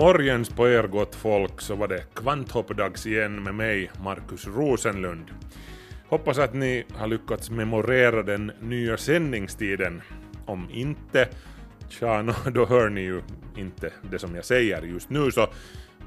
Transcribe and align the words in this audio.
Morgens 0.00 0.48
på 0.48 0.68
er 0.68 0.86
gott 0.88 1.14
folk 1.14 1.60
så 1.60 1.74
var 1.76 1.88
det 1.88 2.14
kvanthoppdags 2.14 3.06
igen 3.06 3.42
med 3.42 3.54
mig, 3.54 3.90
Markus 4.04 4.46
Rosenlund. 4.46 5.30
Hoppas 6.08 6.38
att 6.38 6.54
ni 6.54 6.84
har 6.96 7.06
lyckats 7.06 7.50
memorera 7.50 8.22
den 8.22 8.52
nya 8.60 8.96
sändningstiden. 8.96 10.02
Om 10.46 10.68
inte, 10.70 11.28
tja, 11.88 12.22
no, 12.22 12.32
då 12.50 12.66
hör 12.66 12.88
ni 12.88 13.00
ju 13.00 13.22
inte 13.56 13.92
det 14.10 14.18
som 14.18 14.34
jag 14.34 14.44
säger 14.44 14.82
just 14.82 15.10
nu 15.10 15.30
så 15.30 15.48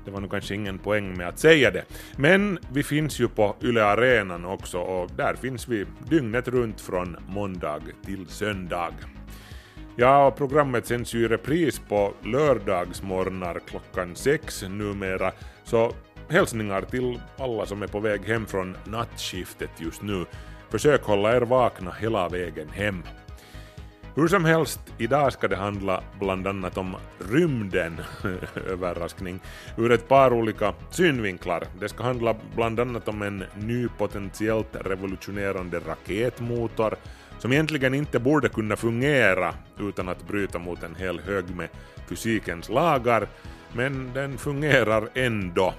det 0.06 0.12
var 0.12 0.22
nog 0.22 0.32
kanske 0.32 0.56
ingen 0.56 0.80
poäng 0.80 1.18
med 1.18 1.28
att 1.28 1.40
säga 1.40 1.72
det. 1.72 1.86
Men 2.18 2.60
vi 2.72 2.84
finns 2.84 3.20
ju 3.20 3.28
på 3.28 3.56
Yle 3.64 3.84
Arenan 3.84 4.46
också 4.46 4.78
och 4.78 5.12
där 5.18 5.36
finns 5.36 5.68
vi 5.68 5.86
dygnet 6.10 6.48
runt 6.48 6.82
från 6.82 7.18
måndag 7.28 7.82
till 8.06 8.28
söndag. 8.28 8.94
Ja, 9.96 10.28
och 10.28 10.36
programmet 10.36 10.88
sänds 10.88 11.14
ju 11.14 11.26
i 11.26 11.28
repris 11.28 11.80
på 11.80 12.14
lördagsmorgnar 12.24 13.60
klockan 13.68 14.16
sex 14.16 14.64
numera, 14.70 15.32
så 15.64 15.92
hälsningar 16.30 16.82
till 16.82 17.20
alla 17.38 17.66
som 17.66 17.84
är 17.84 17.88
på 17.88 18.00
väg 18.00 18.26
hem 18.26 18.46
från 18.46 18.78
nattskiftet 18.86 19.70
just 19.78 20.02
nu. 20.02 20.26
Försök 20.70 21.04
hålla 21.04 21.36
er 21.36 21.42
vakna 21.42 21.92
hela 21.92 22.30
vägen 22.30 22.70
hem. 22.70 23.04
Hur 24.16 24.28
som 24.28 24.46
helst, 24.46 24.80
idag 24.98 25.34
ska 25.34 25.48
det 25.48 25.56
handla 25.56 26.04
bland 26.20 26.48
annat 26.48 26.78
om 26.78 26.96
rymden, 27.32 28.02
överraskning, 28.70 29.40
ur 29.78 29.92
ett 29.92 30.08
par 30.08 30.34
olika 30.34 30.74
synvinklar. 30.90 31.64
Det 31.80 31.90
ska 31.90 32.04
handla 32.04 32.36
bland 32.56 32.80
annat 32.80 33.08
om 33.08 33.22
en 33.22 33.44
ny 33.56 33.88
potentiellt 33.98 34.76
revolutionerande 34.86 35.80
raketmotor 35.80 36.96
som 37.44 37.52
egentligen 37.54 37.94
inte 37.94 38.20
borde 38.20 38.50
kunna 38.50 38.76
fungera 38.76 39.54
utan 39.80 40.10
att 40.10 40.28
bryta 40.28 40.60
mot 40.60 40.84
en 40.84 40.96
hel 40.96 41.20
hög 41.20 41.56
med 41.56 41.70
fysikens 42.10 42.70
lagar, 42.70 43.28
men 43.74 44.14
den 44.14 44.38
fungerar 44.38 45.10
ändå. 45.14 45.74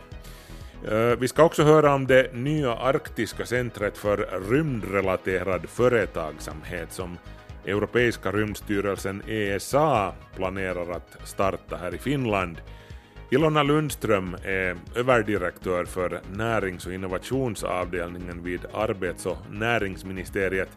Eh, 0.89 1.19
vi 1.19 1.29
ska 1.29 1.45
också 1.45 1.63
höra 1.63 1.95
om 1.95 2.07
det 2.07 2.35
nya 2.35 2.75
arktiska 2.75 3.47
centret 3.47 3.99
för 3.99 4.17
rymdrelaterad 4.51 5.69
företagsamhet 5.69 6.93
som 6.93 7.19
Europeiska 7.67 8.33
rymdstyrelsen 8.33 9.23
ESA 9.27 10.13
planerar 10.37 10.91
att 10.91 11.17
starta 11.29 11.77
här 11.77 11.95
i 11.95 11.99
Finland. 11.99 12.61
Ilona 13.31 13.63
Lundström 13.63 14.37
är 14.43 14.77
överdirektör 14.97 15.85
för 15.85 16.21
närings 16.33 16.87
och 16.87 16.93
innovationsavdelningen 16.93 18.43
vid 18.43 18.61
arbets 18.73 19.27
och 19.27 19.39
näringsministeriet 19.51 20.71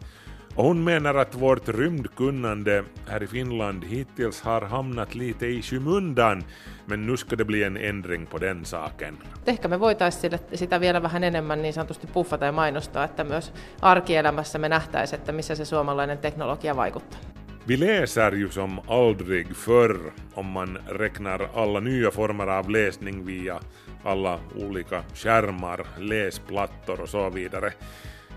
och 0.58 0.64
hon 0.64 0.84
menar 0.84 1.14
att 1.14 1.34
vårt 1.34 1.68
rymdkunnande 1.68 2.84
här 3.06 3.22
i 3.22 3.26
Finland 3.26 3.84
hittills 3.84 4.40
har 4.40 4.60
hamnat 4.60 5.14
lite 5.14 5.46
i 5.46 5.62
skymundan, 5.62 6.44
men 6.86 7.06
nu 7.06 7.16
ska 7.16 7.36
det 7.36 7.44
bli 7.44 7.62
en 7.62 7.76
ändring 7.76 8.26
på 8.26 8.38
den 8.38 8.64
saken. 8.64 9.18
Ehkä 9.46 9.68
me 9.68 9.80
voitaisiin 9.80 10.32
sitä 10.54 10.80
vielä 10.80 11.02
vähän 11.02 11.24
enemmän 11.24 11.62
niin 11.62 11.74
sanotusti 11.74 12.06
puffata 12.06 12.44
ja 12.44 12.52
mainostaa, 12.52 13.04
että 13.04 13.24
myös 13.24 13.52
arkielämässä 13.82 14.58
me 14.58 14.68
nähtäisiin, 14.68 15.18
että 15.18 15.32
missä 15.32 15.54
se 15.54 15.64
suomalainen 15.64 16.18
teknologia 16.18 16.76
vaikuttaa. 16.76 17.20
Vi 17.68 17.80
läser 17.80 18.34
ju 18.34 18.50
som 18.50 18.80
aldrig 18.86 19.52
förr 19.52 20.10
om 20.36 20.46
man 20.46 20.78
räknar 20.88 21.48
alla 21.54 21.80
nya 21.80 22.10
former 22.10 22.48
av 22.48 22.70
läsning 22.70 23.26
via 23.26 23.60
alla 24.04 24.40
olika 24.56 25.04
skärmar, 25.14 25.86
läsplattor 25.96 27.00
och 27.00 27.08
så 27.08 27.30
vidare. 27.30 27.72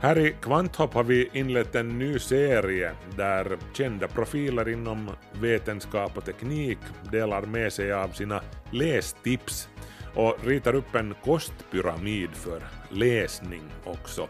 Här 0.01 0.17
i 0.17 0.35
Kvanthopp 0.41 0.94
har 0.94 1.03
vi 1.03 1.29
inlett 1.34 1.75
en 1.75 2.00
ny 2.00 2.19
serie 2.19 2.91
där 3.17 3.57
kända 3.73 4.07
profiler 4.07 4.69
inom 4.69 5.09
vetenskap 5.41 6.17
och 6.17 6.25
teknik 6.25 6.78
delar 7.12 7.41
med 7.41 7.73
sig 7.73 7.94
av 7.94 8.09
sina 8.09 8.41
lästips 8.72 9.69
och 10.16 10.38
ritar 10.45 10.75
upp 10.75 10.95
en 10.95 11.16
kostpyramid 11.23 12.29
för 12.29 12.63
läsning 12.89 13.62
också. 13.84 14.28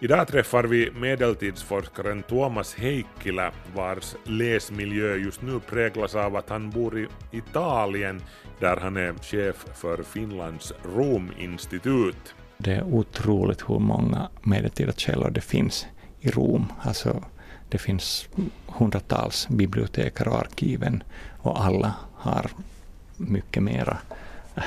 Idag 0.00 0.28
träffar 0.28 0.64
vi 0.64 0.90
medeltidsforskaren 0.90 2.22
Tuomas 2.22 2.74
Heikkilä 2.74 3.52
vars 3.74 4.16
läsmiljö 4.24 5.16
just 5.16 5.42
nu 5.42 5.60
präglas 5.60 6.14
av 6.14 6.36
att 6.36 6.48
han 6.48 6.70
bor 6.70 6.98
i 6.98 7.08
Italien 7.30 8.22
där 8.60 8.76
han 8.76 8.96
är 8.96 9.14
chef 9.14 9.66
för 9.74 10.02
Finlands 10.02 10.72
Rominstitut. 10.94 12.34
Det 12.64 12.72
är 12.72 12.82
otroligt 12.82 13.70
hur 13.70 13.78
många 13.78 14.28
medeltida 14.42 14.92
källor 14.92 15.30
det 15.30 15.40
finns 15.40 15.86
i 16.20 16.30
Rom. 16.30 16.72
Alltså, 16.82 17.24
det 17.68 17.78
finns 17.78 18.28
hundratals 18.66 19.48
bibliotekar 19.48 20.28
och 20.28 20.38
arkiven 20.38 21.02
och 21.38 21.64
alla 21.64 21.94
har 22.14 22.46
mycket 23.16 23.62
mera 23.62 23.98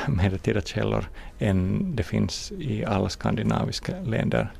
medeltida 0.07 0.61
källor 0.61 1.09
än 1.39 1.91
det 1.95 2.03
finns 2.03 2.51
i 2.51 2.85
alla 2.85 3.09
skandinaviska 3.09 3.99
länder. 4.01 4.51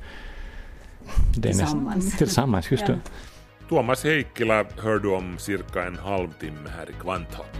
Näst- 1.06 1.42
Tillsammans. 1.42 2.16
tillsammans, 2.18 2.70
just 2.70 2.86
det. 2.86 2.98
Tuomas 3.68 4.04
Heikkilä 4.04 4.64
hör 4.82 4.98
du 4.98 5.14
om 5.14 5.38
cirka 5.38 5.86
en 5.86 5.98
halvtimme 5.98 6.70
här 6.76 6.90
i 6.90 6.92
Kvanthopp. 7.00 7.56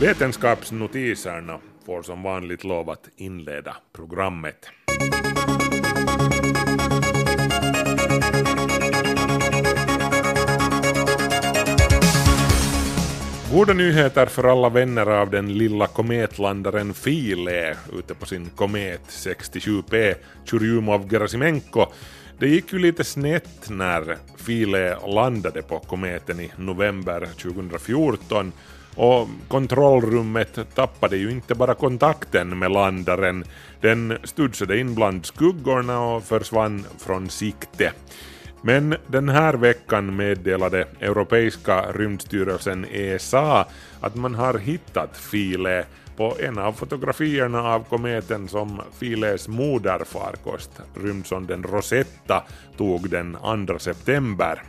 Vetenskapsnotiserna 0.00 1.58
får 1.86 2.02
som 2.02 2.22
vanligt 2.22 2.64
lov 2.64 2.90
att 2.90 3.08
inleda 3.16 3.76
programmet. 3.92 4.66
Goda 13.52 13.72
nyheter 13.72 14.26
för 14.26 14.44
alla 14.44 14.68
vänner 14.68 15.06
av 15.06 15.30
den 15.30 15.58
lilla 15.58 15.86
kometlandaren 15.86 16.94
Philae 16.94 17.76
ute 17.98 18.14
på 18.14 18.26
sin 18.26 18.50
komet 18.56 19.02
67P 19.08 20.14
Churyumov-Gerasimenko. 20.44 21.86
Det 22.38 22.48
gick 22.48 22.72
ju 22.72 22.78
lite 22.78 23.04
snett 23.04 23.70
när 23.70 24.16
Philae 24.46 25.08
landade 25.08 25.62
på 25.62 25.78
kometen 25.78 26.40
i 26.40 26.52
november 26.56 27.28
2014 27.42 28.52
och 28.98 29.28
kontrollrummet 29.48 30.58
tappade 30.74 31.16
ju 31.16 31.30
inte 31.30 31.54
bara 31.54 31.74
kontakten 31.74 32.58
med 32.58 32.70
landaren, 32.70 33.44
den 33.80 34.18
studsade 34.24 34.78
in 34.78 34.94
bland 34.94 35.26
skuggorna 35.26 36.00
och 36.00 36.24
försvann 36.24 36.84
från 36.98 37.30
sikte. 37.30 37.92
Men 38.62 38.96
den 39.06 39.28
här 39.28 39.54
veckan 39.54 40.16
meddelade 40.16 40.88
Europeiska 41.00 41.92
rymdstyrelsen 41.92 42.86
ESA 42.92 43.66
att 44.00 44.14
man 44.14 44.34
har 44.34 44.58
hittat 44.58 45.30
Philae 45.30 45.84
på 46.16 46.36
en 46.40 46.58
av 46.58 46.72
fotografierna 46.72 47.62
av 47.62 47.84
kometen 47.84 48.48
som 48.48 48.80
Philaes 48.98 49.48
moderfarkost, 49.48 50.70
rymdsonden 50.94 51.62
Rosetta, 51.62 52.44
tog 52.76 53.10
den 53.10 53.36
2 53.66 53.78
september. 53.78 54.62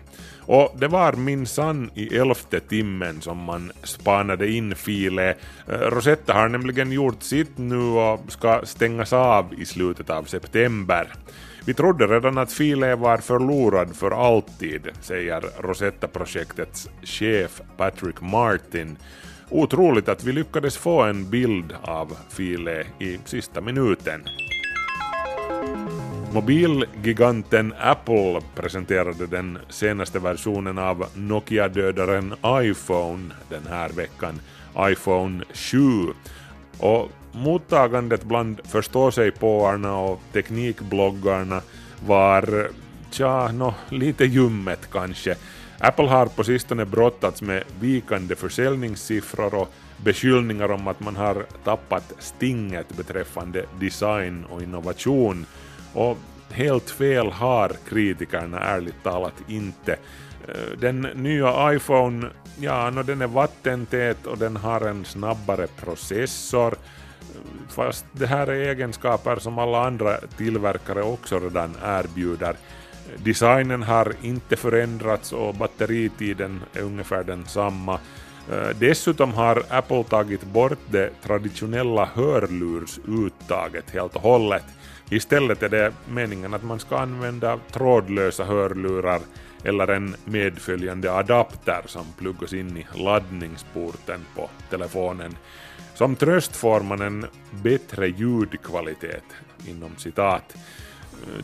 Och 0.50 0.76
det 0.80 0.88
var 0.88 1.14
minsann 1.14 1.90
i 1.94 2.16
elfte 2.18 2.60
timmen 2.60 3.22
som 3.22 3.38
man 3.38 3.72
spanade 3.84 4.52
in 4.52 4.76
Philae. 4.86 5.36
Eh, 5.68 5.74
Rosetta 5.74 6.34
har 6.34 6.50
nämligen 6.50 6.92
gjort 6.92 7.24
sitt 7.24 7.58
nu 7.58 7.82
och 7.82 8.20
ska 8.28 8.62
stängas 8.64 9.14
av 9.14 9.54
i 9.58 9.66
slutet 9.66 10.10
av 10.10 10.24
september. 10.24 11.14
Vi 11.66 11.74
trodde 11.74 12.08
redan 12.08 12.38
att 12.38 12.54
filen 12.54 13.00
var 13.00 13.18
förlorad 13.18 13.96
för 13.96 14.12
alltid, 14.12 14.90
säger 15.02 15.44
Rosetta-projektets 15.62 16.90
chef 17.04 17.62
Patrick 17.78 18.22
Martin. 18.22 18.98
Otroligt 19.50 20.10
att 20.10 20.24
vi 20.24 20.32
lyckades 20.32 20.78
få 20.78 21.02
en 21.02 21.30
bild 21.30 21.76
av 21.82 22.18
filen 22.30 22.86
i 23.00 23.20
sista 23.26 23.62
minuten. 23.62 24.22
Mobilgiganten 26.34 27.74
Apple 27.80 28.42
presenterade 28.56 29.28
den 29.28 29.58
senaste 29.70 30.20
versionen 30.20 30.78
av 30.78 31.06
Nokia-dödaren 31.14 32.36
iPhone 32.46 33.34
den 33.50 33.68
här 33.70 33.90
veckan, 33.90 34.40
iPhone 34.78 35.44
7. 35.54 35.80
Och 36.80 37.10
mottagandet 37.32 38.24
bland 38.24 38.62
förståsigpåarna 38.64 39.98
och 39.98 40.22
teknikbloggarna 40.34 41.62
var 42.06 42.70
Tja, 43.12 43.52
no, 43.52 43.74
lite 43.90 44.26
ljummet 44.26 44.90
kanske. 44.92 45.36
Apple 45.80 46.08
har 46.08 46.26
på 46.26 46.44
sistone 46.44 46.86
brottats 46.86 47.42
med 47.42 47.64
vikande 47.80 48.36
försäljningssiffror 48.36 49.56
och 49.56 49.74
beskyllningar 50.04 50.72
om 50.72 50.88
att 50.88 51.00
man 51.00 51.16
har 51.16 51.46
tappat 51.64 52.14
stinget 52.20 52.98
beträffande 52.98 53.66
design 53.80 54.46
och 54.50 54.62
innovation. 54.62 55.46
Och 55.94 56.18
helt 56.52 56.90
fel 56.90 57.32
har 57.32 57.72
kritikerna 57.90 58.60
ärligt 58.60 59.04
talat 59.04 59.34
inte. 59.48 59.92
Eh, 60.48 60.80
den 60.80 61.02
nya 61.02 61.74
iPhone, 61.74 62.28
ja, 62.60 62.90
no, 62.90 63.04
den 63.04 63.22
är 63.22 63.28
vattentät 63.28 64.26
och 64.26 64.38
den 64.38 64.56
har 64.56 64.82
en 64.82 65.06
snabbare 65.06 65.68
processor. 65.68 66.74
Eh, 66.74 67.70
fast 67.70 68.06
det 68.12 68.28
här 68.28 68.48
är 68.48 68.70
egenskaper 68.70 69.36
som 69.36 69.60
alla 69.60 69.88
andra 69.88 70.18
tillverkare 70.38 71.02
också 71.02 71.40
redan 71.40 71.76
erbjuder. 71.84 72.56
Designen 73.18 73.84
har 73.84 74.14
inte 74.22 74.56
förändrats 74.56 75.34
och 75.34 75.56
batteritiden 75.56 76.62
är 76.74 76.82
ungefär 76.82 77.24
densamma. 77.24 78.00
Eh, 78.52 78.70
dessutom 78.80 79.34
har 79.34 79.64
Apple 79.70 80.04
tagit 80.04 80.44
bort 80.44 80.80
det 80.90 81.10
traditionella 81.24 82.06
hörlursuttaget 82.06 83.90
helt 83.90 84.16
och 84.16 84.22
hållet. 84.22 84.66
Istället 85.12 85.64
är 85.64 85.70
det 85.70 85.94
meningen 86.08 86.54
att 86.54 86.64
man 86.64 86.80
ska 86.80 86.98
använda 86.98 87.60
trådlösa 87.72 88.44
hörlurar 88.44 89.22
eller 89.64 89.88
en 89.88 90.16
medföljande 90.26 91.12
adapter 91.12 91.82
som 91.86 92.06
pluggas 92.18 92.54
in 92.54 92.78
i 92.78 92.88
laddningsporten 92.96 94.26
på 94.36 94.50
telefonen. 94.70 95.38
Som 95.96 96.16
tröst 96.16 96.56
får 96.56 96.82
man 96.82 97.02
en 97.02 97.26
bättre 97.52 98.08
ljudkvalitet, 98.08 99.24
inom 99.68 99.96
citat. 99.98 100.56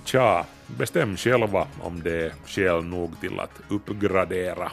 Tja, 0.06 0.46
bestäm 0.68 1.18
själva 1.18 1.68
om 1.82 2.04
det 2.04 2.26
är 2.26 2.34
skäl 2.46 2.84
nog 2.84 3.20
till 3.22 3.40
att 3.40 3.62
uppgradera. 3.70 4.72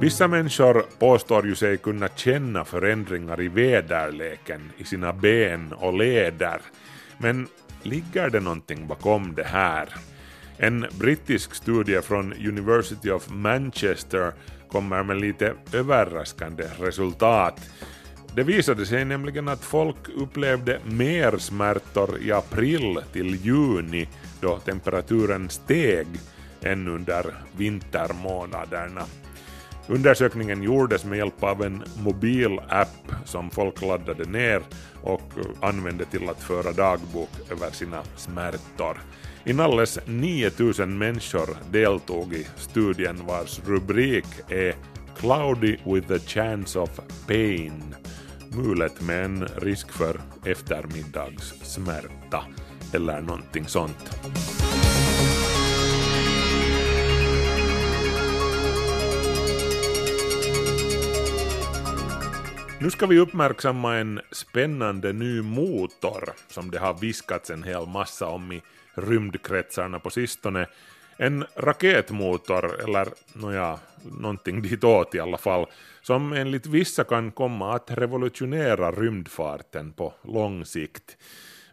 Vissa 0.00 0.28
människor 0.28 0.84
påstår 0.98 1.46
ju 1.46 1.54
sig 1.54 1.76
kunna 1.76 2.08
känna 2.08 2.64
förändringar 2.64 3.42
i 3.42 3.48
väderleken 3.48 4.72
i 4.78 4.84
sina 4.84 5.12
ben 5.12 5.72
och 5.72 5.98
leder. 5.98 6.60
Men 7.18 7.48
ligger 7.82 8.30
det 8.30 8.40
någonting 8.40 8.86
bakom 8.86 9.34
det 9.34 9.44
här? 9.44 9.88
En 10.58 10.86
brittisk 10.98 11.54
studie 11.54 12.00
från 12.02 12.32
University 12.32 13.10
of 13.10 13.30
Manchester 13.30 14.32
kommer 14.68 15.02
med 15.02 15.20
lite 15.20 15.54
överraskande 15.72 16.64
resultat. 16.78 17.60
Det 18.34 18.42
visade 18.42 18.86
sig 18.86 19.04
nämligen 19.04 19.48
att 19.48 19.64
folk 19.64 20.08
upplevde 20.16 20.80
mer 20.84 21.38
smärtor 21.38 22.18
i 22.22 22.32
april 22.32 22.98
till 23.12 23.34
juni 23.44 24.08
då 24.40 24.58
temperaturen 24.58 25.50
steg 25.50 26.06
än 26.62 26.88
under 26.88 27.34
vintermånaderna. 27.56 29.02
Undersökningen 29.88 30.62
gjordes 30.62 31.04
med 31.04 31.18
hjälp 31.18 31.42
av 31.42 31.62
en 31.62 31.84
mobil 31.98 32.58
app 32.68 33.12
som 33.24 33.50
folk 33.50 33.82
laddade 33.82 34.24
ner 34.24 34.62
och 35.02 35.22
använde 35.60 36.04
till 36.04 36.28
att 36.28 36.42
föra 36.42 36.72
dagbok 36.72 37.30
över 37.50 37.70
sina 37.70 38.02
smärtor. 38.16 39.00
Inalles 39.44 39.98
9000 40.06 40.98
människor 40.98 41.56
deltog 41.70 42.34
i 42.34 42.46
studien 42.56 43.26
vars 43.26 43.60
rubrik 43.66 44.26
är 44.48 44.74
“Cloudy 45.18 45.76
with 45.84 46.12
a 46.12 46.18
chance 46.26 46.78
of 46.78 47.00
pain” 47.26 47.94
mulet 48.56 49.00
med 49.00 49.24
en 49.24 49.48
risk 49.56 49.92
för 49.92 50.20
eftermiddagssmärta 50.44 52.44
eller 52.92 53.20
någonting 53.20 53.66
sånt. 53.66 54.16
Nu 62.86 62.90
ska 62.90 63.06
vi 63.06 63.18
uppmärksamma 63.18 63.96
en 63.96 64.20
spännande 64.32 65.12
ny 65.12 65.42
motor 65.42 66.30
som 66.48 66.70
det 66.70 66.78
har 66.78 66.94
viskats 66.94 67.50
en 67.50 67.62
hel 67.62 67.86
massa 67.86 68.26
om 68.26 68.52
i 68.52 68.62
rymdkretsarna 68.94 69.98
på 69.98 70.10
sistone. 70.10 70.66
En 71.16 71.44
raketmotor, 71.56 72.80
eller 72.84 73.08
nåja, 73.32 73.78
någonting 74.02 74.62
ditåt 74.62 75.14
i 75.14 75.20
alla 75.20 75.38
fall, 75.38 75.66
som 76.02 76.32
enligt 76.32 76.66
vissa 76.66 77.04
kan 77.04 77.32
komma 77.32 77.74
att 77.74 77.90
revolutionera 77.90 78.92
rymdfarten 78.92 79.92
på 79.92 80.14
lång 80.22 80.64
sikt. 80.64 81.16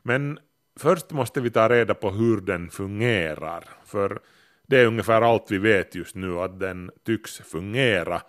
Men 0.03 0.39
först 0.79 1.11
måste 1.11 1.41
vi 1.41 1.49
ta 1.49 1.69
reda 1.69 1.93
på 1.93 2.11
hur 2.11 2.41
den 2.41 2.69
fungerar, 2.69 3.63
för 3.85 4.19
det 4.67 4.79
är 4.79 4.85
ungefär 4.85 5.21
allt 5.21 5.51
vi 5.51 5.57
vet 5.57 5.95
just 5.95 6.15
nu, 6.15 6.39
att 6.39 6.59
den 6.59 6.91
tycks 7.05 7.37
fungera. 7.37 8.21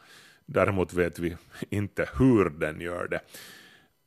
Däremot 0.46 0.92
vet 0.92 1.18
vi 1.18 1.36
inte 1.70 2.08
hur 2.18 2.50
den 2.50 2.80
gör 2.80 3.08
det. 3.08 3.20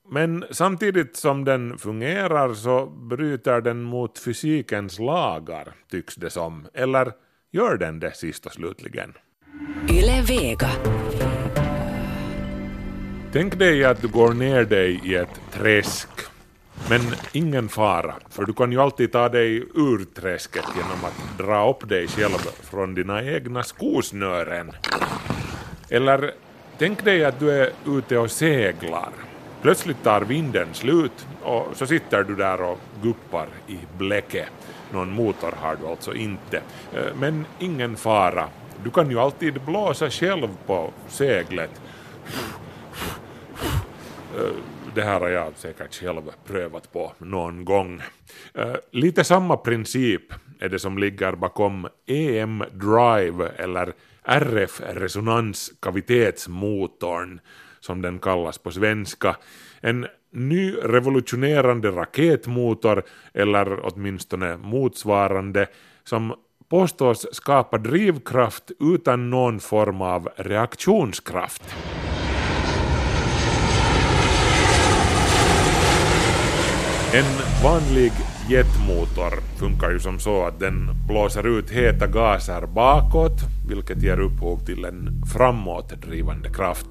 Men 0.10 0.46
samtidigt 0.52 1.16
som 1.16 1.46
den 1.46 1.78
fungerar 1.78 2.54
så 2.54 2.86
bryter 2.86 3.62
den 3.62 3.84
mot 3.84 4.20
fysikens 4.20 5.00
lagar, 5.00 5.74
tycks 5.92 6.16
det 6.16 6.30
som. 6.30 6.68
Eller 6.74 7.12
gör 7.52 7.78
den 7.78 8.00
det 8.00 8.16
sist 8.16 8.46
och 8.46 8.52
slutligen? 8.52 9.14
Yle 9.90 10.22
Vega. 10.22 10.70
Tänk 13.32 13.60
dig 13.60 13.86
att 13.86 14.02
du 14.02 14.08
går 14.08 14.34
ner 14.34 14.64
dig 14.64 15.02
i 15.04 15.16
ett 15.16 15.42
träsk. 15.52 16.10
Men 16.90 17.02
ingen 17.32 17.70
fara, 17.70 18.16
för 18.30 18.46
du 18.46 18.54
kan 18.54 18.72
ju 18.72 18.82
alltid 18.82 19.12
ta 19.12 19.30
dig 19.30 19.58
ur 19.58 20.06
träsket 20.22 20.66
genom 20.76 21.04
att 21.04 21.38
dra 21.38 21.70
upp 21.70 21.90
dig 21.90 22.08
själv 22.08 22.38
från 22.64 22.96
dina 22.96 23.24
egna 23.24 23.64
skosnören. 23.64 24.72
Eller 25.90 26.32
tänk 26.78 27.04
dig 27.04 27.26
att 27.26 27.40
du 27.40 27.52
är 27.52 27.70
ute 27.88 28.18
och 28.18 28.32
seglar. 28.32 29.10
Plötsligt 29.62 30.04
tar 30.04 30.22
vinden 30.22 30.68
slut 30.74 31.28
och 31.44 31.68
så 31.74 31.88
sitter 31.88 32.24
du 32.24 32.36
där 32.36 32.62
och 32.62 32.80
guppar 33.02 33.48
i 33.68 33.80
bläcket. 33.98 34.50
Någon 34.92 35.12
motor 35.12 35.54
har 35.62 35.76
du 35.76 35.88
alltså 35.88 36.14
inte. 36.14 36.58
Eh, 36.94 37.16
men 37.20 37.46
ingen 37.60 37.96
fara. 37.96 38.48
Du 38.84 38.90
kan 38.90 39.10
ju 39.10 39.20
alltid 39.20 39.62
blåsa 39.62 40.10
själv 40.10 40.48
på 40.66 40.94
seglet. 41.08 41.82
Eh, 44.38 44.52
det 44.96 45.02
här 45.02 45.20
har 45.20 45.30
jag 45.30 45.54
säkert 45.56 45.96
själv 45.96 46.22
prövat 46.48 46.94
på 46.94 47.14
någon 47.18 47.66
gång. 47.66 48.02
Eh, 48.54 48.76
lite 48.92 49.24
samma 49.24 49.58
princip 49.58 50.34
är 50.60 50.70
det 50.70 50.80
som 50.80 50.98
ligger 50.98 51.32
bakom 51.32 51.88
EM 52.06 52.64
Drive 52.72 53.52
eller 53.58 53.94
RF 54.28 54.82
resonanskavitetsmotorn 54.82 57.40
som 57.80 58.02
den 58.02 58.20
kallas 58.20 58.58
på 58.58 58.72
svenska. 58.72 59.36
En 59.82 60.08
ny 60.32 60.76
revolutionerande 60.76 61.92
raketmotor 61.92 63.04
eller 63.34 63.86
åtminstone 63.86 64.58
motsvarande 64.58 65.68
som 66.04 66.34
påstås 66.70 67.28
skapa 67.32 67.78
drivkraft 67.78 68.72
utan 68.80 69.30
någon 69.30 69.60
form 69.60 70.02
av 70.02 70.30
reaktionskraft. 70.36 71.76
En 77.14 77.64
vanlig 77.64 78.12
jetmotor 78.50 79.40
funkar 79.60 79.92
ju 79.92 80.00
som 80.00 80.20
så 80.20 80.46
att 80.46 80.60
den 80.60 80.90
blåser 81.08 81.48
ut 81.48 81.72
heta 81.72 82.08
gaser 82.08 82.66
bakåt, 82.66 83.40
vilket 83.70 84.04
ger 84.04 84.20
upphov 84.20 84.66
till 84.66 84.86
en 84.86 85.24
framåtdrivande 85.34 86.50
kraft. 86.50 86.88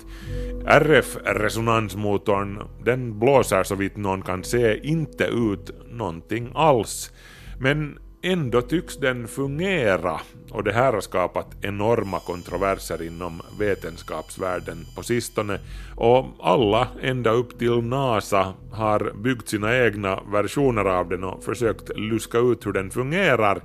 RF-resonansmotorn, 0.66 2.62
den 2.84 3.18
blåser 3.18 3.64
så 3.64 3.74
vitt 3.74 3.96
någon 3.96 4.22
kan 4.22 4.44
se 4.44 4.88
inte 4.88 5.24
ut 5.24 5.70
någonting 5.90 6.50
alls. 6.54 7.12
Men 7.58 7.98
ändå 8.22 8.62
tycks 8.62 8.96
den 8.96 9.28
fungera 9.28 10.20
och 10.50 10.64
det 10.64 10.72
här 10.72 10.92
har 10.92 11.00
skapat 11.00 11.46
enorma 11.60 12.20
kontroverser 12.20 13.02
inom 13.02 13.42
vetenskapsvärlden 13.58 14.86
på 14.96 15.02
sistone 15.02 15.60
och 15.96 16.26
alla 16.40 16.88
ända 17.02 17.30
upp 17.30 17.58
till 17.58 17.82
NASA 17.82 18.54
har 18.72 19.12
byggt 19.22 19.48
sina 19.48 19.76
egna 19.76 20.20
versioner 20.32 20.84
av 20.84 21.08
den 21.08 21.24
och 21.24 21.44
försökt 21.44 21.98
luska 21.98 22.38
ut 22.38 22.66
hur 22.66 22.72
den 22.72 22.90
fungerar 22.90 23.62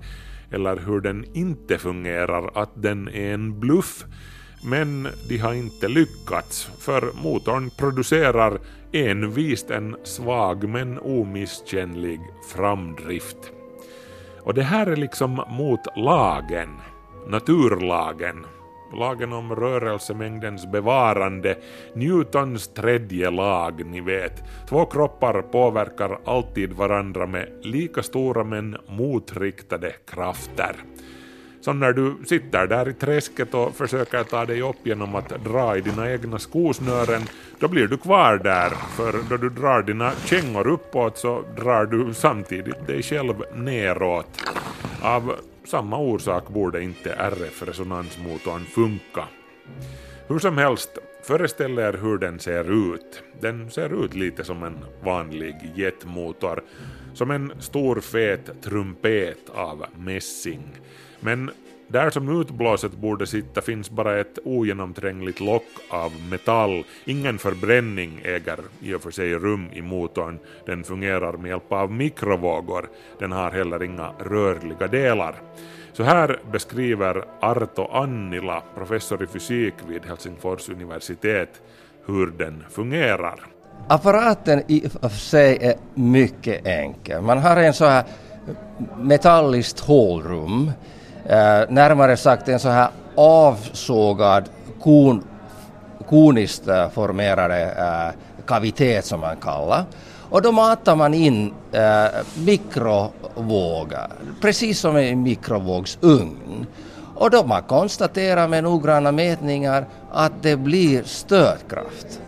eller 0.51 0.77
hur 0.77 1.01
den 1.01 1.25
inte 1.34 1.77
fungerar, 1.77 2.51
att 2.53 2.72
den 2.75 3.08
är 3.08 3.34
en 3.34 3.60
bluff. 3.60 4.05
Men 4.63 5.08
de 5.29 5.38
har 5.38 5.53
inte 5.53 5.88
lyckats, 5.88 6.70
för 6.79 7.24
motorn 7.24 7.70
producerar 7.77 8.60
envist 8.91 9.72
en 9.72 9.96
svag 10.03 10.70
men 10.70 11.00
omisskännlig 11.00 12.20
framdrift. 12.55 13.60
Och 14.43 14.53
det 14.53 14.63
här 14.63 14.88
är 14.88 14.95
liksom 14.95 15.43
mot 15.50 15.98
lagen, 15.98 16.69
naturlagen, 17.27 18.45
lagen 18.93 19.33
om 19.33 19.55
rörelsemängdens 19.55 20.71
bevarande, 20.71 21.57
Newtons 21.93 22.67
tredje 22.67 23.29
lag, 23.29 23.86
ni 23.86 24.01
vet. 24.01 24.43
Två 24.69 24.86
kroppar 24.86 25.41
påverkar 25.41 26.19
alltid 26.25 26.74
varandra 26.74 27.25
med 27.25 27.48
lika 27.62 28.03
stora 28.03 28.43
men 28.43 28.77
motriktade 28.88 29.91
krafter. 30.13 30.75
Som 31.61 31.79
när 31.79 31.93
du 31.93 32.15
sitter 32.25 32.67
där 32.67 32.89
i 32.89 32.93
träsket 32.93 33.53
och 33.53 33.75
försöker 33.75 34.23
ta 34.23 34.45
dig 34.45 34.61
upp 34.61 34.75
genom 34.83 35.15
att 35.15 35.43
dra 35.43 35.77
i 35.77 35.81
dina 35.81 36.11
egna 36.11 36.39
skosnören, 36.39 37.21
då 37.59 37.67
blir 37.67 37.87
du 37.87 37.97
kvar 37.97 38.37
där, 38.37 38.69
för 38.69 39.13
då 39.29 39.37
du 39.37 39.49
drar 39.49 39.81
dina 39.83 40.11
kängor 40.25 40.67
uppåt 40.67 41.17
så 41.17 41.43
drar 41.57 41.85
du 41.85 42.13
samtidigt 42.13 42.87
dig 42.87 43.03
själv 43.03 43.35
neråt. 43.55 44.43
Av 45.01 45.35
samma 45.63 45.97
orsak 45.97 46.49
borde 46.49 46.83
inte 46.83 47.13
RF-resonansmotorn 47.13 48.65
funka. 48.65 49.27
Hur 50.27 50.39
som 50.39 50.57
helst, 50.57 50.97
föreställ 51.23 51.79
er 51.79 51.93
hur 51.93 52.17
den 52.17 52.39
ser 52.39 52.93
ut. 52.93 53.23
Den 53.41 53.71
ser 53.71 54.05
ut 54.05 54.13
lite 54.13 54.43
som 54.43 54.63
en 54.63 54.77
vanlig 55.03 55.55
jetmotor, 55.75 56.63
som 57.13 57.31
en 57.31 57.51
stor 57.59 58.01
fet 58.01 58.61
trumpet 58.63 59.49
av 59.53 59.85
mässing. 59.97 60.63
Men 61.21 61.51
där 61.87 62.09
som 62.09 62.41
utblåset 62.41 62.91
borde 62.91 63.27
sitta 63.27 63.61
finns 63.61 63.89
bara 63.89 64.19
ett 64.19 64.39
ogenomträngligt 64.43 65.39
lock 65.39 65.65
av 65.89 66.11
metall. 66.29 66.83
Ingen 67.05 67.37
förbränning 67.37 68.21
äger 68.23 68.59
i 68.81 68.93
och 68.93 69.01
för 69.01 69.11
sig 69.11 69.33
rum 69.33 69.67
i 69.73 69.81
motorn. 69.81 70.39
Den 70.65 70.83
fungerar 70.83 71.33
med 71.33 71.49
hjälp 71.49 71.71
av 71.71 71.91
mikrovågor. 71.91 72.89
Den 73.19 73.31
har 73.31 73.51
heller 73.51 73.83
inga 73.83 74.11
rörliga 74.19 74.87
delar. 74.87 75.35
Så 75.93 76.03
här 76.03 76.39
beskriver 76.51 77.23
Arto 77.39 77.87
Annila, 77.91 78.63
professor 78.75 79.23
i 79.23 79.27
fysik 79.27 79.73
vid 79.87 80.05
Helsingfors 80.05 80.69
universitet, 80.69 81.61
hur 82.05 82.27
den 82.27 82.63
fungerar. 82.69 83.39
Apparaten 83.87 84.63
i 84.67 84.87
och 85.01 85.11
för 85.11 85.19
sig 85.19 85.57
är 85.61 85.75
mycket 85.93 86.67
enkel. 86.67 87.21
Man 87.21 87.37
har 87.37 87.57
en 87.57 87.73
så 87.73 87.85
här 87.85 88.03
metalliskt 88.97 89.79
hålrum 89.79 90.71
eh, 91.25 91.69
närmare 91.69 92.17
sagt 92.17 92.47
en 92.47 92.59
så 92.59 92.69
här 92.69 92.89
avsågad 93.15 94.49
kon, 94.79 95.23
koniskt 96.09 96.67
eh, 96.67 96.89
formerade 96.89 97.61
eh, 97.61 98.45
kavitet 98.45 99.05
som 99.05 99.19
man 99.19 99.37
kallar. 99.37 99.85
Och 100.29 100.41
då 100.41 100.51
matar 100.51 100.95
man 100.95 101.13
in 101.13 101.53
eh, 101.71 102.05
mikrovågor, 102.45 104.07
precis 104.41 104.79
som 104.79 104.97
i 104.97 105.09
en 105.09 105.23
mikrovågsugn. 105.23 106.65
Och 107.15 107.29
då 107.29 107.43
man 107.43 107.63
konstaterar 107.63 108.47
med 108.47 108.63
noggranna 108.63 109.11
mätningar 109.11 109.85
att 110.11 110.31
det 110.41 110.57
blir 110.57 111.03
stötkraft. 111.03 112.21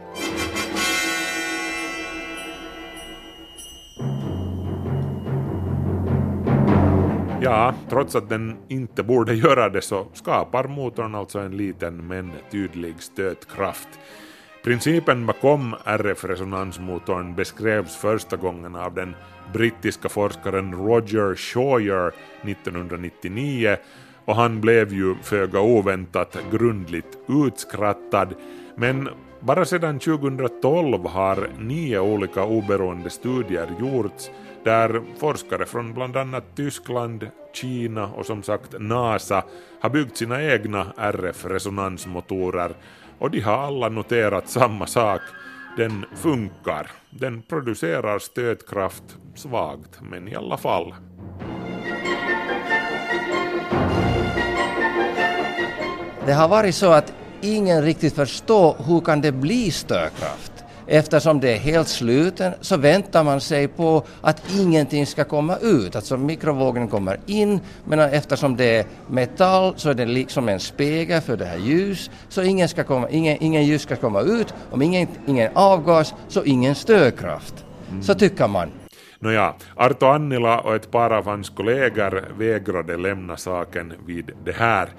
Ja, 7.53 7.73
trots 7.89 8.15
att 8.15 8.29
den 8.29 8.57
inte 8.67 9.03
borde 9.03 9.33
göra 9.33 9.69
det 9.69 9.81
så 9.81 10.07
skapar 10.13 10.67
motorn 10.67 11.15
alltså 11.15 11.39
en 11.39 11.57
liten 11.57 12.07
men 12.07 12.31
tydlig 12.51 12.95
stötkraft. 12.99 13.87
Principen 14.63 15.25
bakom 15.25 15.75
RF-resonansmotorn 15.85 17.35
beskrevs 17.35 17.95
första 17.95 18.37
gången 18.37 18.75
av 18.75 18.93
den 18.93 19.15
brittiska 19.53 20.09
forskaren 20.09 20.73
Roger 20.73 21.35
Shawyer 21.35 22.11
1999 22.41 23.77
och 24.25 24.35
han 24.35 24.61
blev 24.61 24.93
ju 24.93 25.15
föga 25.15 25.59
oväntat 25.59 26.37
grundligt 26.51 27.17
utskrattad 27.27 28.35
men 28.75 29.09
bara 29.39 29.65
sedan 29.65 29.99
2012 29.99 31.05
har 31.05 31.49
nio 31.59 31.99
olika 31.99 32.43
oberoende 32.43 33.09
studier 33.09 33.67
gjorts 33.79 34.29
där 34.63 35.01
forskare 35.17 35.65
från 35.65 35.93
bland 35.93 36.17
annat 36.17 36.43
Tyskland, 36.55 37.27
Kina 37.53 38.07
och 38.07 38.25
som 38.25 38.43
sagt 38.43 38.75
NASA 38.79 39.43
har 39.81 39.89
byggt 39.89 40.17
sina 40.17 40.43
egna 40.43 40.93
RF-resonansmotorer 40.97 42.75
och 43.19 43.31
de 43.31 43.39
har 43.39 43.57
alla 43.57 43.89
noterat 43.89 44.49
samma 44.49 44.87
sak. 44.87 45.21
Den 45.77 46.05
funkar. 46.15 46.91
Den 47.09 47.41
producerar 47.41 48.19
stötkraft 48.19 49.03
svagt, 49.35 49.99
men 50.01 50.27
i 50.27 50.35
alla 50.35 50.57
fall. 50.57 50.93
Det 56.25 56.33
har 56.33 56.47
varit 56.47 56.75
så 56.75 56.91
att 56.91 57.13
ingen 57.41 57.81
riktigt 57.81 58.15
förstår 58.15 58.75
hur 58.87 58.99
kan 59.01 59.21
det 59.21 59.31
bli 59.31 59.71
stötkraft. 59.71 60.52
Eftersom 60.87 61.39
det 61.39 61.53
är 61.53 61.57
helt 61.57 61.87
sluten 61.87 62.53
så 62.61 62.77
väntar 62.77 63.23
man 63.23 63.41
sig 63.41 63.67
på 63.67 64.03
att 64.21 64.41
ingenting 64.59 65.05
ska 65.05 65.23
komma 65.23 65.57
ut. 65.57 65.95
Alltså 65.95 66.17
mikrovågen 66.17 66.87
kommer 66.87 67.19
in 67.25 67.59
men 67.85 67.99
eftersom 67.99 68.55
det 68.55 68.77
är 68.77 68.85
metall 69.07 69.73
så 69.77 69.89
är 69.89 69.93
det 69.93 70.05
liksom 70.05 70.49
en 70.49 70.59
spegel 70.59 71.21
för 71.21 71.37
det 71.37 71.45
här 71.45 71.57
ljus. 71.57 72.11
Så 72.29 72.41
ingen, 72.41 72.69
ska 72.69 72.83
komma, 72.83 73.09
ingen, 73.09 73.37
ingen 73.39 73.63
ljus 73.63 73.81
ska 73.81 73.95
komma 73.95 74.21
ut. 74.21 74.53
Om 74.71 74.81
ingen, 74.81 75.07
ingen 75.27 75.51
avgas 75.53 76.13
så 76.27 76.43
ingen 76.43 76.75
stödkraft. 76.75 77.65
Mm. 77.89 78.03
Så 78.03 78.13
tycker 78.13 78.47
man. 78.47 78.69
Nåja, 79.19 79.53
Arto 79.75 80.05
Annila 80.05 80.59
och 80.59 80.75
ett 80.75 80.91
par 80.91 81.09
av 81.09 81.25
hans 81.25 81.49
kollegor 81.49 82.23
vägrade 82.37 82.97
lämna 82.97 83.37
saken 83.37 83.93
vid 84.05 84.31
det 84.45 84.51
här. 84.51 84.89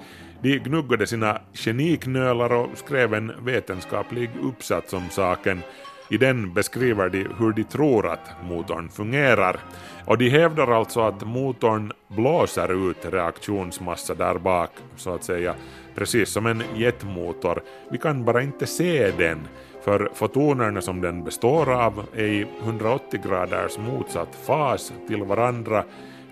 De 0.45 0.59
gnuggade 0.59 1.07
sina 1.07 1.41
geniknölar 1.53 2.53
och 2.53 2.69
skrev 2.77 3.13
en 3.13 3.31
vetenskaplig 3.45 4.29
uppsats 4.43 4.93
om 4.93 5.09
saken. 5.09 5.61
I 6.09 6.17
den 6.17 6.53
beskriver 6.53 7.09
de 7.09 7.27
hur 7.39 7.53
de 7.53 7.63
tror 7.63 8.07
att 8.07 8.43
motorn 8.43 8.89
fungerar. 8.89 9.59
Och 10.05 10.17
de 10.17 10.29
hävdar 10.29 10.67
alltså 10.67 11.01
att 11.01 11.27
motorn 11.27 11.91
blåser 12.07 12.89
ut 12.89 12.97
reaktionsmassa 13.05 14.15
där 14.15 14.37
bak, 14.37 14.69
så 14.95 15.15
att 15.15 15.23
säga, 15.23 15.55
precis 15.95 16.29
som 16.29 16.45
en 16.45 16.63
jetmotor. 16.75 17.61
Vi 17.91 17.97
kan 17.97 18.25
bara 18.25 18.41
inte 18.41 18.67
se 18.67 19.11
den, 19.17 19.47
för 19.83 20.09
fotonerna 20.13 20.81
som 20.81 21.01
den 21.01 21.23
består 21.23 21.73
av 21.73 22.05
är 22.15 22.25
i 22.25 22.47
180 22.63 23.21
graders 23.27 23.77
motsatt 23.77 24.35
fas 24.45 24.93
till 25.07 25.23
varandra 25.23 25.83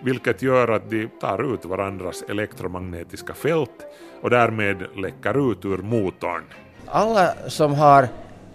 vilket 0.03 0.41
gör 0.41 0.67
att 0.67 0.89
de 0.89 1.07
tar 1.21 1.53
ut 1.53 1.65
varandras 1.65 2.23
elektromagnetiska 2.29 3.33
fält 3.33 3.85
och 4.21 4.29
därmed 4.29 4.77
läcker 4.95 5.51
ut 5.51 5.65
ur 5.65 5.77
motorn. 5.77 6.43
Alla 6.87 7.33
som 7.47 7.73
har 7.73 8.07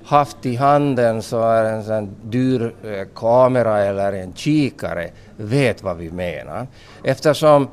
haft 0.04 0.46
i 0.46 0.56
handen 0.56 1.22
så 1.22 1.40
är 1.40 1.64
en 1.64 1.84
sån 1.84 2.16
dyr 2.22 2.74
eh, 2.84 3.06
kamera 3.14 3.78
eller 3.78 4.12
en 4.12 4.34
kikare 4.34 5.10
vet 5.36 5.82
vad 5.82 5.96
vi 5.96 6.10
menar. 6.10 6.66
Eftersom 7.02 7.68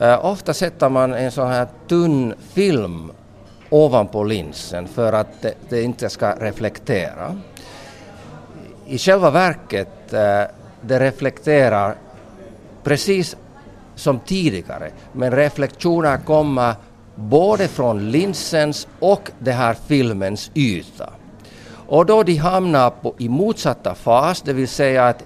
eh, 0.00 0.24
ofta 0.24 0.54
sätter 0.54 0.88
man 0.88 1.14
en 1.14 1.32
sån 1.32 1.48
här 1.48 1.66
tunn 1.88 2.34
film 2.52 3.12
ovanpå 3.70 4.24
linsen 4.24 4.88
för 4.88 5.12
att 5.12 5.42
det, 5.42 5.54
det 5.68 5.82
inte 5.82 6.08
ska 6.08 6.34
reflektera. 6.40 7.38
I 8.86 8.98
själva 8.98 9.30
verket 9.30 10.12
eh, 10.12 10.42
det 10.80 11.00
reflekterar 11.00 11.94
precis 12.86 13.36
som 13.94 14.18
tidigare, 14.18 14.90
men 15.12 15.30
reflektioner 15.30 16.18
kommer 16.18 16.74
både 17.14 17.68
från 17.68 18.10
linsens 18.10 18.88
och 18.98 19.30
det 19.38 19.52
här 19.52 19.76
filmens 19.86 20.50
yta. 20.54 21.10
Och 21.86 22.06
då 22.06 22.22
de 22.22 22.36
hamnar 22.36 22.90
på, 22.90 23.14
i 23.18 23.28
motsatta 23.28 23.94
fas, 23.94 24.42
det 24.42 24.52
vill 24.52 24.68
säga 24.68 25.06
att 25.06 25.24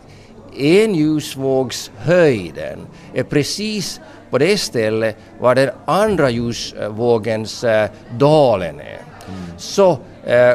en 0.57 0.95
ljusvågshöjden 0.95 2.79
är 3.15 3.23
precis 3.23 4.01
på 4.31 4.39
det 4.39 4.59
stället 4.59 5.17
var 5.41 5.55
den 5.55 5.71
andra 5.85 6.31
ljusvågens 6.31 7.65
äh, 7.65 7.91
dalen 8.19 8.81
är, 8.81 9.01
mm. 9.29 9.59
så 9.59 9.99
äh, 10.25 10.55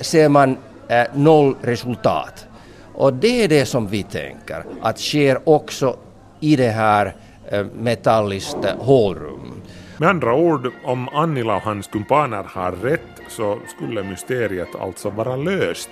ser 0.00 0.28
man 0.28 0.56
äh, 0.88 1.04
noll 1.14 1.56
resultat. 1.62 2.46
Och 2.94 3.14
det 3.14 3.44
är 3.44 3.48
det 3.48 3.66
som 3.66 3.86
vi 3.86 4.02
tänker 4.02 4.64
att 4.82 4.98
sker 4.98 5.48
också 5.48 5.96
i 6.40 6.56
det 6.56 6.70
här 6.70 7.14
eh, 7.50 7.66
metalliskt 7.74 8.64
hålrum. 8.78 9.62
Med 9.96 10.08
andra 10.08 10.34
ord, 10.34 10.72
om 10.84 11.08
Annila 11.08 11.56
och 11.56 11.62
hans 11.62 11.86
kumpaner 11.86 12.44
har 12.46 12.72
rätt 12.72 13.00
så 13.28 13.58
skulle 13.76 14.02
mysteriet 14.02 14.68
alltså 14.80 15.10
vara 15.10 15.36
löst. 15.36 15.90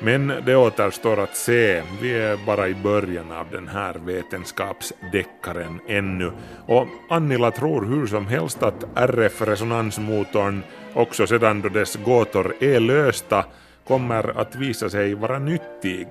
Men 0.00 0.32
det 0.46 0.56
återstår 0.56 1.20
att 1.20 1.36
se, 1.36 1.82
vi 2.02 2.12
är 2.12 2.46
bara 2.46 2.68
i 2.68 2.74
början 2.74 3.32
av 3.32 3.46
den 3.52 3.68
här 3.68 3.94
vetenskapsdeckaren 3.94 5.80
ännu. 5.88 6.32
Och 6.66 6.86
Annila 7.10 7.50
tror 7.50 7.84
hur 7.84 8.06
som 8.06 8.26
helst 8.26 8.62
att 8.62 8.84
RF-resonansmotorn, 8.94 10.62
också 10.94 11.26
sedan 11.26 11.60
då 11.60 11.68
dess 11.68 11.96
gåtor 11.96 12.54
är 12.60 12.80
lösta, 12.80 13.44
kommer 13.88 14.40
att 14.40 14.56
visa 14.56 14.90
sig 14.90 15.14
vara 15.14 15.38
nyttig. 15.38 16.06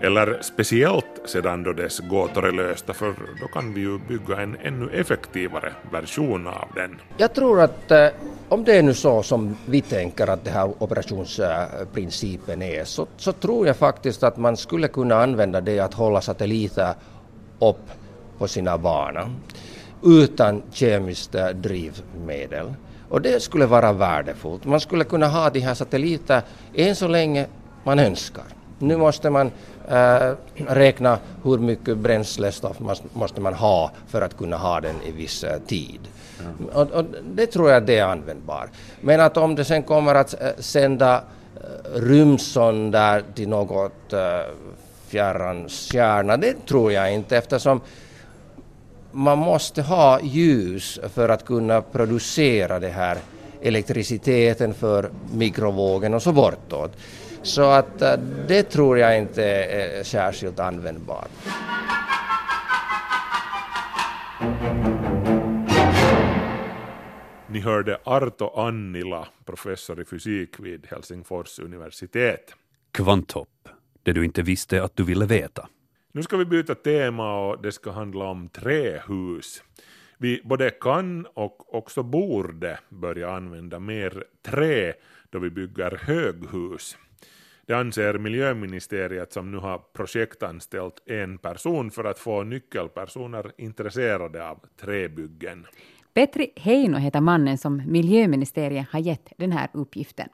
Eller 0.00 0.38
speciellt 0.42 1.20
sedan 1.24 1.62
då 1.62 1.72
dess 1.72 2.00
gåtor 2.00 2.46
är 2.46 2.52
lösta, 2.52 2.92
för 2.92 3.14
då 3.40 3.46
kan 3.46 3.74
vi 3.74 3.80
ju 3.80 3.98
bygga 3.98 4.40
en 4.40 4.56
ännu 4.62 4.90
effektivare 4.90 5.72
version 5.92 6.46
av 6.46 6.68
den. 6.74 7.00
Jag 7.16 7.34
tror 7.34 7.60
att 7.60 7.90
eh, 7.90 8.08
om 8.48 8.64
det 8.64 8.76
är 8.76 8.82
nu 8.82 8.94
så 8.94 9.22
som 9.22 9.56
vi 9.66 9.80
tänker 9.80 10.26
att 10.26 10.44
den 10.44 10.54
här 10.54 10.82
operationsprincipen 10.82 12.62
är 12.62 12.84
så, 12.84 13.06
så 13.16 13.32
tror 13.32 13.66
jag 13.66 13.76
faktiskt 13.76 14.22
att 14.22 14.36
man 14.36 14.56
skulle 14.56 14.88
kunna 14.88 15.22
använda 15.22 15.60
det 15.60 15.80
att 15.80 15.94
hålla 15.94 16.20
satelliter 16.20 16.94
upp 17.58 17.90
på 18.38 18.48
sina 18.48 18.78
banor 18.78 19.30
utan 20.04 20.62
kemiskt 20.72 21.32
drivmedel. 21.54 22.74
Och 23.14 23.22
det 23.22 23.42
skulle 23.42 23.66
vara 23.66 23.92
värdefullt. 23.92 24.64
Man 24.64 24.80
skulle 24.80 25.04
kunna 25.04 25.26
ha 25.26 25.50
de 25.50 25.60
här 25.60 25.74
satelliter 25.74 26.42
än 26.74 26.96
så 26.96 27.08
länge 27.08 27.46
man 27.84 27.98
önskar. 27.98 28.44
Nu 28.78 28.96
måste 28.96 29.30
man 29.30 29.50
äh, 29.88 30.32
räkna 30.56 31.18
hur 31.44 31.58
mycket 31.58 31.98
bränslestoff 31.98 32.76
måste 33.12 33.40
man 33.40 33.54
ha 33.54 33.90
för 34.08 34.22
att 34.22 34.36
kunna 34.36 34.56
ha 34.56 34.80
den 34.80 34.94
i 35.06 35.10
viss 35.10 35.44
äh, 35.44 35.58
tid. 35.66 36.00
Mm. 36.40 36.68
Och, 36.72 36.90
och, 36.90 37.04
det 37.34 37.46
tror 37.46 37.70
jag 37.70 37.86
det 37.86 37.98
är 37.98 38.04
användbart. 38.04 38.70
Men 39.00 39.20
att 39.20 39.36
om 39.36 39.54
det 39.54 39.64
sen 39.64 39.82
kommer 39.82 40.14
att 40.14 40.42
äh, 40.42 40.48
sända 40.58 41.22
rymdsonder 41.94 43.22
till 43.34 43.48
något 43.48 44.14
fjärran 45.08 45.68
stjärna, 45.68 46.36
det 46.36 46.66
tror 46.66 46.92
jag 46.92 47.14
inte 47.14 47.36
eftersom 47.36 47.80
man 49.14 49.38
måste 49.38 49.82
ha 49.82 50.20
ljus 50.20 51.00
för 51.14 51.28
att 51.28 51.44
kunna 51.44 51.82
producera 51.82 52.80
det 52.80 52.88
här 52.88 53.18
elektriciteten 53.62 54.74
för 54.74 55.10
mikrovågen 55.32 56.14
och 56.14 56.22
så 56.22 56.32
bortåt. 56.32 56.92
Så 57.42 57.62
att 57.62 58.02
eh, 58.02 58.16
det 58.48 58.62
tror 58.62 58.98
jag 58.98 59.18
inte 59.18 59.44
är 59.44 60.02
särskilt 60.02 60.60
användbart. 60.60 61.30
Ni 67.46 67.60
hörde 67.60 67.98
Arto 68.04 68.48
Annila, 68.60 69.28
professor 69.44 70.00
i 70.00 70.04
fysik 70.04 70.60
vid 70.60 70.86
Helsingfors 70.90 71.58
universitet. 71.58 72.54
Kvanthopp, 72.92 73.68
det 74.02 74.12
du 74.12 74.24
inte 74.24 74.42
visste 74.42 74.82
att 74.82 74.96
du 74.96 75.04
ville 75.04 75.26
veta. 75.26 75.68
Nu 76.16 76.22
ska 76.22 76.36
vi 76.36 76.44
byta 76.44 76.74
tema 76.74 77.46
och 77.46 77.62
det 77.62 77.72
ska 77.72 77.90
handla 77.90 78.24
om 78.24 78.48
trähus. 78.48 79.62
Vi 80.18 80.40
både 80.44 80.70
kan 80.70 81.26
och 81.34 81.74
också 81.74 82.02
borde 82.02 82.78
börja 82.88 83.30
använda 83.30 83.78
mer 83.78 84.24
trä 84.42 84.92
då 85.30 85.38
vi 85.38 85.50
bygger 85.50 85.98
höghus. 86.02 86.96
Det 87.66 87.74
anser 87.74 88.18
miljöministeriet 88.18 89.32
som 89.32 89.50
nu 89.50 89.58
har 89.58 89.78
projektanställt 89.78 91.02
en 91.06 91.38
person 91.38 91.90
för 91.90 92.04
att 92.04 92.18
få 92.18 92.42
nyckelpersoner 92.42 93.52
intresserade 93.56 94.48
av 94.48 94.58
träbyggen. 94.80 95.66
Petri 96.12 96.52
Heino 96.56 96.96
heter 96.96 97.20
mannen 97.20 97.58
som 97.58 97.82
miljöministeriet 97.86 98.86
har 98.90 99.00
gett 99.00 99.32
den 99.36 99.52
här 99.52 99.68
uppgiften. 99.72 100.28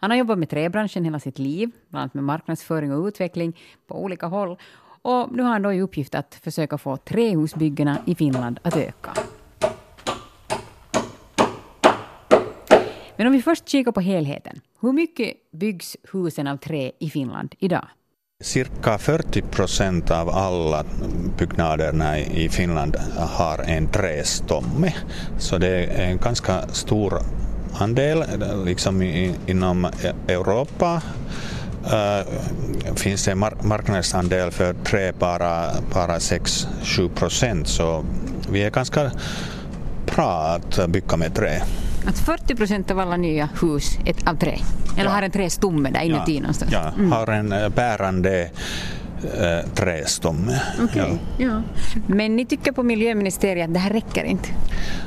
Han 0.00 0.10
har 0.10 0.18
jobbat 0.18 0.38
med 0.38 0.50
träbranschen 0.50 1.04
hela 1.04 1.20
sitt 1.20 1.38
liv, 1.38 1.70
bland 1.88 2.02
annat 2.02 2.14
med 2.14 2.24
marknadsföring 2.24 2.92
och 2.92 3.06
utveckling 3.06 3.58
på 3.86 4.02
olika 4.02 4.26
håll. 4.26 4.56
Och 5.06 5.32
nu 5.32 5.42
har 5.42 5.50
han 5.50 5.62
då 5.62 5.72
i 5.72 5.80
uppgift 5.80 6.14
att 6.14 6.34
försöka 6.34 6.78
få 6.78 6.96
trähusbyggena 6.96 7.98
i 8.06 8.14
Finland 8.14 8.60
att 8.62 8.76
öka. 8.76 9.12
Men 13.16 13.26
om 13.26 13.32
vi 13.32 13.42
först 13.42 13.68
kikar 13.68 13.92
på 13.92 14.00
helheten. 14.00 14.60
Hur 14.80 14.92
mycket 14.92 15.34
byggs 15.52 15.96
husen 16.12 16.46
av 16.46 16.56
trä 16.56 16.92
i 17.00 17.10
Finland 17.10 17.54
idag? 17.58 17.84
Cirka 18.42 18.98
40 18.98 19.42
procent 19.42 20.10
av 20.10 20.28
alla 20.28 20.84
byggnaderna 21.38 22.18
i 22.18 22.48
Finland 22.48 22.96
har 23.16 23.58
en 23.58 23.86
trästomme. 23.86 24.94
Så 25.38 25.58
det 25.58 25.68
är 25.68 26.10
en 26.10 26.18
ganska 26.18 26.68
stor 26.68 27.18
andel 27.80 28.24
liksom 28.64 29.02
inom 29.46 29.84
Europa 30.28 31.02
Uh, 31.84 32.94
finns 32.96 33.24
det 33.24 33.30
en 33.32 33.38
mar 33.38 33.56
marknadsandel 33.62 34.50
för 34.50 34.74
trä 34.74 35.12
bara, 35.18 35.70
bara 35.94 36.18
6-7 36.18 37.08
procent 37.08 37.68
så 37.68 38.04
vi 38.50 38.62
är 38.62 38.70
ganska 38.70 39.10
bra 40.14 40.58
att 40.58 40.90
bygga 40.90 41.16
med 41.16 41.34
trä. 41.34 41.62
Att 42.06 42.18
40 42.18 42.54
procent 42.54 42.90
av 42.90 43.00
alla 43.00 43.16
nya 43.16 43.48
hus 43.62 43.98
är 44.04 44.28
av 44.28 44.36
trä? 44.36 44.58
Eller 44.96 45.04
ja. 45.04 45.10
har 45.10 45.22
en 45.22 45.30
trästomme 45.30 45.90
där 45.90 46.00
inuti 46.00 46.34
ja. 46.34 46.40
någonstans? 46.40 46.72
Ja, 46.72 46.92
mm. 46.96 47.12
har 47.12 47.26
en 47.30 47.52
eh, 47.52 47.68
bärande 47.68 48.50
äh, 49.22 49.70
trästomme. 49.74 50.60
Okay. 50.84 51.10
Ja. 51.36 51.44
ja. 51.46 51.62
Men 52.06 52.36
ni 52.36 52.46
tycker 52.46 52.72
på 52.72 52.82
miljöministeriet 52.82 53.68
att 53.68 53.74
det 53.74 53.80
här 53.80 53.90
räcker 53.90 54.24
inte? 54.24 54.48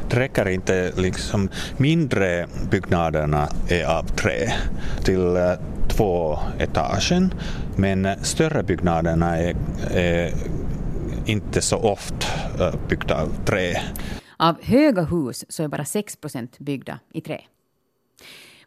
Det 0.10 0.20
räcker 0.20 0.48
inte. 0.48 0.92
Liksom, 0.96 1.50
mindre 1.78 2.48
byggnaderna 2.72 3.50
är 3.68 3.86
av 3.86 4.04
trä. 4.04 4.54
Till 5.04 5.38
två 5.98 6.40
etagen 6.60 7.34
men 7.78 8.24
större 8.24 8.64
byggnaderna 8.64 9.38
är, 9.38 9.56
är 9.92 10.34
inte 11.26 11.62
så 11.62 11.78
ofta 11.78 12.28
eh, 12.60 12.76
byggda 12.90 13.22
av 13.22 13.46
trä. 13.46 13.82
Av 14.38 14.56
höga 14.62 15.02
hus 15.02 15.46
så 15.50 15.64
är 15.64 15.68
bara 15.68 15.86
6 15.86 16.16
procent 16.16 16.60
byggda 16.60 17.00
i 17.14 17.22
trä. 17.22 17.42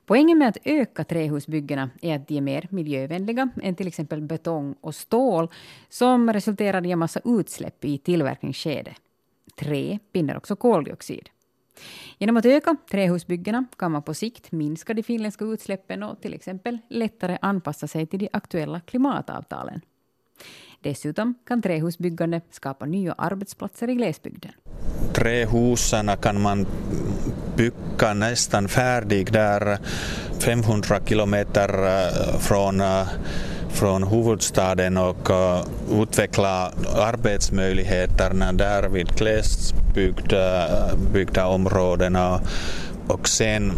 Poängen 0.06 0.38
med 0.38 0.48
att 0.48 0.56
öka 0.64 1.04
trähusbyggena 1.04 1.90
är 2.02 2.16
att 2.16 2.28
de 2.28 2.36
är 2.36 2.40
mer 2.40 2.68
miljövänliga 2.70 3.48
än 3.62 3.74
till 3.74 3.86
exempel 3.86 4.20
betong 4.20 4.74
och 4.80 4.94
stål 4.94 5.48
som 5.88 6.32
resulterar 6.32 6.86
i 6.86 6.90
en 6.90 6.98
massa 6.98 7.20
utsläpp 7.24 7.84
i 7.84 7.98
tillverkningsskedet. 7.98 8.94
Trä 9.56 9.98
binder 10.12 10.36
också 10.36 10.56
koldioxid. 10.56 11.28
Genom 12.18 12.36
att 12.36 12.46
öka 12.46 12.76
trähusbyggena 12.90 13.64
kan 13.78 13.92
man 13.92 14.02
på 14.02 14.14
sikt 14.14 14.52
minska 14.52 14.94
de 14.94 15.02
finländska 15.02 15.44
utsläppen 15.44 16.02
och 16.02 16.20
till 16.20 16.34
exempel 16.34 16.78
lättare 16.88 17.38
anpassa 17.40 17.86
sig 17.88 18.06
till 18.06 18.18
de 18.18 18.28
aktuella 18.32 18.80
klimatavtalen. 18.80 19.80
Dessutom 20.82 21.34
kan 21.46 21.62
trähusbyggande 21.62 22.40
skapa 22.50 22.86
nya 22.86 23.12
arbetsplatser 23.12 23.90
i 23.90 23.94
glesbygden. 23.94 24.52
Trähusen 25.14 26.10
kan 26.22 26.40
man 26.42 26.66
bygga 27.56 28.14
nästan 28.14 28.68
färdig 28.68 29.32
där 29.32 29.78
500 30.40 31.00
kilometer 31.06 31.68
eh, 31.68 32.38
från 32.38 32.80
eh, 32.80 33.08
från 33.72 34.02
huvudstaden 34.02 34.96
och 34.96 35.30
uh, 35.30 35.62
utveckla 36.02 36.72
arbetsmöjligheterna 36.96 38.52
där 38.52 38.88
vid 38.88 39.16
glesbygda 39.16 40.68
byggda 41.12 41.46
områdena 41.46 42.40
och 43.08 43.28
sen 43.28 43.72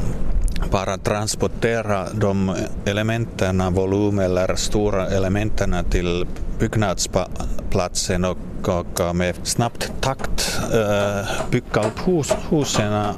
bara 0.71 0.99
transportera 0.99 2.07
de 2.13 2.55
elementen, 2.85 3.75
volym 3.75 4.19
eller 4.19 4.55
stora 4.55 5.07
elementen 5.07 5.77
till 5.91 6.27
byggnadsplatsen 6.59 8.25
och, 8.25 8.69
och 8.69 9.17
med 9.17 9.35
snabbt 9.43 9.93
takt 10.01 10.61
uh, 10.75 11.51
bygga 11.51 11.87
upp 11.87 12.09
hus, 12.09 12.33
husen. 12.51 13.15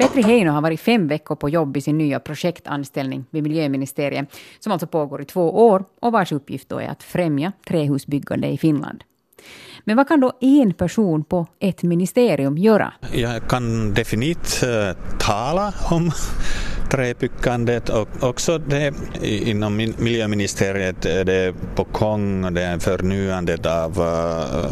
Petri 0.00 0.22
Heino 0.22 0.50
har 0.50 0.60
varit 0.60 0.80
fem 0.80 1.08
veckor 1.08 1.36
på 1.36 1.48
jobb 1.48 1.76
i 1.76 1.80
sin 1.80 1.98
nya 1.98 2.20
projektanställning 2.20 3.24
vid 3.30 3.42
Miljöministeriet, 3.42 4.28
som 4.58 4.72
alltså 4.72 4.86
pågår 4.86 5.22
i 5.22 5.24
två 5.24 5.68
år 5.68 5.84
och 6.00 6.12
vars 6.12 6.32
uppgift 6.32 6.68
då 6.68 6.78
är 6.78 6.88
att 6.88 7.02
främja 7.02 7.52
trähusbyggande 7.68 8.48
i 8.48 8.58
Finland. 8.58 9.04
Men 9.84 9.96
vad 9.96 10.08
kan 10.08 10.20
då 10.20 10.32
en 10.40 10.74
person 10.74 11.24
på 11.24 11.46
ett 11.58 11.82
ministerium 11.82 12.58
göra? 12.58 12.92
Jag 13.12 13.48
kan 13.48 13.94
definitivt 13.94 14.62
uh, 14.62 14.68
tala 15.18 15.74
om 15.90 16.10
träbyggandet 16.90 17.88
och 17.88 18.08
också 18.20 18.58
det 18.58 18.94
inom 19.22 19.76
miljöministeriet 19.76 21.04
är 21.04 21.24
det 21.24 21.54
på 21.74 21.86
gång 21.92 22.54
det 22.54 22.62
är 22.62 22.78
förnyandet 22.78 23.66
av 23.66 24.00
uh, 24.00 24.66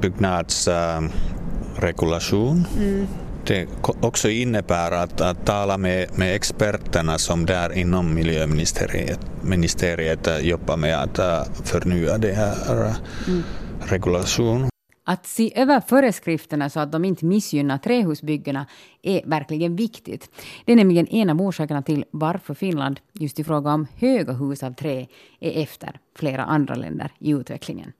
byggnadsregulation. 0.00 2.66
Uh, 2.76 2.82
mm 2.82 3.06
det 3.46 3.68
också 4.00 4.28
innebär 4.28 4.90
att, 4.92 5.20
att 5.20 5.46
tala 5.46 5.78
med, 5.78 6.18
med 6.18 6.34
experterna 6.34 7.18
som 7.18 7.46
där 7.46 7.78
inom 7.78 8.14
miljöministeriet 8.14 9.20
ministeriet 9.44 10.28
jobbar 10.42 10.76
med 10.76 11.02
att 11.02 11.48
förnya 11.64 12.18
det 12.18 12.32
här 12.32 12.94
mm. 13.28 13.42
regulationen. 13.80 14.68
Att 15.06 15.26
se 15.26 15.52
över 15.56 15.80
föreskrifterna 15.80 16.70
så 16.70 16.80
att 16.80 16.92
de 16.92 17.04
inte 17.04 17.24
missgynnar 17.24 17.78
trähusbyggena 17.78 18.66
är 19.02 19.22
verkligen 19.26 19.76
viktigt. 19.76 20.30
Det 20.64 20.72
är 20.72 20.76
nämligen 20.76 21.06
en 21.06 21.30
av 21.30 21.42
orsakerna 21.42 21.82
till 21.82 22.04
varför 22.10 22.54
Finland 22.54 23.00
just 23.12 23.38
i 23.38 23.44
fråga 23.44 23.74
om 23.74 23.86
höga 23.96 24.32
hus 24.32 24.62
av 24.62 24.74
trä 24.74 25.06
är 25.40 25.62
efter 25.62 26.00
flera 26.16 26.44
andra 26.44 26.74
länder 26.74 27.12
i 27.18 27.30
utvecklingen. 27.30 27.92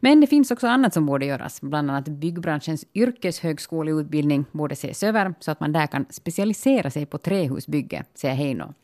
Men 0.00 0.20
det 0.20 0.26
finns 0.26 0.50
också 0.50 0.66
annat 0.66 0.94
som 0.94 1.06
borde 1.06 1.26
göras. 1.26 1.60
Bland 1.60 1.90
annat 1.90 2.08
byggbranschens 2.08 2.86
yrkeshögskoleutbildning 2.94 4.44
borde 4.52 4.72
ses 4.72 5.02
över 5.02 5.34
så 5.40 5.50
att 5.50 5.60
man 5.60 5.72
där 5.72 5.86
kan 5.86 6.06
specialisera 6.10 6.90
sig 6.90 7.06
på 7.06 7.18
trähusbygge, 7.18 8.04
säger 8.14 8.34
Heino. 8.34 8.74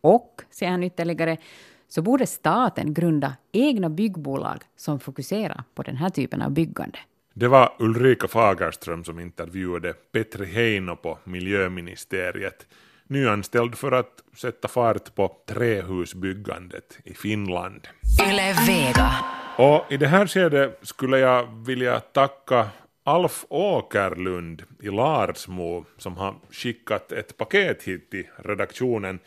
Och, 0.00 0.42
säger 0.50 0.72
han 0.72 0.82
ytterligare, 0.82 1.36
så 1.88 2.02
borde 2.02 2.26
staten 2.26 2.94
grunda 2.94 3.36
egna 3.52 3.90
byggbolag 3.90 4.62
som 4.76 5.00
fokuserar 5.00 5.64
på 5.74 5.82
den 5.82 5.96
här 5.96 6.08
typen 6.08 6.42
av 6.42 6.50
byggande. 6.50 6.98
Det 7.34 7.48
var 7.48 7.76
Ulrika 7.78 8.28
Fagerström 8.28 9.04
som 9.04 9.20
intervjuade 9.20 9.92
Petri 9.92 10.46
Heino 10.46 10.96
på 10.96 11.18
miljöministeriet, 11.24 12.66
nyanställd 13.12 13.74
för 13.74 13.92
att 13.92 14.22
sätta 14.36 14.68
fart 14.68 15.14
på 15.14 15.36
trähusbyggandet 15.46 16.98
i 17.04 17.14
Finland. 17.14 17.88
Yle 18.28 18.54
Vega. 18.66 19.10
Och 19.56 19.92
i 19.92 19.96
det 19.96 20.06
här 20.06 20.26
skedet 20.26 20.78
skulle 20.82 21.18
jag 21.18 21.66
vilja 21.66 22.00
tacka 22.00 22.68
Alf 23.04 23.44
Åkerlund 23.48 24.62
i 24.82 24.88
Larsmo 24.88 25.84
som 25.98 26.16
har 26.16 26.34
skickat 26.50 27.12
ett 27.12 27.36
paket 27.36 27.82
hit 27.82 28.10
till 28.10 28.26
redaktionen. 28.36 29.18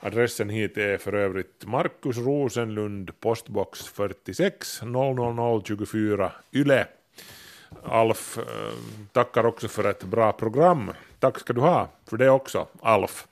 Adressen 0.00 0.50
hit 0.50 0.76
är 0.76 0.98
för 0.98 1.14
övrigt 1.14 1.64
Markus 1.66 2.16
Rosenlund, 2.18 3.20
postbox 3.20 3.86
46 3.86 4.82
00024 4.82 6.32
Yle. 6.52 6.86
Alf 7.84 8.38
eh, 8.38 8.44
tackar 9.12 9.46
också 9.46 9.68
för 9.68 9.90
ett 9.90 10.04
bra 10.04 10.32
program. 10.32 10.92
Tack 11.20 11.38
ska 11.38 11.52
du 11.52 11.60
ha 11.60 11.88
för 12.06 12.16
det 12.16 12.30
också, 12.30 12.68
Alf. 12.80 13.26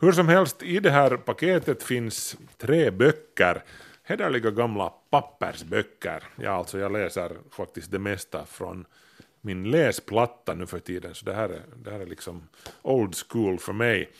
Hur 0.00 0.12
som 0.12 0.28
helst, 0.28 0.62
i 0.62 0.80
det 0.80 0.90
här 0.90 1.16
paketet 1.16 1.82
finns 1.82 2.36
tre 2.58 2.90
böcker 2.90 3.62
hederliga 4.02 4.50
gamla 4.50 4.92
pappersböcker. 5.10 6.22
Ja, 6.36 6.50
alltså 6.50 6.78
jag 6.78 6.92
läser 6.92 7.36
faktiskt 7.50 7.90
det 7.90 7.98
mesta 7.98 8.44
från 8.44 8.84
min 9.40 9.70
läsplatta 9.70 10.54
nu 10.54 10.66
för 10.66 10.78
tiden, 10.78 11.14
så 11.14 11.24
det 11.24 11.34
här 11.34 11.48
är, 11.48 11.62
det 11.76 11.90
här 11.90 12.00
är 12.00 12.06
liksom 12.06 12.48
old 12.82 13.14
school 13.14 13.58
för 13.58 13.72
mig. 13.72 14.10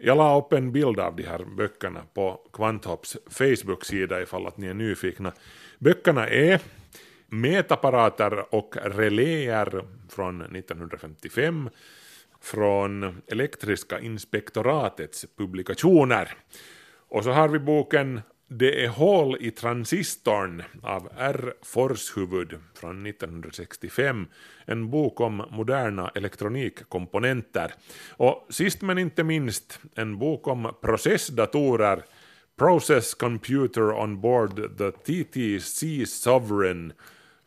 Jag 0.00 0.16
la 0.16 0.38
upp 0.38 0.52
en 0.52 0.72
bild 0.72 1.00
av 1.00 1.16
de 1.16 1.22
här 1.22 1.44
böckerna 1.44 2.00
på 2.14 2.40
Kvanthopps 2.52 3.16
Facebook-sida 3.30 4.22
ifall 4.22 4.46
att 4.46 4.56
ni 4.56 4.66
är 4.66 4.74
nyfikna. 4.74 5.32
Böckerna 5.78 6.28
är 6.28 6.60
Mätapparater 7.28 8.54
och 8.54 8.76
reläer 8.82 9.84
från 10.08 10.42
1955 10.42 11.70
från 12.46 13.22
Elektriska 13.26 14.00
inspektoratets 14.00 15.26
publikationer. 15.36 16.28
Och 17.08 17.24
så 17.24 17.30
har 17.30 17.48
vi 17.48 17.58
boken 17.58 18.20
Det 18.48 18.84
är 18.84 18.88
hål 18.88 19.36
i 19.40 19.50
transistorn 19.50 20.62
av 20.82 21.08
R. 21.16 21.54
Forshuvud 21.62 22.58
från 22.74 23.06
1965, 23.06 24.26
en 24.64 24.90
bok 24.90 25.20
om 25.20 25.44
moderna 25.50 26.10
elektronikkomponenter. 26.14 27.74
Och 28.10 28.46
sist 28.50 28.82
men 28.82 28.98
inte 28.98 29.24
minst 29.24 29.80
en 29.94 30.18
bok 30.18 30.46
om 30.46 30.74
processdatorer, 30.82 32.02
Process 32.58 33.14
Computer 33.14 33.92
on 33.92 34.20
Board 34.20 34.78
the 34.78 34.90
TTC 34.90 36.06
Sovereign 36.06 36.92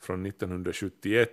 från 0.02 0.26
1971. 0.26 1.30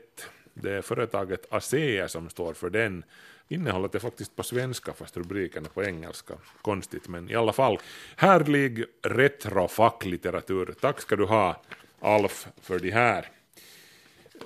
Det 0.62 0.73
är 0.73 0.83
företaget 0.83 1.47
ASEA 1.51 2.09
som 2.09 2.31
står 2.31 2.55
för 2.55 2.71
den. 2.71 3.05
Innehållet 3.49 3.95
är 3.95 3.99
faktiskt 3.99 4.37
på 4.37 4.42
svenska 4.42 4.92
fast 4.92 5.16
rubriken 5.16 5.64
är 5.64 5.69
på 5.69 5.85
engelska. 5.85 6.35
Konstigt 6.62 7.09
men 7.09 7.31
i 7.31 7.35
alla 7.35 7.53
fall. 7.53 7.79
Härlig 8.16 8.85
retrofacklitteratur. 9.03 10.75
Tack 10.81 11.01
ska 11.01 11.16
du 11.16 11.25
ha 11.25 11.62
Alf 12.01 12.49
för 12.62 12.79
det 12.79 12.90
här. 12.90 13.29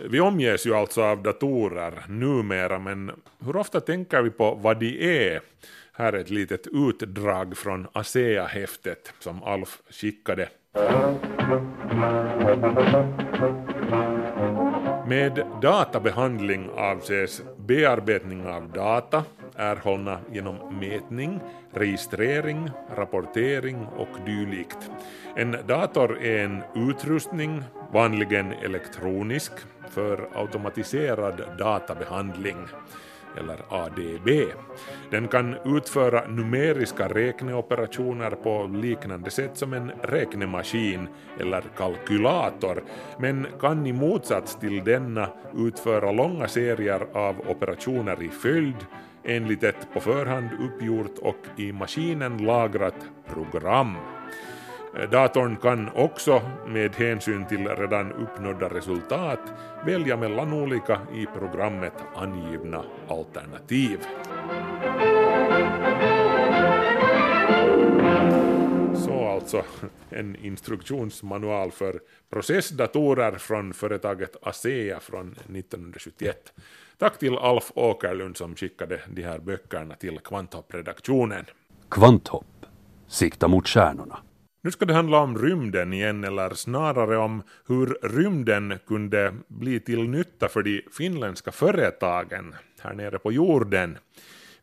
Vi 0.01 0.21
omges 0.21 0.67
ju 0.67 0.75
alltså 0.75 1.03
av 1.03 1.23
datorer 1.23 2.05
numera 2.09 2.79
men 2.79 3.13
hur 3.45 3.57
ofta 3.57 3.81
tänker 3.81 4.23
vi 4.23 4.31
på 4.31 4.55
vad 4.55 4.81
de 4.81 5.27
är? 5.27 5.41
Här 5.93 6.13
är 6.13 6.19
ett 6.19 6.31
litet 6.31 6.67
utdrag 6.67 7.57
från 7.57 7.87
ASEA-häftet 7.93 9.13
som 9.19 9.43
Alf 9.43 9.83
skickade. 9.91 10.49
Med 15.11 15.47
databehandling 15.63 16.71
avses 16.77 17.43
bearbetning 17.57 18.47
av 18.47 18.73
data 18.73 19.25
erhållna 19.57 20.19
genom 20.33 20.79
mätning, 20.81 21.41
registrering, 21.73 22.71
rapportering 22.97 23.87
och 23.97 24.09
dylikt. 24.27 24.91
En 25.37 25.57
dator 25.67 26.19
är 26.23 26.45
en 26.45 26.63
utrustning, 26.75 27.63
vanligen 27.93 28.53
elektronisk, 28.53 29.53
för 29.89 30.29
automatiserad 30.35 31.43
databehandling 31.59 32.57
eller 33.39 33.59
ADB. 33.69 34.29
Den 35.11 35.29
kan 35.29 35.57
utföra 35.65 36.29
numeriska 36.29 37.09
räkneoperationer 37.09 38.31
på 38.31 38.71
liknande 38.73 39.31
sätt 39.31 39.57
som 39.57 39.73
en 39.73 39.93
räknemaskin 40.03 41.09
eller 41.41 41.63
kalkylator, 41.77 42.83
men 43.19 43.47
kan 43.61 43.87
i 43.87 43.93
motsats 43.93 44.57
till 44.57 44.85
denna 44.85 45.29
utföra 45.57 46.13
långa 46.13 46.49
serier 46.49 47.07
av 47.13 47.37
operationer 47.49 48.23
i 48.23 48.29
följd 48.29 48.87
enligt 49.25 49.63
ett 49.63 49.89
på 49.95 50.01
förhand 50.01 50.49
uppgjort 50.61 51.19
och 51.19 51.37
i 51.57 51.73
maskinen 51.73 52.39
lagrat 52.39 53.11
program. 53.35 53.97
Eh, 54.97 55.11
datorn 55.11 55.57
kan 55.57 55.91
också 55.95 56.43
med 56.67 56.97
hänsyn 56.97 57.47
till 57.47 57.69
redan 57.69 58.13
uppnådda 58.13 58.69
resultat 58.69 59.41
välja 59.87 60.17
mellan 60.17 60.53
olika 60.53 61.01
i 61.15 61.27
programmet 61.27 61.93
angivna 62.15 62.85
alternativ. 63.09 63.99
Så 68.95 69.29
alltså 69.29 69.63
en 70.11 70.37
instruktionsmanual 70.37 71.71
för 71.71 72.01
processdatorer 72.31 73.39
från 73.39 73.75
företaget 73.75 74.37
ASEA 74.43 75.01
från 75.01 75.33
1971. 75.33 76.53
Tack 76.99 77.19
till 77.19 77.37
Alf 77.37 77.73
Åkerlund 77.75 78.37
som 78.37 78.55
skickade 78.55 79.01
de 79.09 79.23
här 79.23 79.39
böckerna 79.39 79.95
till 79.95 80.19
Kvanthopp-redaktionen. 80.19 81.45
Kvanthopp. 81.91 82.47
Sikta 83.07 83.49
mot 83.49 83.69
stjärnorna. 83.69 84.19
Nu 84.63 84.71
ska 84.71 84.85
det 84.85 84.95
handla 84.95 85.19
om 85.19 85.39
rymden 85.39 85.93
igen, 85.93 86.25
eller 86.25 86.55
snarare 86.55 87.17
om 87.17 87.43
hur 87.67 87.99
rymden 88.03 88.79
kunde 88.87 89.35
bli 89.49 89.81
till 89.81 90.09
nytta 90.09 90.49
för 90.49 90.63
de 90.63 90.83
finländska 90.99 91.53
företagen 91.53 92.55
här 92.81 92.95
nere 92.95 93.19
på 93.19 93.33
jorden. 93.33 93.99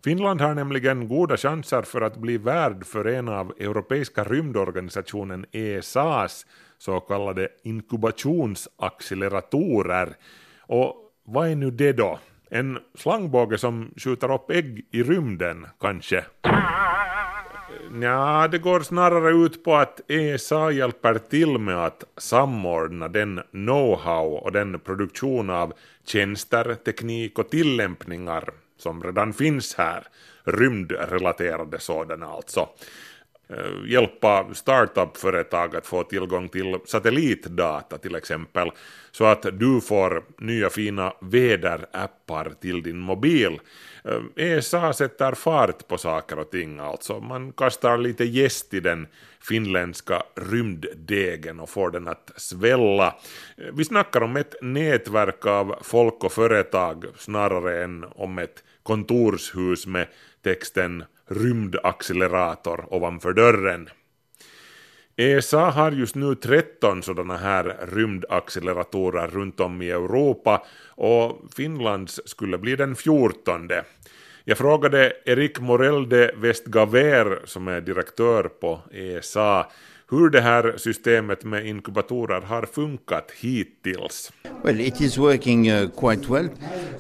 Finland 0.04 0.42
har 0.42 0.56
nämligen 0.56 1.08
goda 1.08 1.38
chanser 1.38 1.82
för 1.82 2.02
att 2.02 2.18
bli 2.18 2.38
värd 2.38 2.86
för 2.86 3.06
en 3.06 3.30
av 3.30 3.54
Europeiska 3.60 4.24
rymdorganisationen 4.24 5.46
ESAs 5.52 6.46
så 6.78 7.00
kallade 7.00 7.50
inkubationsacceleratorer. 7.64 10.16
Och 10.62 10.96
vad 11.24 11.48
är 11.48 11.56
nu 11.56 11.72
det 11.72 11.94
då? 11.94 12.20
En 12.50 12.80
slangbåge 12.96 13.58
som 13.58 13.94
skjuter 13.98 14.34
upp 14.34 14.52
ägg 14.52 14.86
i 14.92 15.04
rymden, 15.04 15.68
kanske? 15.80 16.26
Ja, 18.02 18.48
det 18.48 18.58
går 18.58 18.80
snarare 18.80 19.30
ut 19.30 19.64
på 19.64 19.76
att 19.76 20.02
ESA 20.08 20.72
hjälper 20.72 21.18
till 21.18 21.58
med 21.58 21.86
att 21.86 22.04
samordna 22.18 23.08
den 23.08 23.40
know-how 23.52 24.38
och 24.38 24.52
den 24.52 24.80
produktion 24.80 25.50
av 25.50 25.74
tjänster, 26.06 26.76
teknik 26.86 27.40
och 27.40 27.50
tillämpningar 27.50 28.50
som 28.78 29.04
redan 29.04 29.34
finns 29.34 29.76
här, 29.76 30.08
rymdrelaterade 30.44 31.80
sådana 31.80 32.28
alltså. 32.28 32.70
Eh, 33.50 33.92
hjälpa 33.92 34.54
startup-företag 34.54 35.76
att 35.76 35.88
få 35.88 36.04
tillgång 36.04 36.50
till 36.50 36.78
satellitdata 36.86 37.98
till 37.98 38.16
exempel, 38.16 38.72
så 39.12 39.26
att 39.26 39.46
du 39.60 39.82
får 39.82 40.24
nya 40.38 40.70
fina 40.70 41.14
väderappar 41.22 42.54
till 42.62 42.84
din 42.84 43.00
mobil. 43.00 43.60
Eh, 44.06 44.22
ESA 44.36 44.94
sätter 44.94 45.32
fart 45.32 45.88
på 45.88 45.98
saker 45.98 46.40
och 46.40 46.52
ting 46.52 46.80
alltså. 46.80 47.20
Man 47.20 47.52
kastar 47.52 47.98
lite 47.98 48.26
gäst 48.26 48.74
i 48.74 48.80
den 48.80 49.08
finländska 49.40 50.24
rymddegen 50.36 51.60
och 51.60 51.70
får 51.70 51.92
den 51.92 52.08
att 52.08 52.32
svälla. 52.36 53.16
Eh, 53.58 53.74
vi 53.74 53.86
snackar 53.86 54.22
om 54.22 54.36
ett 54.36 54.56
nätverk 54.62 55.46
av 55.46 55.76
folk 55.82 56.24
och 56.24 56.32
företag 56.32 57.06
snarare 57.18 57.84
än 57.84 58.06
om 58.16 58.38
ett 58.38 58.64
kontorshus 58.84 59.88
med 59.88 60.08
texten 60.44 61.04
rymdaccelerator 61.28 62.94
ovanför 62.94 63.34
dörren. 63.34 63.90
ESA 65.16 65.60
har 65.60 65.92
just 65.92 66.16
nu 66.16 66.36
13 66.36 67.04
sådana 67.04 67.38
här 67.38 67.78
rymdacceleratorer 67.92 69.28
runt 69.28 69.60
om 69.60 69.82
i 69.82 69.90
Europa 69.92 70.66
och 70.88 71.42
Finlands 71.56 72.22
skulle 72.26 72.58
bli 72.58 72.76
den 72.76 72.96
14. 72.96 73.70
Jag 74.44 74.58
frågade 74.58 75.14
Erik 75.26 75.60
Morell 75.60 76.10
de 76.10 76.32
Westgaver 76.36 77.42
som 77.46 77.68
är 77.68 77.82
direktör 77.82 78.44
på 78.44 78.80
ESA 78.92 79.68
hur 80.10 80.30
det 80.30 80.42
här 80.42 80.74
systemet 80.78 81.44
med 81.44 81.68
inkubatorer 81.68 82.42
har 82.42 82.66
funkat 82.66 83.32
hittills. 83.42 84.32
Well, 84.64 84.80
it 84.80 85.02
is 85.02 85.18
working 85.18 85.72
uh, 85.72 85.90
quite 85.90 86.30
well. 86.30 86.50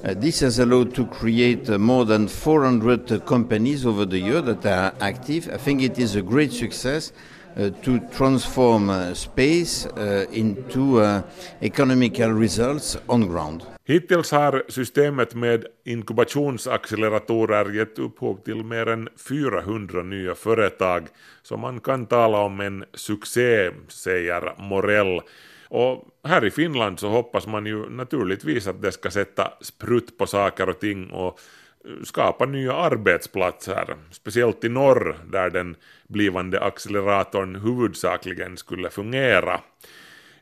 Uh, 0.03 0.21
this 0.21 0.41
has 0.41 0.59
allowed 0.59 0.95
to 0.95 1.05
create 1.05 1.69
uh, 1.69 1.77
more 1.77 2.05
than 2.05 2.27
400 2.27 3.11
uh, 3.11 3.19
companies 3.19 3.85
over 3.85 4.05
the 4.05 4.17
year 4.17 4.41
that 4.41 4.65
are 4.65 4.91
active. 4.99 5.55
I 5.55 5.57
think 5.57 5.81
it 5.81 5.99
is 5.99 6.15
a 6.15 6.21
great 6.21 6.53
success. 6.53 7.13
Uh, 7.59 7.71
to 7.83 7.99
transform 8.17 8.89
uh, 8.89 9.13
space 9.13 9.87
uh, 9.97 10.25
into 10.31 11.01
uh, 11.01 11.21
economical 11.61 12.29
results 12.39 12.97
on 13.07 13.27
ground. 13.27 13.63
Hittills 13.85 14.31
har 14.31 14.63
systemet 14.67 15.35
med 15.35 15.65
inkubationsacceleratorer 15.85 17.69
gett 17.69 17.99
upphov 17.99 18.43
till 18.45 18.63
mer 18.63 18.87
än 18.87 19.09
400 19.29 20.03
nya 20.03 20.35
företag, 20.35 21.07
så 21.43 21.57
man 21.57 21.79
kan 21.79 22.05
tala 22.05 22.39
om 22.39 22.59
en 22.59 22.85
succé, 22.93 23.71
säger 23.87 24.53
Morell. 24.57 25.21
Och 25.69 26.07
här 26.23 26.45
i 26.45 26.51
Finland 26.51 26.99
så 26.99 27.09
hoppas 27.09 27.47
man 27.47 27.65
ju 27.65 27.89
naturligtvis 27.89 28.67
att 28.67 28.81
det 28.81 28.91
ska 28.91 29.11
sätta 29.11 29.53
sprutt 29.61 30.17
på 30.17 30.27
saker 30.27 30.69
och 30.69 30.79
ting 30.79 31.09
och 31.09 31.39
skapa 32.03 32.45
nya 32.45 32.73
arbetsplatser, 32.73 33.95
speciellt 34.11 34.63
i 34.63 34.69
norr 34.69 35.17
där 35.31 35.49
den 35.49 35.75
blivande 36.07 36.61
acceleratorn 36.61 37.55
huvudsakligen 37.55 38.57
skulle 38.57 38.89
fungera. 38.89 39.61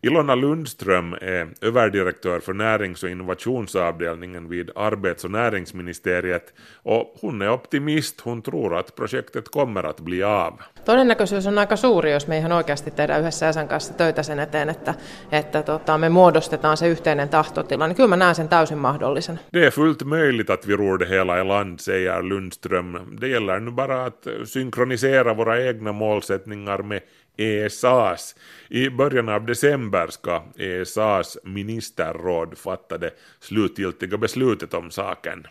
Ilona 0.05 0.35
Lundström 0.35 1.13
är 1.13 1.47
överdirektör 1.61 2.39
för 2.39 2.53
närings 2.53 3.03
och 3.03 3.09
innovationsavdelningen 3.09 4.49
vid 4.49 4.71
arbets 4.75 5.23
och 5.23 5.31
näringsministeriet 5.31 6.53
och 6.83 7.13
hon 7.21 7.41
är 7.41 7.49
optimist, 7.49 8.21
hon 8.21 8.41
tror 8.41 8.77
att 8.77 8.95
projektet 8.95 9.49
kommer 9.49 9.83
att 9.83 9.99
bli 9.99 10.23
av. 10.23 10.53
Todennäköisyys 10.85 11.47
on 11.47 11.57
aika 11.57 11.77
suuri, 11.77 12.11
jos 12.11 12.27
me 12.27 12.37
ihan 12.37 12.51
oikeasti 12.51 12.91
tehdään 12.91 13.21
yhdessä 13.21 13.49
Äsän 13.49 13.67
kanssa 13.67 13.93
töitä 13.93 14.23
sen 14.23 14.39
eteen, 14.39 14.69
että, 14.69 14.93
että 15.31 15.63
tota, 15.63 15.97
me 15.97 16.09
muodostetaan 16.09 16.77
se 16.77 16.87
yhteinen 16.87 17.29
tahtotila, 17.29 17.87
niin 17.87 17.95
kyllä 17.95 18.09
mä 18.09 18.15
näen 18.17 18.35
sen 18.35 18.49
täysin 18.49 18.77
mahdollisena. 18.77 19.39
Det 19.53 19.65
är 19.65 19.71
fullt 19.71 20.03
möjligt 20.03 20.49
att 20.49 20.67
vi 20.67 20.75
ror 20.75 20.99
det 20.99 21.09
hela 21.09 21.39
i 21.39 21.43
land, 21.43 21.79
säger 21.79 22.23
Lundström. 22.23 23.17
Det 23.21 23.27
gäller 23.27 23.59
nu 23.59 23.71
bara 23.71 24.05
att 24.05 24.27
synkronisera 24.43 25.37
våra 25.37 25.61
egna 25.61 25.91
målsättningar 25.91 26.81
med 26.83 27.01
ESAs. 27.37 28.35
I 28.69 28.89
början 28.89 29.29
av 29.29 29.45
december 29.45 30.07
ska 30.07 30.43
ESAs 30.57 31.37
ministerråd 31.43 32.57
fatta 32.57 32.97
det 32.97 33.11
slutgiltiga 33.39 34.17
beslutet 34.17 34.73
om 34.73 34.91
saken. 34.91 35.47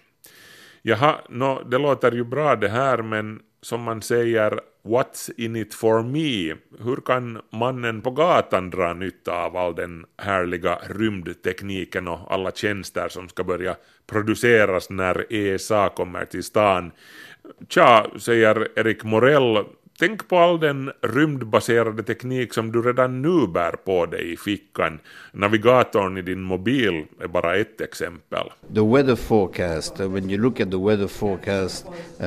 Jaha, 0.83 1.15
no, 1.29 1.63
det 1.71 1.79
låter 1.79 2.13
ju 2.13 2.25
bra 2.25 2.57
det 2.57 2.69
här, 2.69 3.03
men 3.03 3.41
som 3.65 3.83
man 3.83 4.03
säger, 4.03 4.61
what's 4.83 5.31
in 5.37 5.57
it 5.57 5.75
for 5.75 6.03
me? 6.03 6.57
Hur 6.85 6.97
kan 6.97 7.41
mannen 7.51 8.03
på 8.03 8.11
gatan 8.11 8.71
dra 8.71 8.93
nytta 8.95 9.33
av 9.33 9.57
all 9.57 9.75
den 9.75 10.05
härliga 10.19 10.79
rymdtekniken 10.89 12.09
och 12.09 12.33
alla 12.33 12.51
tjänster 12.51 13.09
som 13.09 13.29
ska 13.29 13.45
börja 13.45 13.77
produceras 14.07 14.91
när 14.91 15.33
ESA 15.33 15.89
kommer 15.89 16.25
till 16.25 16.45
stan? 16.45 16.93
Tja, 17.69 18.07
säger 18.19 18.69
Erik 18.79 19.05
Morell, 19.05 19.65
Tänk 19.99 20.29
på 20.29 20.39
all 20.39 20.61
den 20.61 20.93
rymdbaserade 21.01 22.03
teknik 22.03 22.55
som 22.55 22.73
du 22.73 22.83
redan 22.83 23.23
nu 23.23 23.47
bär 23.47 23.73
på 23.85 24.07
dig 24.07 24.33
i 24.33 24.37
fickan. 24.37 24.99
Navigatorn 25.33 26.19
i 26.19 26.23
din 26.23 26.43
mobil 26.43 27.05
är 27.21 27.29
bara 27.29 27.57
ett 27.57 27.81
exempel. 27.81 28.53
The 28.75 28.81
weather 28.81 29.17
forecast, 29.17 30.01
uh, 30.01 30.13
when 30.13 30.31
you 30.31 30.43
look 30.43 30.61
at 30.61 30.71
the 30.71 30.79
weather 30.79 31.07
forecast, 31.07 31.87
uh, 31.87 32.27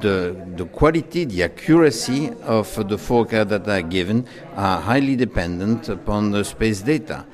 the, 0.00 0.34
the 0.56 0.64
quality, 0.78 1.26
the 1.26 1.44
accuracy 1.44 2.30
of 2.46 2.88
the 2.88 2.98
forecast 2.98 3.48
that 3.50 3.68
are 3.68 3.82
given 3.90 4.24
are 4.56 4.80
highly 4.80 5.16
dependent 5.16 5.88
upon 5.88 6.32
the 6.32 6.44
space 6.44 6.84
data. 6.84 7.24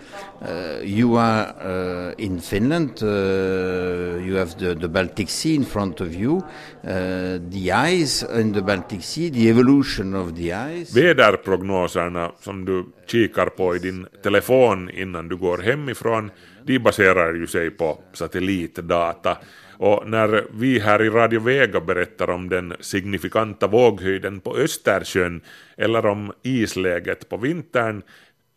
Uh, 0.43 0.83
you 0.83 1.17
are 1.17 1.55
uh, 1.65 2.15
in 2.19 2.41
Finland, 2.41 3.01
uh, 3.03 4.19
you 4.27 4.35
have 4.35 4.59
the, 4.59 4.75
the 4.75 4.89
Baltic 4.89 5.29
Sea 5.29 5.55
in 5.55 5.65
front 5.65 6.01
of 6.01 6.15
you, 6.15 6.43
uh, 6.85 7.39
the 7.51 7.71
ice 7.71 8.25
in 8.41 8.53
the 8.53 8.61
Baltic 8.63 9.05
Sea, 9.05 9.31
the 9.31 9.49
evolution 9.49 10.15
of 10.15 10.35
the 10.35 10.53
ice. 10.53 10.97
Väderprognoserna 10.97 12.33
som 12.41 12.65
du 12.65 12.85
kikar 13.07 13.47
på 13.47 13.77
i 13.77 13.79
din 13.79 14.07
telefon 14.23 14.91
innan 14.91 15.29
du 15.29 15.37
går 15.37 15.59
hemifrån, 15.59 16.31
de 16.65 16.79
baserar 16.79 17.35
ju 17.35 17.47
sig 17.47 17.71
på 17.71 17.99
satellitdata. 18.13 19.39
Och 19.77 20.03
när 20.07 20.45
vi 20.53 20.79
här 20.79 21.03
i 21.03 21.11
Radio 21.11 21.41
Vega 21.41 21.81
berättar 21.81 22.31
om 22.31 22.49
den 22.49 22.75
signifikanta 22.81 23.67
våghöjden 23.67 24.41
på 24.41 24.57
Östersjön 24.57 25.41
eller 25.77 26.07
om 26.07 26.33
isläget 26.43 27.29
på 27.29 27.37
vintern 27.37 28.03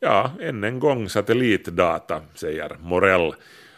Ja, 0.06 0.30
än 0.40 0.64
en 0.64 0.80
gång 0.80 1.10
satellitdata, 1.10 2.22
säger 2.34 2.78
Morell. 2.82 3.34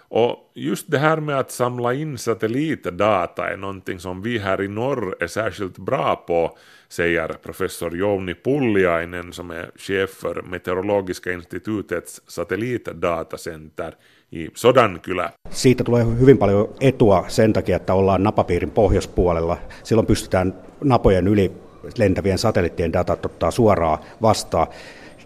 Och 0.09 0.51
just 0.53 0.91
det 0.91 0.97
här 0.97 1.17
med 1.17 1.39
att 1.39 1.51
samla 1.51 1.93
in 1.93 2.17
satellitdata 2.17 3.49
är 3.49 3.57
någonting 3.57 3.99
som 3.99 4.21
vi 4.21 4.37
här 4.37 4.61
i 4.61 4.67
norr 4.67 5.15
är 5.19 5.27
särskilt 5.27 5.77
bra 5.77 6.15
på, 6.15 6.57
säger 6.89 7.27
professor 7.27 7.97
Jouni 7.97 8.33
Pulliainen 8.33 9.33
som 9.33 9.51
är 9.51 9.71
chef 9.75 10.09
för 10.09 10.41
Meteorologiska 10.41 11.31
institutets 11.31 12.21
satellitdatacenter 12.27 13.93
i 14.31 14.49
Sodankylä. 14.53 15.31
Siitä 15.49 15.83
tulee 15.83 16.05
hyvin 16.19 16.37
paljon 16.37 16.69
etua 16.81 17.25
sen 17.27 17.53
takia, 17.53 17.75
että 17.75 17.93
ollaan 17.93 18.23
napapiirin 18.23 18.71
pohjoispuolella. 18.71 19.57
Silloin 19.83 20.07
pystytään 20.07 20.53
napojen 20.83 21.27
yli 21.27 21.51
lentävien 21.97 22.37
satelliittien 22.37 22.93
datat 22.93 23.25
ottaa 23.25 23.51
suoraan 23.51 23.99
vastaan 24.21 24.67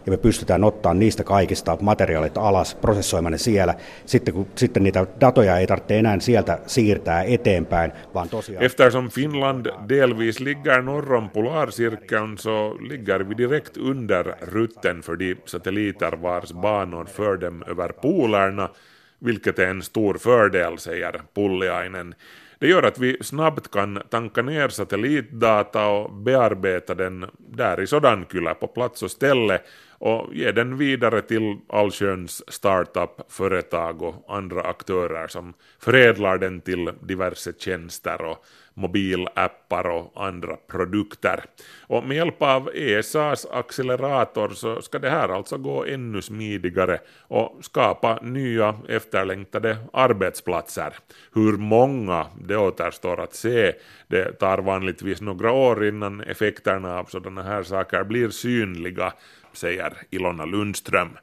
ja 0.05 0.11
me 0.11 0.17
pystytään 0.17 0.63
ottaa 0.63 0.93
niistä 0.93 1.23
kaikista 1.23 1.77
materiaalit 1.81 2.37
alas, 2.37 2.75
prosessoimaan 2.75 3.31
ne 3.31 3.37
siellä. 3.37 3.75
Sitten, 4.05 4.33
kun, 4.33 4.47
sitten 4.55 4.83
niitä 4.83 5.07
datoja 5.21 5.57
ei 5.57 5.67
tarvitse 5.67 5.99
enää 5.99 6.19
sieltä 6.19 6.59
siirtää 6.67 7.23
eteenpäin, 7.23 7.91
vaan 8.13 8.29
tosiaan... 8.29 8.63
Eftersom 8.63 9.09
Finland 9.09 9.65
delvis 9.89 10.39
ligger 10.39 10.81
norr 10.81 11.13
om 11.13 11.29
polarcirkeln 11.29 12.37
så 12.37 12.75
ligger 12.79 13.29
vi 13.29 13.37
direkt 13.37 13.77
under 13.77 14.33
rutten 14.41 15.01
för 15.01 15.19
de 15.19 15.35
satelliter 15.45 16.21
vars 16.21 16.53
banor 16.53 17.05
för 17.05 17.41
dem 17.41 17.63
över 17.67 17.93
polerna, 17.93 18.69
vilket 19.25 19.59
är 19.59 19.67
en 19.67 19.81
stor 19.81 20.17
fördel, 20.17 20.77
säger 20.77 21.21
Pulliainen. 21.33 22.15
Det 22.59 22.67
gör 22.67 22.83
att 22.83 22.99
vi 22.99 23.17
snabbt 23.21 23.71
kan 23.71 24.01
tanka 24.09 24.41
ner 24.41 24.69
satellitdata 24.69 25.87
och 25.87 26.11
bearbeta 26.13 26.95
den 26.95 27.25
där 27.37 27.81
i 27.81 27.87
Sodankylä 27.87 28.53
på 28.53 28.67
plats 28.67 29.03
och 29.03 29.11
ställe 29.11 29.59
och 30.01 30.35
ge 30.35 30.51
den 30.51 30.77
vidare 30.77 31.21
till 31.21 31.57
allsköns 31.69 32.43
startup-företag 32.47 34.01
och 34.01 34.25
andra 34.27 34.61
aktörer 34.61 35.27
som 35.27 35.53
förädlar 35.79 36.37
den 36.37 36.61
till 36.61 36.91
diverse 37.01 37.53
tjänster 37.57 38.21
och 38.21 38.45
mobilappar 38.73 39.87
och 39.87 40.25
andra 40.25 40.55
produkter. 40.55 41.43
Och 41.87 42.03
med 42.03 42.17
hjälp 42.17 42.41
av 42.41 42.69
ESAs 42.73 43.45
accelerator 43.51 44.49
så 44.49 44.81
ska 44.81 44.99
det 44.99 45.09
här 45.09 45.29
alltså 45.29 45.57
gå 45.57 45.85
ännu 45.85 46.21
smidigare 46.21 46.99
och 47.27 47.57
skapa 47.61 48.19
nya 48.21 48.75
efterlängtade 48.87 49.77
arbetsplatser. 49.93 50.93
Hur 51.33 51.57
många, 51.57 52.25
det 52.47 52.57
återstår 52.57 53.19
att 53.19 53.35
se. 53.35 53.73
Det 54.07 54.31
tar 54.39 54.57
vanligtvis 54.57 55.21
några 55.21 55.51
år 55.51 55.85
innan 55.85 56.21
effekterna 56.21 56.99
av 56.99 57.05
sådana 57.05 57.43
här 57.43 57.63
saker 57.63 58.03
blir 58.03 58.29
synliga 58.29 59.13
säger 59.53 59.93
Ilona 60.11 60.45
Lundström. 60.45 61.17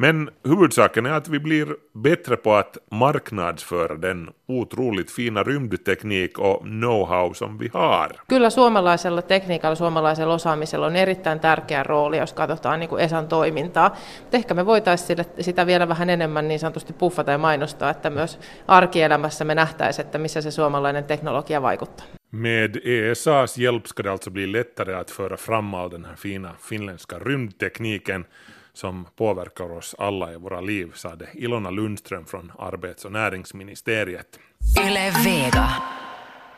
Men 0.00 0.30
huvudsaken 0.48 1.06
är 1.06 1.12
att 1.12 1.28
vi 1.28 1.38
blir 1.38 1.76
bättre 1.94 2.36
på 2.36 2.54
att 2.54 2.78
marknadsföra 2.90 3.96
den 3.96 4.30
otroligt 4.48 5.10
fina 5.10 5.42
rymdteknik 5.42 6.38
och 6.38 6.62
know-how 6.62 7.34
som 7.34 7.58
vi 7.58 7.70
har. 7.72 8.20
Kyllä 8.28 8.50
suomalaisella 8.50 9.22
tekniikalla, 9.22 9.74
suomalaisella 9.74 10.34
osaamisella 10.34 10.86
on 10.86 10.96
erittäin 10.96 11.40
tärkeä 11.40 11.82
rooli, 11.82 12.18
jos 12.18 12.32
katsotaan 12.32 12.80
niin 12.80 12.90
kuin 12.90 13.02
ESAn 13.02 13.28
toimintaa. 13.28 13.96
Mutta 14.20 14.36
ehkä 14.36 14.54
me 14.54 14.66
voitaisiin 14.66 15.18
sitä 15.40 15.66
vielä 15.66 15.88
vähän 15.88 16.10
enemmän 16.10 16.48
niin 16.48 16.60
sanotusti 16.60 16.92
puffata 16.92 17.32
ja 17.32 17.38
mainostaa, 17.38 17.90
että 17.90 18.10
myös 18.10 18.38
arkielämässä 18.68 19.44
me 19.44 19.54
nähtäisiin, 19.54 20.06
että 20.06 20.18
missä 20.18 20.40
se 20.40 20.50
suomalainen 20.50 21.04
teknologia 21.04 21.62
vaikuttaa. 21.62 22.17
Med 22.30 22.76
ESAs 22.84 23.58
hjälp 23.58 23.88
ska 23.88 24.02
det 24.02 24.12
alltså 24.12 24.30
bli 24.30 24.46
lättare 24.46 24.94
att 24.94 25.10
föra 25.10 25.36
fram 25.36 25.74
all 25.74 25.90
den 25.90 26.04
här 26.04 26.16
fina 26.16 26.54
finländska 26.60 27.18
rymdtekniken 27.18 28.24
som 28.72 29.06
påverkar 29.16 29.72
oss 29.72 29.94
alla 29.98 30.32
i 30.32 30.36
våra 30.36 30.60
liv, 30.60 30.92
sade 30.94 31.28
Ilona 31.32 31.70
Lundström 31.70 32.24
från 32.24 32.52
Arbets 32.58 33.04
och 33.04 33.12
näringsministeriet. 33.12 34.38
Yle 34.86 35.10
Vega. 35.24 35.68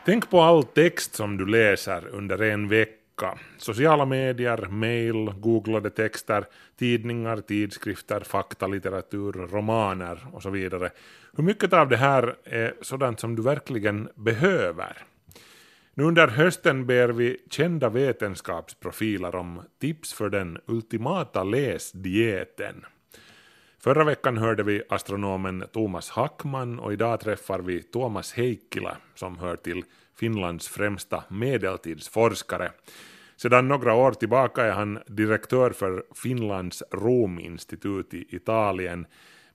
Tänk 0.05 0.29
på 0.29 0.41
all 0.41 0.63
text 0.63 1.15
som 1.15 1.37
du 1.37 1.45
läser 1.45 2.07
under 2.07 2.41
en 2.41 2.67
vecka. 2.67 3.37
Sociala 3.57 4.05
medier, 4.05 4.67
mail, 4.69 5.31
googlade 5.39 5.89
texter, 5.89 6.45
tidningar, 6.79 7.37
tidskrifter, 7.37 8.19
faktalitteratur, 8.19 9.31
romaner 9.31 10.27
och 10.33 10.41
så 10.41 10.49
vidare. 10.49 10.89
Hur 11.37 11.43
mycket 11.43 11.73
av 11.73 11.89
det 11.89 11.97
här 11.97 12.35
är 12.43 12.73
sådant 12.81 13.19
som 13.19 13.35
du 13.35 13.41
verkligen 13.41 14.09
behöver? 14.15 14.97
Nu 15.93 16.03
under 16.03 16.27
hösten 16.27 16.85
ber 16.85 17.09
vi 17.09 17.37
kända 17.49 17.89
vetenskapsprofiler 17.89 19.35
om 19.35 19.61
tips 19.79 20.13
för 20.13 20.29
den 20.29 20.57
ultimata 20.65 21.43
läsdieten. 21.43 22.85
Förra 23.79 24.03
veckan 24.03 24.37
hörde 24.37 24.63
vi 24.63 24.83
astronomen 24.89 25.63
Thomas 25.71 26.09
Hackman 26.09 26.79
och 26.79 26.93
idag 26.93 27.19
träffar 27.19 27.59
vi 27.59 27.83
Tuomas 27.83 28.33
Heikkilä 28.33 28.95
som 29.15 29.37
hör 29.37 29.55
till 29.55 29.83
Finlands 30.15 30.67
främsta 30.67 31.23
medeltidsforskare. 31.29 32.71
Sedan 33.35 33.67
några 33.67 33.93
år 33.93 34.11
tillbaka 34.11 34.63
är 34.63 34.71
han 34.71 34.99
direktör 35.07 35.71
för 35.71 36.03
Finlands 36.15 36.83
Rominstitut 36.91 38.13
i 38.13 38.35
Italien 38.35 39.05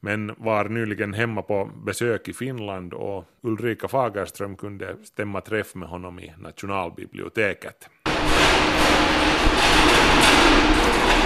men 0.06 0.34
var 0.38 0.68
nyligen 0.68 1.14
hemma 1.14 1.42
på 1.42 1.70
besök 1.84 2.28
i 2.28 2.32
Finland 2.32 2.94
och 2.94 3.24
Ulrika 3.42 3.88
Fagerström 3.88 4.56
kunde 4.56 4.96
stämma 5.04 5.40
träff 5.40 5.74
med 5.74 5.88
honom 5.88 6.18
i 6.18 6.32
Nationalbiblioteket. 6.38 7.88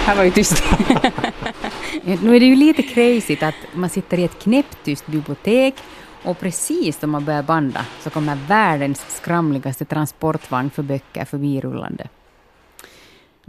Här 0.05 0.15
var 0.15 0.23
ju 0.23 0.31
tyst. 0.31 0.63
nu 2.23 2.35
är 2.35 2.39
det 2.39 2.45
ju 2.45 2.55
lite 2.55 2.83
crazy 2.83 3.37
att 3.41 3.55
man 3.73 3.89
sitter 3.89 4.19
i 4.19 4.23
ett 4.23 4.39
knäpptyst 4.39 5.07
bibliotek 5.07 5.75
och 6.23 6.39
precis 6.39 6.99
då 6.99 7.07
man 7.07 7.25
börjar 7.25 7.43
banda 7.43 7.85
så 7.99 8.09
kommer 8.09 8.37
världens 8.47 9.15
skramligaste 9.17 9.85
transportvagn 9.85 10.69
för 10.69 10.83
böcker 10.83 11.25
förbirullande. 11.25 12.07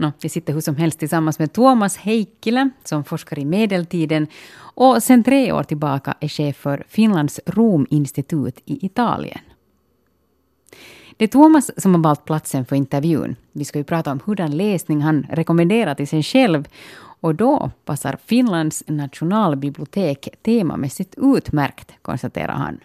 No, 0.03 0.11
jag 0.21 0.31
sitter 0.31 0.53
hur 0.53 0.61
som 0.61 0.75
helst 0.75 0.99
tillsammans 0.99 1.39
med 1.39 1.53
Tuomas 1.53 1.97
Heikkilä 1.97 2.69
som 2.83 3.03
forskar 3.03 3.39
i 3.39 3.45
medeltiden 3.45 4.27
och 4.75 5.03
sedan 5.03 5.23
tre 5.23 5.51
år 5.51 5.63
tillbaka 5.63 6.13
är 6.19 6.27
chef 6.27 6.55
för 6.55 6.83
Finlands 6.89 7.39
Rominstitut 7.45 8.59
i 8.65 8.85
Italien. 8.85 9.39
Det 11.17 11.25
är 11.25 11.27
Tuomas 11.27 11.71
som 11.77 11.95
har 11.95 12.01
valt 12.01 12.25
platsen 12.25 12.65
för 12.65 12.75
intervjun. 12.75 13.35
Vi 13.51 13.65
ska 13.65 13.77
ju 13.77 13.83
prata 13.83 14.11
om 14.11 14.19
hurdan 14.25 14.57
läsning 14.57 15.01
han 15.01 15.27
rekommenderar 15.29 15.95
till 15.95 16.07
sig 16.07 16.23
själv. 16.23 16.67
Och 16.95 17.35
då 17.35 17.71
passar 17.85 18.17
Finlands 18.25 18.83
nationalbibliotek 18.87 20.29
temamässigt 20.41 21.15
utmärkt, 21.17 21.91
konstaterar 22.01 22.53
han. 22.53 22.79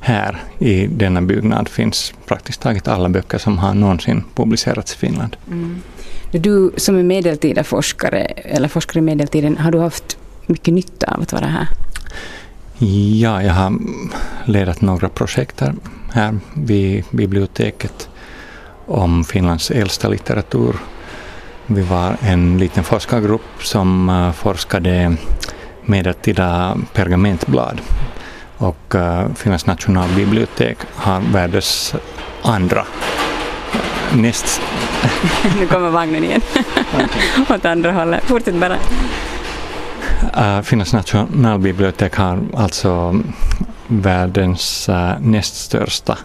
Här 0.00 0.42
i 0.58 0.86
denna 0.86 1.22
byggnad 1.22 1.68
finns 1.68 2.14
praktiskt 2.26 2.60
taget 2.60 2.88
alla 2.88 3.08
böcker 3.08 3.38
som 3.38 3.58
har 3.58 3.74
någonsin 3.74 4.24
publicerats 4.34 4.94
i 4.94 4.98
Finland. 4.98 5.36
Mm. 5.50 5.82
Du 6.32 6.72
som 6.76 6.96
är 6.96 7.02
medeltida 7.02 7.64
forskare, 7.64 8.24
eller 8.24 8.68
forskare 8.68 8.98
i 8.98 9.02
medeltiden, 9.02 9.58
har 9.58 9.70
du 9.70 9.78
haft 9.78 10.16
mycket 10.46 10.74
nytta 10.74 11.14
av 11.14 11.22
att 11.22 11.32
vara 11.32 11.46
här? 11.46 11.68
Ja, 13.18 13.42
jag 13.42 13.52
har 13.52 13.78
ledat 14.44 14.80
några 14.80 15.08
projekt 15.08 15.62
här 16.12 16.38
vid 16.54 17.04
biblioteket 17.10 18.08
om 18.86 19.24
Finlands 19.24 19.70
äldsta 19.70 20.08
litteratur. 20.08 20.76
Vi 21.66 21.82
var 21.82 22.16
en 22.20 22.58
liten 22.58 22.84
forskargrupp 22.84 23.62
som 23.62 24.08
eh, 24.08 24.32
forskade 24.32 25.16
medeltida 25.84 26.76
pergamentblad 26.92 27.80
och 28.56 28.94
eh, 28.94 29.34
Finlands 29.34 29.66
nationalbibliotek 29.66 30.78
har 30.94 31.20
världens 31.20 31.94
andra 32.42 32.86
näst... 34.16 34.60
nu 35.58 35.66
kommer 35.66 35.90
vagnen 35.90 36.24
igen. 36.24 36.40
Åt 37.50 37.64
andra 37.64 37.92
hållet. 37.92 38.22
Fortsätt 38.24 38.54
bara. 38.54 38.76
Uh, 40.36 40.62
Finlands 40.62 40.92
nationalbibliotek 40.92 42.16
har 42.16 42.38
alltså 42.56 43.20
världens 43.86 44.88
uh, 44.88 45.12
näst 45.20 45.54
största 45.56 46.18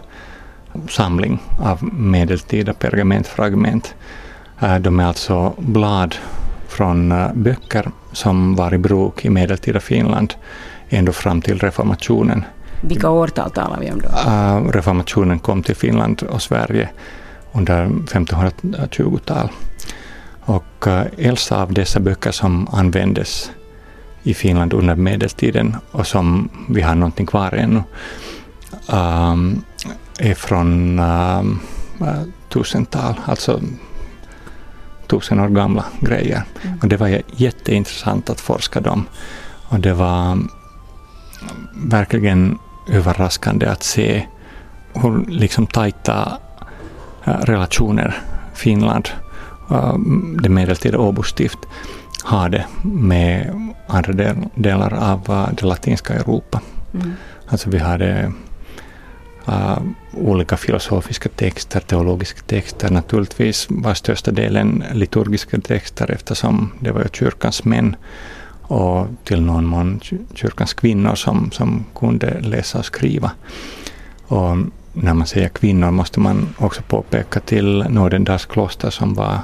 samling 0.88 1.38
av 1.58 1.94
medeltida 1.94 2.74
pergamentfragment. 2.74 3.94
Uh, 4.62 4.78
de 4.78 5.00
är 5.00 5.04
alltså 5.04 5.54
blad 5.58 6.16
från 6.68 7.12
uh, 7.12 7.32
böcker 7.34 7.90
som 8.12 8.56
var 8.56 8.74
i 8.74 8.78
bruk 8.78 9.24
i 9.24 9.30
medeltida 9.30 9.80
Finland 9.80 10.34
ända 10.88 11.12
fram 11.12 11.42
till 11.42 11.58
reformationen. 11.58 12.44
Vilka 12.80 13.10
årtal 13.10 13.50
talar 13.50 13.80
vi 13.80 13.90
om 13.90 14.00
då? 14.00 14.08
Uh, 14.30 14.72
reformationen 14.72 15.38
kom 15.38 15.62
till 15.62 15.76
Finland 15.76 16.22
och 16.22 16.42
Sverige 16.42 16.88
under 17.52 17.86
1520-tal. 17.86 19.48
Och 20.40 20.86
äldsta 21.18 21.62
av 21.62 21.72
dessa 21.72 22.00
böcker 22.00 22.30
som 22.30 22.68
användes 22.68 23.50
i 24.22 24.34
Finland 24.34 24.72
under 24.72 24.94
medeltiden 24.94 25.76
och 25.90 26.06
som 26.06 26.48
vi 26.68 26.82
har 26.82 26.94
någonting 26.94 27.26
kvar 27.26 27.54
ännu 27.54 27.82
um, 28.92 29.62
är 30.18 30.34
från 30.34 30.98
um, 30.98 31.60
tusental, 32.48 33.14
alltså 33.24 33.60
tusen 35.06 35.40
år 35.40 35.48
gamla 35.48 35.84
grejer. 36.00 36.42
Mm. 36.62 36.78
Och 36.82 36.88
det 36.88 36.96
var 36.96 37.22
jätteintressant 37.36 38.30
att 38.30 38.40
forska 38.40 38.80
dem. 38.80 39.06
Och 39.68 39.80
det 39.80 39.94
var 39.94 40.38
verkligen 41.74 42.58
överraskande 42.88 43.66
att 43.66 43.82
se 43.82 44.26
hur 44.92 45.24
liksom 45.26 45.66
tajta 45.66 46.38
relationer 47.42 48.14
Finland, 48.54 49.08
det 50.42 50.48
medeltida 50.48 50.98
Åbo 50.98 51.22
stift, 51.22 51.58
hade 52.24 52.66
med 52.82 53.54
andra 53.86 54.12
del, 54.12 54.36
delar 54.54 54.94
av 54.94 55.48
det 55.56 55.66
latinska 55.66 56.14
Europa. 56.14 56.60
Mm. 56.94 57.12
Alltså 57.48 57.70
vi 57.70 57.78
hade 57.78 58.32
uh, 59.48 59.78
olika 60.12 60.56
filosofiska 60.56 61.28
texter, 61.28 61.80
teologiska 61.80 62.40
texter, 62.46 62.90
naturligtvis 62.90 63.66
var 63.70 63.94
största 63.94 64.30
delen 64.30 64.84
liturgiska 64.92 65.60
texter 65.60 66.10
eftersom 66.10 66.72
det 66.80 66.90
var 66.90 67.00
ju 67.00 67.08
kyrkans 67.12 67.64
män 67.64 67.96
och 68.62 69.06
till 69.24 69.42
någon 69.42 69.66
mån 69.66 70.00
kyrkans 70.34 70.74
kvinnor 70.74 71.14
som, 71.14 71.50
som 71.50 71.84
kunde 71.94 72.40
läsa 72.40 72.78
och 72.78 72.84
skriva. 72.84 73.30
Och 74.26 74.56
när 74.92 75.14
man 75.14 75.26
säger 75.26 75.48
kvinnor 75.48 75.90
måste 75.90 76.20
man 76.20 76.48
också 76.58 76.82
påpeka 76.82 77.40
till 77.40 77.84
Nordendals 77.88 78.46
kloster 78.46 78.90
som 78.90 79.14
var 79.14 79.38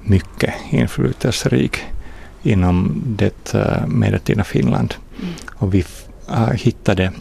mycket 0.00 0.54
inflytelserik 0.70 1.76
inom 2.42 3.02
det 3.06 3.54
uh, 3.54 3.86
medeltida 3.86 4.44
Finland. 4.44 4.94
Mm. 5.20 5.34
Och 5.54 5.74
vi 5.74 5.84
uh, 6.30 6.52
hittade 6.52 7.12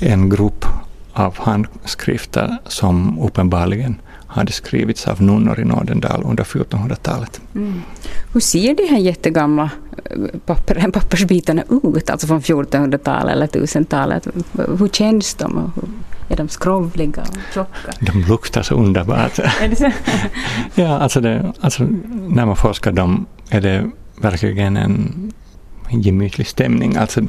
en 0.00 0.28
grupp 0.30 0.64
av 1.12 1.38
handskrifter 1.38 2.56
som 2.66 3.18
uppenbarligen 3.18 4.00
hade 4.26 4.52
skrivits 4.52 5.08
av 5.08 5.22
nunnor 5.22 5.60
i 5.60 5.64
Nordendal 5.64 6.22
under 6.24 6.44
1400-talet. 6.44 7.40
Mm. 7.54 7.82
Hur 8.32 8.40
ser 8.40 8.74
de 8.74 8.88
här 8.88 8.98
jättegamla 8.98 9.70
eh, 10.04 10.38
papper, 10.46 10.90
pappersbitarna 10.92 11.62
ut, 11.82 12.10
alltså 12.10 12.26
från 12.26 12.40
1400-talet 12.40 13.32
eller 13.32 13.46
1000-talet? 13.46 14.28
Hur 14.78 14.88
känns 14.88 15.34
de? 15.34 15.72
Är 16.28 16.36
de 16.36 16.48
skrovliga 16.48 17.22
och 17.22 17.54
tjocka? 17.54 17.92
De 18.00 18.20
luktar 18.20 18.62
så 18.62 18.74
underbart. 18.74 19.34
så? 19.78 19.90
ja, 20.74 20.98
alltså, 20.98 21.20
det, 21.20 21.52
alltså 21.60 21.86
när 22.28 22.46
man 22.46 22.56
forskar 22.56 22.92
dem 22.92 23.26
är 23.50 23.60
det 23.60 23.90
verkligen 24.20 24.76
en 24.76 25.32
gemytlig 25.90 26.46
stämning. 26.46 26.96
Alltså, 26.96 27.20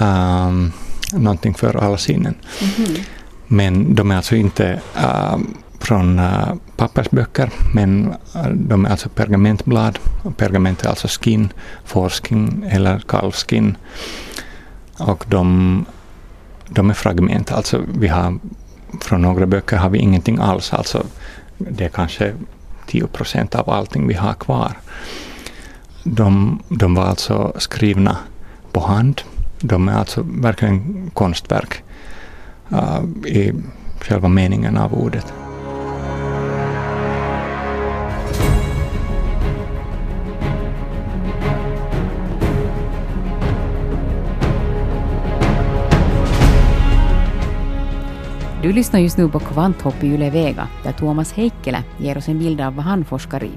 um, 0.00 0.72
någonting 1.12 1.54
för 1.54 1.76
alla 1.76 1.98
sinnen. 1.98 2.34
Mm 2.60 2.72
-hmm. 2.72 3.00
Men 3.46 3.94
de 3.94 4.10
är 4.10 4.16
alltså 4.16 4.36
inte 4.36 4.80
uh, 4.96 5.38
från 5.80 6.18
uh, 6.18 6.54
pappersböcker, 6.76 7.50
men 7.74 8.14
uh, 8.36 8.48
de 8.48 8.86
är 8.86 8.90
alltså 8.90 9.08
pergamentblad. 9.08 9.98
Pergament 10.36 10.84
är 10.84 10.88
alltså 10.88 11.08
skin, 11.08 11.52
fårskin 11.84 12.64
eller 12.70 12.98
kalvskin. 12.98 13.76
Och 14.98 15.24
de, 15.28 15.84
de 16.74 16.90
är 16.90 16.94
fragment, 16.94 17.52
alltså 17.52 17.80
vi 17.98 18.08
har 18.08 18.38
från 19.00 19.22
några 19.22 19.46
böcker 19.46 19.76
har 19.76 19.90
vi 19.90 19.98
ingenting 19.98 20.38
alls, 20.38 20.72
alltså 20.72 21.06
det 21.58 21.84
är 21.84 21.88
kanske 21.88 22.34
10 22.86 23.06
procent 23.06 23.54
av 23.54 23.70
allting 23.70 24.06
vi 24.06 24.14
har 24.14 24.34
kvar. 24.34 24.72
De, 26.04 26.58
de 26.68 26.94
var 26.94 27.04
alltså 27.04 27.52
skrivna 27.58 28.16
på 28.72 28.80
hand. 28.80 29.22
De 29.60 29.88
är 29.88 29.94
alltså 29.94 30.26
verkligen 30.40 31.10
konstverk 31.14 31.82
uh, 32.72 33.02
i 33.26 33.52
själva 34.00 34.28
meningen 34.28 34.76
av 34.76 34.94
ordet. 34.94 35.32
Du 48.62 48.72
lyssnar 48.72 49.00
just 49.00 49.18
nu 49.18 49.28
på 49.28 49.38
Kvanthopp 49.38 50.04
i 50.04 50.06
Yle 50.06 50.30
Vega, 50.30 50.68
där 50.84 50.92
Tuomas 50.92 51.32
Heikkilä 51.32 51.82
ger 51.98 52.18
oss 52.18 52.28
en 52.28 52.38
bild 52.38 52.60
av 52.60 52.74
vad 52.74 52.84
han 52.84 53.04
forskar 53.04 53.44
i. 53.44 53.50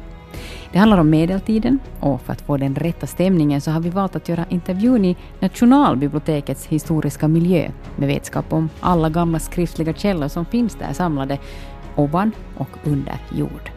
Det 0.71 0.79
handlar 0.79 0.97
om 0.97 1.09
medeltiden 1.09 1.79
och 1.99 2.21
för 2.21 2.33
att 2.33 2.41
få 2.41 2.57
den 2.57 2.75
rätta 2.75 3.07
stämningen 3.07 3.61
så 3.61 3.71
har 3.71 3.79
vi 3.79 3.89
valt 3.89 4.15
att 4.15 4.29
göra 4.29 4.45
intervjun 4.49 5.05
i 5.05 5.17
Nationalbibliotekets 5.39 6.65
historiska 6.67 7.27
miljö 7.27 7.71
med 7.95 8.07
vetskap 8.07 8.53
om 8.53 8.69
alla 8.79 9.09
gamla 9.09 9.39
skriftliga 9.39 9.93
källor 9.93 10.27
som 10.27 10.45
finns 10.45 10.75
där 10.75 10.93
samlade 10.93 11.39
ovan 11.95 12.31
och 12.57 12.69
under 12.83 13.19
jord. 13.31 13.71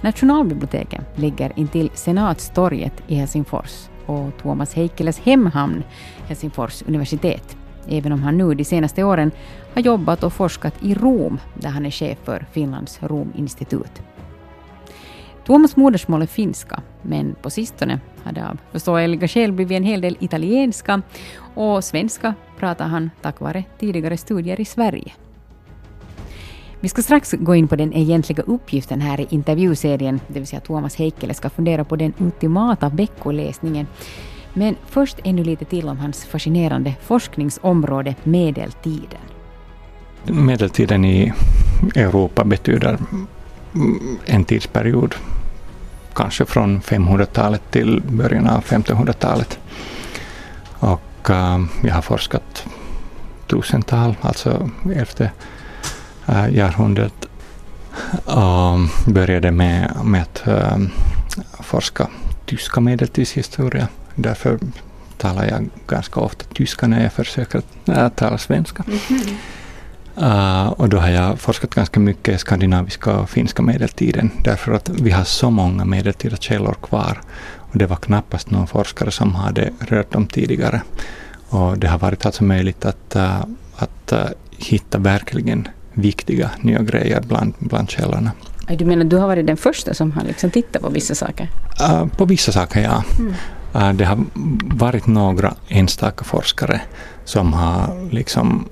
Nationalbiblioteket 0.00 1.18
ligger 1.18 1.52
intill 1.56 1.90
Senatstorget 1.94 3.02
i 3.06 3.14
Helsingfors 3.14 3.88
och 4.06 4.38
Tuomas 4.42 4.74
Heikkeles 4.74 5.18
hemhamn, 5.18 5.82
Helsingfors 6.28 6.82
universitet, 6.82 7.56
även 7.90 8.12
om 8.12 8.22
han 8.22 8.38
nu 8.38 8.54
de 8.54 8.64
senaste 8.64 9.04
åren 9.04 9.30
har 9.74 9.82
jobbat 9.82 10.22
och 10.22 10.32
forskat 10.32 10.74
i 10.82 10.94
Rom, 10.94 11.40
där 11.54 11.68
han 11.68 11.86
är 11.86 11.90
chef 11.90 12.18
för 12.24 12.46
Finlands 12.52 13.02
Rominstitut. 13.02 14.02
Tuomas 15.46 15.76
modersmål 15.76 16.22
är 16.22 16.26
finska, 16.26 16.82
men 17.02 17.34
på 17.42 17.50
sistone 17.50 18.00
har 18.24 18.32
det 18.32 18.48
av 18.48 18.58
förståeliga 18.72 19.28
skäl 19.28 19.52
blivit 19.52 19.76
en 19.76 19.84
hel 19.84 20.00
del 20.00 20.16
italienska 20.20 21.02
och 21.54 21.84
svenska 21.84 22.34
pratar 22.58 22.86
han 22.86 23.10
tack 23.22 23.40
vare 23.40 23.64
tidigare 23.78 24.16
studier 24.16 24.60
i 24.60 24.64
Sverige. 24.64 25.12
Vi 26.80 26.88
ska 26.88 27.02
strax 27.02 27.32
gå 27.32 27.54
in 27.54 27.68
på 27.68 27.76
den 27.76 27.92
egentliga 27.92 28.42
uppgiften 28.42 29.00
här 29.00 29.20
i 29.20 29.26
intervjuserien, 29.30 30.20
det 30.28 30.40
vill 30.40 30.46
säga 30.46 30.60
Tuomas 30.60 30.96
Heikkele 30.96 31.34
ska 31.34 31.50
fundera 31.50 31.84
på 31.84 31.96
den 31.96 32.14
ultimata 32.18 32.88
veckoläsningen. 32.88 33.86
Men 34.58 34.76
först 34.86 35.16
ännu 35.24 35.44
lite 35.44 35.64
till 35.64 35.88
om 35.88 35.98
hans 35.98 36.24
fascinerande 36.24 36.94
forskningsområde 37.02 38.14
medeltiden. 38.24 39.20
Medeltiden 40.24 41.04
i 41.04 41.32
Europa 41.94 42.44
betyder 42.44 42.98
en 44.24 44.44
tidsperiod 44.44 45.14
kanske 46.14 46.44
från 46.44 46.80
500-talet 46.80 47.62
till 47.70 48.02
början 48.08 48.48
av 48.48 48.64
1500-talet. 48.64 49.58
Och 50.78 51.30
eh, 51.30 51.64
jag 51.82 51.94
har 51.94 52.02
forskat 52.02 52.66
tusental, 53.46 54.16
alltså 54.20 54.70
elfte 54.94 55.30
eh, 56.26 56.44
uh, 56.44 56.56
jahrhundradet. 56.56 57.28
Började 59.06 59.50
med, 59.50 59.96
med 60.04 60.22
att 60.22 60.46
eh, 60.46 60.78
forska 61.60 62.08
tyska 62.46 62.80
medeltidshistoria. 62.80 63.88
Därför 64.20 64.58
talar 65.16 65.44
jag 65.44 65.68
ganska 65.86 66.20
ofta 66.20 66.44
tyska 66.54 66.86
när 66.86 67.02
jag 67.02 67.12
försöker 67.12 67.62
uh, 67.88 68.08
tala 68.08 68.38
svenska. 68.38 68.84
Mm 68.86 68.98
-hmm. 68.98 69.34
Uh, 70.22 70.68
och 70.68 70.88
då 70.88 70.98
har 70.98 71.08
jag 71.08 71.38
forskat 71.38 71.74
ganska 71.74 72.00
mycket 72.00 72.34
i 72.34 72.38
skandinaviska 72.38 73.18
och 73.18 73.30
finska 73.30 73.62
medeltiden 73.62 74.30
därför 74.44 74.72
att 74.72 74.88
vi 74.88 75.10
har 75.10 75.24
så 75.24 75.50
många 75.50 75.84
medeltida 75.84 76.36
källor 76.36 76.76
kvar. 76.82 77.20
Och 77.56 77.78
det 77.78 77.86
var 77.86 77.96
knappast 77.96 78.50
någon 78.50 78.66
forskare 78.66 79.10
som 79.10 79.34
hade 79.34 79.70
rört 79.78 80.12
dem 80.12 80.26
tidigare. 80.26 80.82
Och 81.48 81.78
det 81.78 81.88
har 81.88 81.98
varit 81.98 82.26
alltså 82.26 82.44
möjligt 82.44 82.84
att, 82.84 83.16
uh, 83.16 83.44
att 83.76 84.12
uh, 84.12 84.18
hitta 84.50 84.98
verkligen 84.98 85.68
viktiga 85.92 86.50
nya 86.60 86.82
grejer 86.82 87.20
bland, 87.20 87.54
bland 87.58 87.90
källorna. 87.90 88.32
Du 88.78 88.84
menar 88.84 89.04
du 89.04 89.16
har 89.16 89.26
varit 89.26 89.46
den 89.46 89.56
första 89.56 89.94
som 89.94 90.12
har 90.12 90.24
liksom 90.24 90.50
tittat 90.50 90.82
på 90.82 90.88
vissa 90.88 91.14
saker? 91.14 91.48
på 92.16 92.24
vissa 92.24 92.52
saker, 92.52 92.80
ja. 92.82 93.04
Mm. 93.18 93.34
Eh, 93.74 93.92
det 93.92 94.04
har 94.04 94.24
varit 94.74 95.06
några 95.06 95.54
enstaka 95.68 96.24
forskare 96.24 96.80
som 97.24 97.52
har 97.52 98.10
liksom 98.10 98.68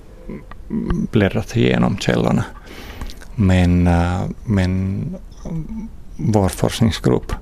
bläddrat 1.11 1.57
igenom 1.57 1.99
källorna. 1.99 2.45
Men, 3.35 3.87
eh, 3.87 4.23
men 4.45 5.03
vår 6.17 6.49
forskningsgrupp 6.49 7.33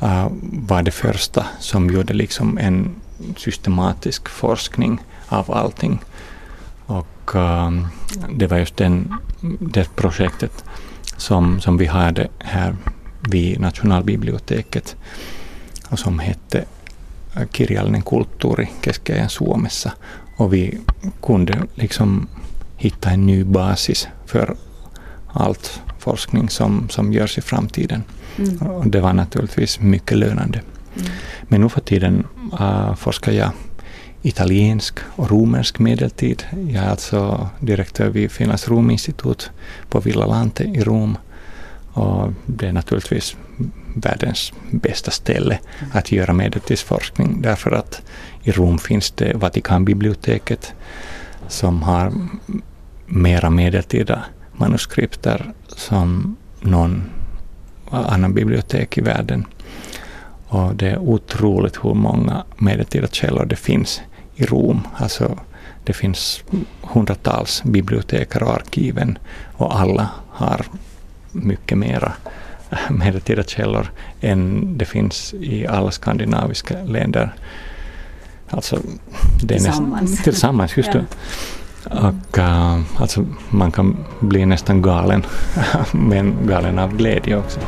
eh, 0.00 0.28
var 0.42 0.82
det 0.82 0.90
första 0.90 1.46
som 1.60 1.90
gjorde 1.90 2.14
liksom 2.14 2.58
en 2.58 2.94
systematisk 3.36 4.28
forskning 4.28 4.98
av 5.28 5.52
allting. 5.52 6.00
Och 6.86 7.30
det 8.30 8.46
var 8.46 8.56
just 8.56 8.76
den, 8.76 9.14
det 9.60 9.96
projektet 9.96 10.64
som, 11.16 11.60
som 11.60 11.76
vi 11.76 11.86
hade 11.86 12.28
här 12.38 12.76
vid 13.20 13.60
Nationalbiblioteket 13.60 14.96
och 15.94 16.00
som 16.00 16.18
hette 16.18 16.64
Kirjallinen 17.52 18.02
kulttuuri 18.02 18.68
keskeinen 18.84 19.28
Suomessa 19.28 19.92
och 20.36 20.54
vi 20.54 20.80
kunde 21.22 21.62
liksom 21.74 22.28
hitta 22.76 23.10
en 23.10 23.26
ny 23.26 23.44
basis 23.44 24.08
för 24.26 24.56
allt 25.32 25.80
forskning 25.98 26.48
som, 26.48 26.88
som 26.88 27.12
görs 27.12 27.38
i 27.38 27.40
framtiden. 27.40 28.02
Mm. 28.38 28.62
Och 28.62 28.86
det 28.86 29.00
var 29.00 29.12
naturligtvis 29.12 29.80
mycket 29.80 30.18
lönande. 30.18 30.60
Mm. 30.96 31.08
Men 31.48 31.60
nu 31.60 31.68
för 31.68 31.80
tiden 31.80 32.26
uh, 32.60 32.94
forskar 32.94 33.32
jag 33.32 33.50
italiensk 34.22 34.98
och 35.16 35.30
romersk 35.30 35.78
medeltid. 35.78 36.42
Jag 36.68 36.84
är 36.84 36.90
alltså 36.90 37.48
direktör 37.60 38.08
vid 38.08 38.30
Finlands 38.30 38.68
Rominstitut 38.68 39.50
på 39.88 40.00
Villa 40.00 40.26
Lante 40.26 40.64
i 40.64 40.84
Rom. 40.84 41.18
Och 41.94 42.32
det 42.46 42.66
är 42.66 42.72
naturligtvis 42.72 43.36
världens 43.94 44.52
bästa 44.70 45.10
ställe 45.10 45.58
att 45.92 46.12
göra 46.12 46.32
medeltidsforskning 46.32 47.42
därför 47.42 47.70
att 47.70 48.02
i 48.42 48.52
Rom 48.52 48.78
finns 48.78 49.10
det 49.10 49.36
Vatikanbiblioteket 49.36 50.74
som 51.48 51.82
har 51.82 52.12
mera 53.06 53.50
medeltida 53.50 54.24
manuskripter 54.52 55.52
som 55.68 56.36
någon 56.60 57.02
annan 57.90 58.34
bibliotek 58.34 58.98
i 58.98 59.00
världen. 59.00 59.46
Och 60.48 60.74
det 60.74 60.88
är 60.88 60.98
otroligt 60.98 61.84
hur 61.84 61.94
många 61.94 62.44
medeltida 62.56 63.06
källor 63.08 63.44
det 63.44 63.56
finns 63.56 64.00
i 64.34 64.44
Rom. 64.44 64.80
Alltså 64.96 65.38
det 65.84 65.92
finns 65.92 66.44
hundratals 66.82 67.62
bibliotek 67.64 68.36
och 68.36 68.54
arkiven 68.54 69.18
och 69.56 69.80
alla 69.80 70.08
har 70.28 70.66
mycket 71.34 71.78
mera 71.78 72.12
medeltida 72.90 73.42
källor 73.42 73.90
än 74.20 74.64
det 74.78 74.84
finns 74.84 75.34
i 75.34 75.66
alla 75.66 75.90
skandinaviska 75.90 76.82
länder. 76.84 77.34
Alltså, 78.50 78.78
det 79.42 79.54
är 79.54 79.58
tillsammans. 79.58 80.10
Näst, 80.10 80.24
tillsammans, 80.24 80.76
just 80.76 80.92
det. 80.92 81.04
Och, 81.84 82.38
uh, 82.38 82.80
alltså, 82.96 83.26
man 83.50 83.72
kan 83.72 83.96
bli 84.20 84.46
nästan 84.46 84.82
galen, 84.82 85.26
men 85.92 86.46
galen 86.46 86.78
av 86.78 86.96
glädje 86.96 87.36
också. 87.36 87.60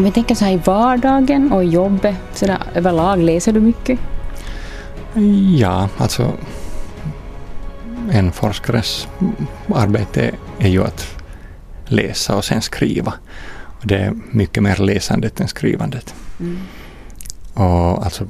Om 0.00 0.04
vi 0.04 0.12
tänker 0.12 0.34
så 0.34 0.44
här 0.44 0.52
i 0.52 0.56
vardagen 0.56 1.52
och 1.52 1.64
i 1.64 1.66
jobbet, 1.66 2.16
så 2.32 2.46
där, 2.46 2.58
överlag, 2.74 3.18
läser 3.18 3.52
du 3.52 3.60
mycket? 3.60 3.98
Ja, 5.58 5.88
alltså 5.96 6.32
en 8.10 8.32
forskares 8.32 9.08
arbete 9.74 10.30
är 10.58 10.68
ju 10.68 10.84
att 10.84 11.06
läsa 11.84 12.36
och 12.36 12.44
sen 12.44 12.62
skriva. 12.62 13.14
Och 13.80 13.86
det 13.86 13.98
är 13.98 14.14
mycket 14.30 14.62
mer 14.62 14.76
läsandet 14.76 15.40
än 15.40 15.48
skrivandet. 15.48 16.14
Mm. 16.40 16.58
Och 17.54 18.04
alltså 18.04 18.26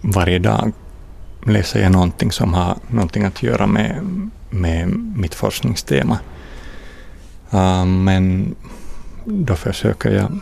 varje 0.00 0.38
dag 0.38 0.72
läser 1.46 1.82
jag 1.82 1.92
någonting 1.92 2.32
som 2.32 2.54
har 2.54 2.76
någonting 2.88 3.24
att 3.24 3.42
göra 3.42 3.66
med, 3.66 4.00
med 4.50 4.88
mitt 5.16 5.34
forskningstema. 5.34 6.18
Uh, 7.54 7.84
men 7.84 8.54
då 9.24 9.56
försöker 9.56 10.10
jag 10.10 10.40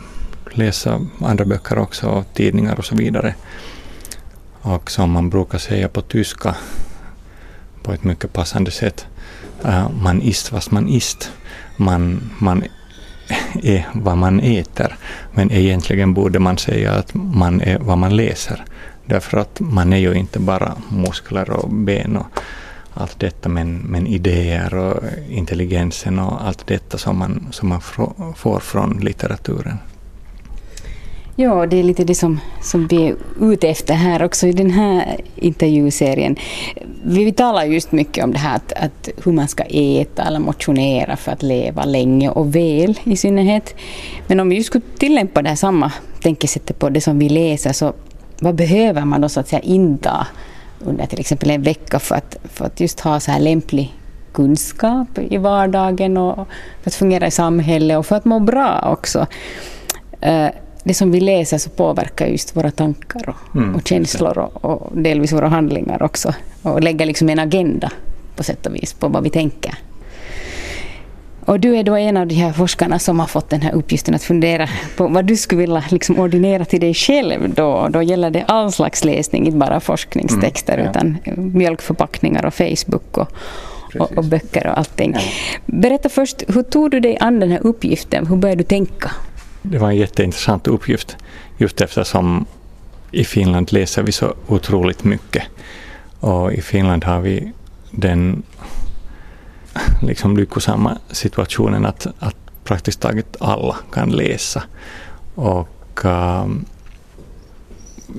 läsa 0.57 1.01
andra 1.21 1.45
böcker 1.45 1.77
också, 1.77 2.07
och 2.07 2.25
tidningar 2.33 2.75
och 2.75 2.85
så 2.85 2.95
vidare. 2.95 3.35
Och 4.61 4.91
som 4.91 5.11
man 5.11 5.29
brukar 5.29 5.57
säga 5.57 5.87
på 5.89 6.01
tyska 6.01 6.55
på 7.83 7.93
ett 7.93 8.03
mycket 8.03 8.33
passande 8.33 8.71
sätt, 8.71 9.05
uh, 9.65 9.89
man 9.89 10.21
ist 10.21 10.51
vad 10.51 10.63
man 10.69 10.87
ist. 10.87 11.31
Man, 11.77 12.31
man 12.37 12.63
är 13.63 13.87
vad 13.93 14.17
man 14.17 14.39
äter. 14.39 14.97
Men 15.33 15.51
egentligen 15.51 16.13
borde 16.13 16.39
man 16.39 16.57
säga 16.57 16.91
att 16.91 17.13
man 17.13 17.61
är 17.61 17.79
vad 17.79 17.97
man 17.97 18.15
läser. 18.15 18.65
Därför 19.05 19.37
att 19.37 19.59
man 19.59 19.93
är 19.93 19.97
ju 19.97 20.13
inte 20.13 20.39
bara 20.39 20.75
muskler 20.89 21.49
och 21.49 21.69
ben 21.69 22.17
och 22.17 22.39
allt 22.93 23.19
detta, 23.19 23.49
men, 23.49 23.77
men 23.77 24.07
idéer 24.07 24.75
och 24.75 25.03
intelligensen 25.29 26.19
och 26.19 26.47
allt 26.47 26.67
detta 26.67 26.97
som 26.97 27.17
man, 27.17 27.47
som 27.51 27.69
man 27.69 27.81
får 28.35 28.59
från 28.59 28.97
litteraturen. 28.97 29.77
Ja, 31.37 31.65
det 31.65 31.79
är 31.79 31.83
lite 31.83 32.03
det 32.03 32.15
som, 32.15 32.39
som 32.61 32.87
vi 32.87 33.07
är 33.07 33.15
ute 33.41 33.69
efter 33.69 33.93
här 33.93 34.23
också 34.23 34.47
i 34.47 34.51
den 34.51 34.71
här 34.71 35.21
intervjuserien. 35.35 36.35
Vi 37.03 37.31
talar 37.31 37.63
just 37.63 37.91
mycket 37.91 38.23
om 38.23 38.31
det 38.31 38.37
här 38.37 38.55
att, 38.55 38.73
att 38.73 39.09
hur 39.23 39.31
man 39.31 39.47
ska 39.47 39.63
äta 39.63 40.23
eller 40.23 40.39
motionera 40.39 41.15
för 41.15 41.31
att 41.31 41.43
leva 41.43 41.85
länge 41.85 42.29
och 42.29 42.55
väl 42.55 42.99
i 43.03 43.17
synnerhet. 43.17 43.75
Men 44.27 44.39
om 44.39 44.49
vi 44.49 44.63
skulle 44.63 44.83
tillämpa 44.97 45.41
det 45.41 45.49
här 45.49 45.55
samma 45.55 45.91
tänkesättet 46.21 46.79
på 46.79 46.89
det 46.89 47.01
som 47.01 47.19
vi 47.19 47.29
läser 47.29 47.73
så 47.73 47.93
vad 48.39 48.55
behöver 48.55 49.05
man 49.05 49.21
då 49.21 49.29
så 49.29 49.39
att 49.39 49.47
säga 49.47 49.61
inta 49.61 50.27
under 50.79 51.05
till 51.05 51.19
exempel 51.19 51.49
en 51.49 51.61
vecka 51.61 51.99
för 51.99 52.15
att, 52.15 52.37
för 52.43 52.65
att 52.65 52.79
just 52.79 52.99
ha 52.99 53.19
så 53.19 53.31
här 53.31 53.39
lämplig 53.39 53.93
kunskap 54.33 55.19
i 55.29 55.37
vardagen 55.37 56.17
och 56.17 56.47
för 56.81 56.89
att 56.89 56.95
fungera 56.95 57.27
i 57.27 57.31
samhället 57.31 57.97
och 57.97 58.05
för 58.05 58.15
att 58.15 58.25
må 58.25 58.39
bra 58.39 58.89
också. 58.91 59.27
Uh, 60.25 60.49
det 60.85 60.93
som 60.93 61.11
vi 61.11 61.19
läser 61.19 61.57
så 61.57 61.69
påverkar 61.69 62.27
just 62.27 62.55
våra 62.55 62.71
tankar 62.71 63.29
och, 63.29 63.55
Mm, 63.55 63.75
och 63.75 63.87
känslor 63.87 64.37
och, 64.37 64.65
och 64.65 64.97
delvis 64.97 65.33
våra 65.33 65.47
handlingar 65.47 66.03
också. 66.03 66.33
Och 66.61 66.83
lägger 66.83 67.05
liksom 67.05 67.29
en 67.29 67.39
agenda 67.39 67.91
på 68.35 68.43
sätt 68.43 68.65
och 68.65 68.75
vis 68.75 68.93
på 68.93 69.07
vad 69.07 69.23
vi 69.23 69.29
tänker. 69.29 69.73
Och 71.45 71.59
du 71.59 71.75
är 71.77 71.83
då 71.83 71.95
en 71.95 72.17
av 72.17 72.27
de 72.27 72.35
här 72.35 72.53
forskarna 72.53 72.99
som 72.99 73.19
har 73.19 73.27
fått 73.27 73.49
den 73.49 73.61
här 73.61 73.71
uppgiften 73.73 74.15
att 74.15 74.23
fundera 74.23 74.69
på 74.97 75.07
vad 75.07 75.25
du 75.25 75.35
skulle 75.37 75.61
vilja 75.61 75.83
liksom 75.89 76.19
ordinera 76.19 76.65
till 76.65 76.79
dig 76.79 76.93
själv 76.93 77.53
då. 77.53 77.87
Då 77.89 78.01
gäller 78.01 78.29
det 78.29 78.43
all 78.47 78.71
slags 78.71 79.03
läsning, 79.03 79.45
inte 79.45 79.57
bara 79.57 79.79
forskningstexter 79.79 80.73
Mm, 80.77 80.85
ja. 80.85 80.91
utan 80.91 81.17
mjölkförpackningar 81.53 82.45
och 82.45 82.53
Facebook 82.53 83.17
och, 83.17 83.27
och, 83.99 84.17
och 84.17 84.23
böcker 84.23 84.67
och 84.67 84.77
allting. 84.77 85.15
Berätta 85.65 86.09
först, 86.09 86.43
hur 86.47 86.63
tog 86.63 86.91
du 86.91 86.99
dig 86.99 87.17
an 87.19 87.39
den 87.39 87.51
här 87.51 87.59
uppgiften? 87.63 88.27
Hur 88.27 88.35
började 88.35 88.59
du 88.59 88.67
tänka? 88.67 89.11
Det 89.69 89.77
var 89.77 89.89
en 89.89 89.97
jätteintressant 89.97 90.67
uppgift 90.67 91.17
just 91.57 91.81
eftersom 91.81 92.45
i 93.11 93.23
Finland 93.23 93.71
läser 93.73 94.03
vi 94.03 94.11
så 94.11 94.33
otroligt 94.47 95.03
mycket. 95.03 95.43
Och 96.19 96.53
i 96.53 96.61
Finland 96.61 97.03
har 97.03 97.21
vi 97.21 97.51
den 97.91 98.43
liksom 100.01 100.37
lyckosamma 100.37 100.97
situationen 101.11 101.85
att, 101.85 102.07
att 102.19 102.35
praktiskt 102.63 102.99
taget 102.99 103.35
alla 103.39 103.75
kan 103.93 104.09
läsa. 104.09 104.63
Och 105.35 106.05
um, 106.05 106.65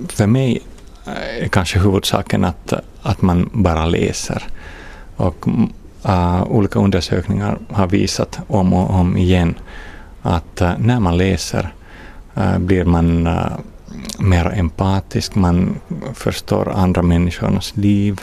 för 0.09 0.27
mig 0.27 0.63
eh, 1.07 1.45
är 1.45 1.49
kanske 1.49 1.79
huvudsaken 1.79 2.45
att, 2.45 2.73
att 3.03 3.23
man 3.23 3.51
bara 3.53 3.87
läser. 3.87 4.43
Och 5.17 5.47
uh, 6.09 6.43
olika 6.43 6.79
undersökningar 6.79 7.59
har 7.71 7.87
visat 7.87 8.39
om 8.49 8.73
och 8.73 8.91
om 8.91 9.17
igen 9.17 9.55
att 10.27 10.61
eh, 10.61 10.73
när 10.79 11.01
man 11.01 11.17
läser 11.17 11.75
eh, 12.35 12.59
blir 12.59 12.85
man 12.85 13.27
eh, 13.27 13.53
mer 14.19 14.59
empatisk, 14.59 15.35
man 15.35 15.77
förstår 16.15 16.69
andra 16.69 17.03
människors 17.03 17.77
liv, 17.77 18.21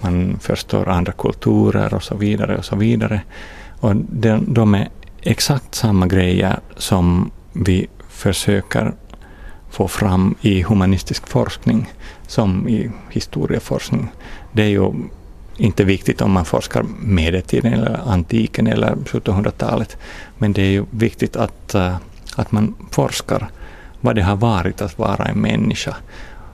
man 0.00 0.38
förstår 0.40 0.88
andra 0.88 1.12
kulturer 1.12 1.94
och 1.94 2.02
så 2.02 2.16
vidare 2.16 2.58
och 2.58 2.64
så 2.64 2.76
vidare. 2.76 3.20
Och 3.80 3.96
de, 3.96 4.54
de 4.54 4.74
är 4.74 4.88
exakt 5.22 5.74
samma 5.74 6.06
grejer 6.06 6.60
som 6.76 7.30
vi 7.52 7.86
försöker 8.08 8.92
få 9.70 9.88
fram 9.88 10.34
i 10.40 10.62
humanistisk 10.62 11.28
forskning 11.28 11.92
som 12.26 12.68
i 12.68 12.90
historieforskning. 13.10 14.12
Det 14.52 14.62
är 14.62 14.68
ju 14.68 14.92
inte 15.56 15.84
viktigt 15.84 16.20
om 16.20 16.32
man 16.32 16.44
forskar 16.44 16.84
medeltiden 17.00 17.72
eller 17.72 18.00
antiken 18.06 18.66
eller 18.66 18.94
1700-talet, 18.94 19.96
men 20.38 20.52
det 20.52 20.62
är 20.62 20.70
ju 20.70 20.84
viktigt 20.90 21.36
att, 21.36 21.74
eh, 21.74 21.96
att 22.36 22.52
man 22.52 22.74
forskar 22.90 23.48
vad 24.00 24.14
det 24.14 24.22
har 24.22 24.36
varit 24.36 24.82
att 24.82 24.98
vara 24.98 25.24
en 25.24 25.38
människa. 25.38 25.96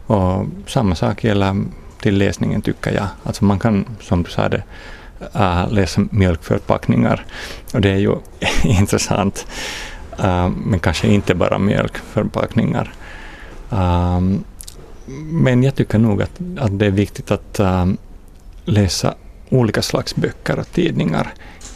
Och 0.07 0.47
samma 0.67 0.95
sak 0.95 1.25
gäller 1.25 1.65
till 2.01 2.19
läsningen 2.19 2.63
tycker 2.63 2.93
jag. 2.93 3.07
Alltså 3.23 3.45
man 3.45 3.59
kan, 3.59 3.85
som 4.01 4.23
du 4.23 4.31
sa 4.31 4.49
det, 4.49 4.63
eh, 5.35 5.71
läsa 5.71 6.01
mjölkförpackningar. 6.11 7.25
Och 7.75 7.81
det 7.81 7.91
är 7.91 7.99
ju 7.99 8.15
intressant. 8.65 9.47
Eh, 10.19 10.49
men 10.49 10.79
kanske 10.79 11.09
inte 11.09 11.35
bara 11.35 11.59
mjölkförpackningar. 11.59 12.93
Men 15.31 15.63
jag 15.63 15.75
tycker 15.75 15.99
nog 15.99 16.23
att, 16.23 16.41
att 16.59 16.79
det 16.79 16.87
är 16.87 16.91
viktigt 16.91 17.31
att 17.31 17.61
läsa 18.71 19.15
olika 19.49 19.83
slags 19.83 20.17
böcker 20.17 20.59
och 20.59 20.73
tidningar. 20.73 21.35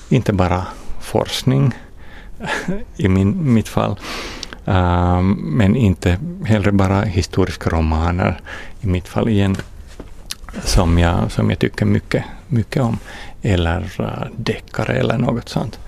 Inte 0.09 0.33
bara 0.33 0.67
forskning 1.01 1.73
i 2.97 3.09
min, 3.09 3.55
mitt 3.55 3.69
fall. 3.69 3.99
Um, 4.65 5.33
men 5.33 5.77
inte 5.77 6.19
heller 6.45 6.71
bara 6.71 7.03
historiska 7.03 7.71
romaner 7.71 8.41
i 8.81 8.87
mitt 8.87 9.09
fall 9.09 9.29
igen 9.29 9.57
som 10.65 10.99
jag, 10.99 11.33
som 11.33 11.51
jag 11.51 11.59
tycker 11.59 11.87
mycket, 11.87 12.25
mycket 12.49 12.83
om. 12.83 12.99
Eller 13.43 14.01
uh, 14.01 14.27
deckare 14.37 14.93
eller 14.93 15.19
något 15.19 15.49
sånt. 15.49 15.79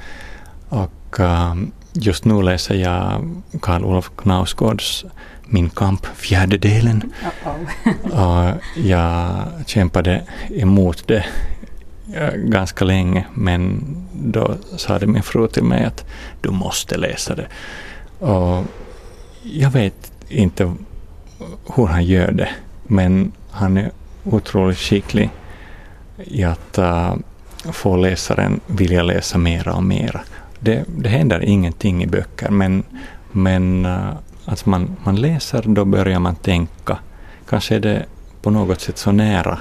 Och 0.68 1.20
um, 1.20 1.72
just 1.92 2.24
nu 2.24 2.42
läser 2.42 2.74
jag 2.74 3.30
Karl 3.60 3.84
Olof 3.84 4.10
Knausgårds 4.16 5.04
min 5.46 5.70
kamp, 5.70 6.06
fjärde 6.06 6.58
delen. 6.58 7.12
och 8.02 8.62
jag 8.76 9.42
kämpade 9.66 10.22
emot 10.50 11.06
det 11.06 11.24
ganska 12.34 12.84
länge 12.84 13.24
men 13.34 13.84
då 14.12 14.54
sa 14.76 14.98
min 15.06 15.22
fru 15.22 15.48
till 15.48 15.64
mig 15.64 15.84
att 15.84 16.04
du 16.40 16.50
måste 16.50 16.96
läsa 16.96 17.34
det. 17.34 17.46
Och 18.26 18.64
jag 19.42 19.70
vet 19.70 20.12
inte 20.28 20.74
hur 21.76 21.86
han 21.86 22.04
gör 22.04 22.32
det, 22.32 22.48
men 22.82 23.32
han 23.50 23.76
är 23.76 23.90
otroligt 24.24 24.78
skicklig 24.78 25.30
i 26.24 26.44
att 26.44 26.78
uh, 26.78 27.14
få 27.72 27.96
läsaren 27.96 28.60
vilja 28.66 29.02
läsa 29.02 29.38
mera 29.38 29.74
och 29.74 29.84
mera. 29.84 30.20
Det, 30.60 30.84
det 30.96 31.08
händer 31.08 31.44
ingenting 31.44 32.02
i 32.02 32.06
böcker, 32.06 32.50
men, 32.50 32.82
men 33.32 33.86
uh, 33.86 34.10
att 34.48 34.66
man, 34.66 34.96
man 35.04 35.16
läser, 35.16 35.62
då 35.66 35.84
börjar 35.84 36.18
man 36.18 36.36
tänka. 36.36 36.98
Kanske 37.48 37.74
är 37.74 37.80
det 37.80 38.06
på 38.42 38.50
något 38.50 38.80
sätt 38.80 38.98
så 38.98 39.12
nära 39.12 39.58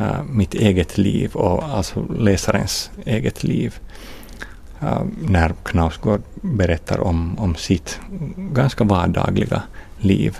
uh, 0.00 0.22
mitt 0.24 0.54
eget 0.54 0.98
liv 0.98 1.34
och 1.34 1.64
alltså 1.64 2.06
läsarens 2.18 2.90
eget 3.04 3.44
liv. 3.44 3.78
Uh, 4.82 5.02
när 5.22 5.54
Knausgård 5.62 6.22
berättar 6.34 7.00
om, 7.00 7.38
om 7.38 7.54
sitt 7.54 8.00
ganska 8.36 8.84
vardagliga 8.84 9.62
liv 9.98 10.38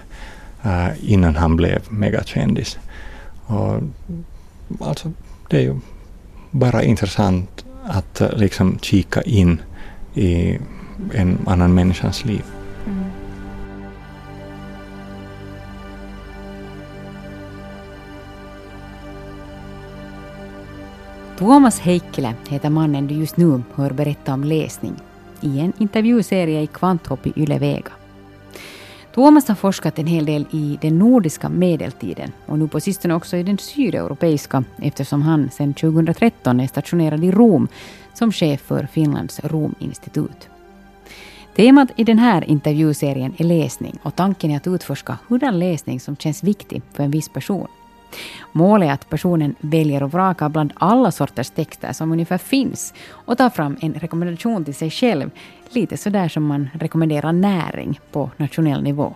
uh, 0.66 0.88
innan 1.12 1.36
han 1.36 1.56
blev 1.56 1.82
megakändis. 1.88 2.78
Och, 3.46 3.82
alltså, 4.80 5.12
det 5.48 5.56
är 5.56 5.62
ju 5.62 5.74
bara 6.50 6.82
intressant 6.82 7.64
att 7.84 8.20
uh, 8.20 8.28
liksom 8.36 8.78
kika 8.82 9.22
in 9.22 9.62
i 10.14 10.58
en 11.14 11.38
annan 11.46 11.74
människans 11.74 12.24
liv. 12.24 12.44
Tuomas 21.38 21.80
Heikkilä 21.80 22.34
heter 22.48 22.70
mannen 22.70 23.08
du 23.08 23.14
just 23.14 23.36
nu 23.36 23.60
hör 23.74 23.92
berätta 23.92 24.34
om 24.34 24.44
läsning 24.44 24.96
i 25.40 25.60
en 25.60 25.72
intervjuserie 25.78 26.62
i 26.62 26.66
Kvanthopp 26.66 27.26
i 27.26 27.32
Yle 27.36 27.58
Vega. 27.58 27.90
Tuomas 29.14 29.48
har 29.48 29.54
forskat 29.54 29.98
en 29.98 30.06
hel 30.06 30.26
del 30.26 30.46
i 30.50 30.78
den 30.82 30.98
nordiska 30.98 31.48
medeltiden 31.48 32.32
och 32.46 32.58
nu 32.58 32.68
på 32.68 32.80
sistone 32.80 33.14
också 33.14 33.36
i 33.36 33.42
den 33.42 33.58
sydeuropeiska 33.58 34.64
eftersom 34.82 35.22
han 35.22 35.50
sedan 35.50 35.74
2013 35.74 36.60
är 36.60 36.66
stationerad 36.66 37.24
i 37.24 37.30
Rom 37.30 37.68
som 38.14 38.32
chef 38.32 38.60
för 38.60 38.86
Finlands 38.92 39.40
Rominstitut. 39.40 40.48
Temat 41.56 41.88
i 41.96 42.04
den 42.04 42.18
här 42.18 42.44
intervjuserien 42.44 43.34
är 43.36 43.44
läsning 43.44 43.98
och 44.02 44.16
tanken 44.16 44.50
är 44.50 44.56
att 44.56 44.66
utforska 44.66 45.18
hurdan 45.28 45.58
läsning 45.58 46.00
som 46.00 46.16
känns 46.16 46.42
viktig 46.42 46.82
för 46.92 47.02
en 47.02 47.10
viss 47.10 47.28
person. 47.28 47.68
Målet 48.52 48.88
är 48.88 48.92
att 48.92 49.10
personen 49.10 49.54
väljer 49.60 50.02
och 50.02 50.12
vrakar 50.12 50.48
bland 50.48 50.72
alla 50.76 51.10
sorters 51.10 51.50
texter 51.50 51.92
som 51.92 52.12
ungefär 52.12 52.38
finns 52.38 52.94
och 53.10 53.38
tar 53.38 53.50
fram 53.50 53.76
en 53.80 53.94
rekommendation 53.94 54.64
till 54.64 54.74
sig 54.74 54.90
själv, 54.90 55.30
lite 55.70 55.96
sådär 55.96 56.28
som 56.28 56.46
man 56.46 56.68
rekommenderar 56.74 57.32
näring 57.32 58.00
på 58.12 58.30
nationell 58.36 58.82
nivå. 58.82 59.14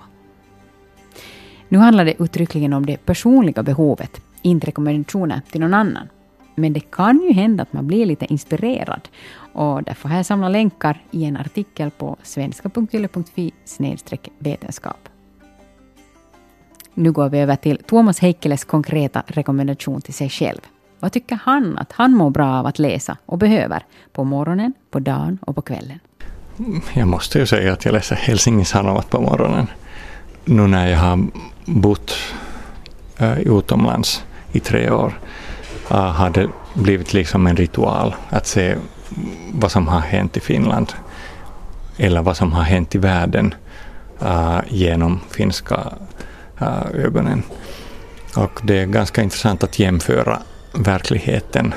Nu 1.68 1.78
handlar 1.78 2.04
det 2.04 2.22
uttryckligen 2.22 2.72
om 2.72 2.86
det 2.86 2.96
personliga 3.06 3.62
behovet, 3.62 4.20
inte 4.42 4.66
rekommendationer 4.66 5.40
till 5.50 5.60
någon 5.60 5.74
annan. 5.74 6.08
Men 6.54 6.72
det 6.72 6.80
kan 6.80 7.20
ju 7.22 7.32
hända 7.32 7.62
att 7.62 7.72
man 7.72 7.86
blir 7.86 8.06
lite 8.06 8.32
inspirerad 8.32 9.08
och 9.52 9.82
därför 9.82 10.08
har 10.08 10.16
jag 10.16 10.26
samlat 10.26 10.52
länkar 10.52 11.02
i 11.10 11.24
en 11.24 11.36
artikel 11.36 11.90
på 11.90 12.16
svenska.yle.fi 12.22 13.52
vetenskap. 14.38 15.08
Nu 16.94 17.12
går 17.12 17.28
vi 17.28 17.38
över 17.38 17.56
till 17.56 17.78
Tuomas 17.78 18.18
Heikkiläs 18.20 18.64
konkreta 18.64 19.22
rekommendation 19.26 20.00
till 20.00 20.14
sig 20.14 20.30
själv. 20.30 20.60
Vad 21.00 21.12
tycker 21.12 21.38
han 21.42 21.78
att 21.78 21.92
han 21.92 22.12
mår 22.12 22.30
bra 22.30 22.54
av 22.54 22.66
att 22.66 22.78
läsa 22.78 23.16
och 23.26 23.38
behöver 23.38 23.84
på 24.12 24.24
morgonen, 24.24 24.74
på 24.90 24.98
dagen 24.98 25.38
och 25.40 25.54
på 25.54 25.62
kvällen? 25.62 25.98
Jag 26.92 27.08
måste 27.08 27.38
ju 27.38 27.46
säga 27.46 27.72
att 27.72 27.84
jag 27.84 27.92
läser 27.92 28.16
Helsingin 28.16 28.64
Sanomat 28.64 29.10
på 29.10 29.20
morgonen. 29.20 29.66
nu 30.44 30.66
när 30.66 30.88
jag 30.88 30.98
har 30.98 31.26
bott 31.64 32.14
äh, 33.18 33.40
utomlands 33.40 34.24
i 34.52 34.60
tre 34.60 34.90
år 34.90 35.18
äh, 35.90 35.96
har 35.96 36.30
det 36.30 36.48
blivit 36.74 37.12
liksom 37.12 37.46
en 37.46 37.56
ritual 37.56 38.14
att 38.28 38.46
se 38.46 38.76
vad 39.52 39.70
som 39.70 39.88
har 39.88 40.00
hänt 40.00 40.36
i 40.36 40.40
Finland 40.40 40.92
eller 41.96 42.22
vad 42.22 42.36
som 42.36 42.52
har 42.52 42.62
hänt 42.62 42.94
i 42.94 42.98
världen 42.98 43.54
äh, 44.20 44.60
genom 44.68 45.20
finska 45.30 45.92
ögonen. 46.94 47.42
Och 48.36 48.60
det 48.62 48.78
är 48.78 48.86
ganska 48.86 49.22
intressant 49.22 49.64
att 49.64 49.78
jämföra 49.78 50.38
verkligheten 50.74 51.74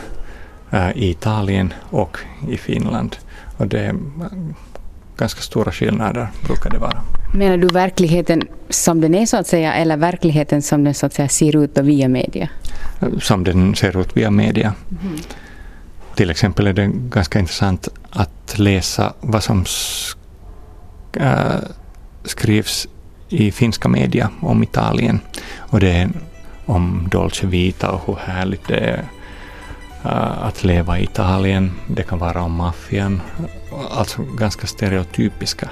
uh, 0.74 0.92
i 0.98 1.10
Italien 1.10 1.74
och 1.90 2.18
i 2.50 2.58
Finland. 2.58 3.16
Och 3.58 3.68
det 3.68 3.80
är 3.80 3.96
ganska 5.18 5.42
stora 5.42 5.72
skillnader 5.72 6.28
brukar 6.46 6.70
det 6.70 6.78
vara. 6.78 7.02
Menar 7.34 7.58
du 7.58 7.68
verkligheten 7.68 8.48
som 8.70 9.02
den 9.02 9.16
är 9.16 9.26
så 9.26 9.38
att 9.38 9.48
säga 9.48 9.74
eller 9.74 9.98
verkligheten 9.98 10.62
som 10.62 10.84
den 10.84 10.94
så 10.94 11.06
att 11.06 11.14
säga 11.14 11.30
ser 11.30 11.64
ut 11.64 11.78
via 11.78 12.08
media? 12.08 12.50
Som 13.22 13.44
den 13.44 13.76
ser 13.76 14.02
ut 14.02 14.18
via 14.18 14.32
media. 14.32 14.74
Mm. 15.02 15.18
Till 16.16 16.30
exempel 16.30 16.68
är 16.68 16.74
det 16.74 16.92
ganska 16.94 17.40
intressant 17.40 17.88
att 18.10 18.60
läsa 18.60 19.14
vad 19.22 19.44
som 19.44 19.66
äh, 21.14 21.56
skrivs 22.24 22.88
i 23.30 23.52
finska 23.52 23.90
media 23.90 24.30
om 24.42 24.64
Italien. 24.64 25.20
Och 25.58 25.80
det 25.80 25.92
är 25.92 26.10
om 26.66 27.08
Dolce 27.12 27.48
Vita 27.48 27.92
och 27.92 28.08
hur 28.08 28.34
härligt 28.34 28.68
det 28.68 28.78
är 28.78 29.00
uh, 30.06 30.46
att 30.46 30.64
leva 30.64 31.00
i 31.00 31.04
Italien. 31.04 31.72
Det 31.88 32.04
kan 32.04 32.20
vara 32.20 32.42
om 32.42 32.54
maffian, 32.54 33.22
alltså 33.92 34.22
ganska 34.24 34.68
stereotypiska 34.68 35.70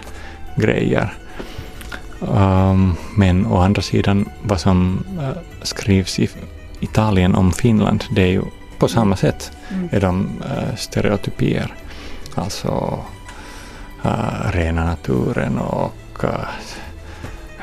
grejer. 0.55 1.13
Um, 2.19 2.95
men 3.17 3.45
å 3.45 3.57
andra 3.57 3.81
sidan, 3.81 4.29
vad 4.43 4.59
som 4.59 5.05
uh, 5.19 5.31
skrivs 5.61 6.19
i 6.19 6.29
Italien 6.79 7.35
om 7.35 7.51
Finland, 7.51 8.03
det 8.11 8.21
är 8.21 8.31
ju 8.31 8.43
på 8.79 8.87
samma 8.87 9.15
sätt 9.15 9.51
mm. 9.69 9.89
är 9.91 10.01
de 10.01 10.21
uh, 10.25 10.75
stereotypier. 10.75 11.73
Alltså 12.35 12.99
rena 14.51 14.85
naturen 14.85 15.57
och 15.57 16.23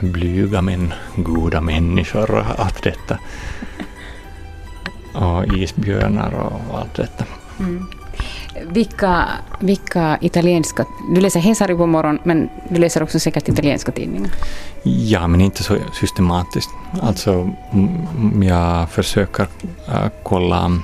blyga 0.01 0.63
men 0.63 0.95
goda 1.17 1.61
människor 1.61 2.31
och 2.31 2.45
allt 2.59 2.83
detta. 2.83 3.19
Och 5.15 5.57
isbjörnar 5.57 6.35
och 6.35 6.79
allt 6.79 6.95
detta. 6.95 7.25
Mm. 7.59 7.87
Vilka, 8.67 9.29
vilka 9.61 10.19
italienska... 10.21 10.85
Du 11.15 11.21
läser 11.21 11.41
Hesari 11.41 11.75
på 11.75 11.87
morgonen, 11.87 12.21
men 12.25 12.49
du 12.69 12.81
läser 12.81 13.03
också 13.03 13.21
säkert 13.21 13.49
italienska 13.49 13.93
tidningar? 13.93 14.31
Ja, 14.83 15.27
men 15.27 15.41
inte 15.41 15.63
så 15.63 15.77
systematiskt. 15.93 16.71
Alltså, 17.03 17.51
jag 18.43 18.91
försöker 18.91 19.47
äh, 19.89 20.09
kolla 20.23 20.81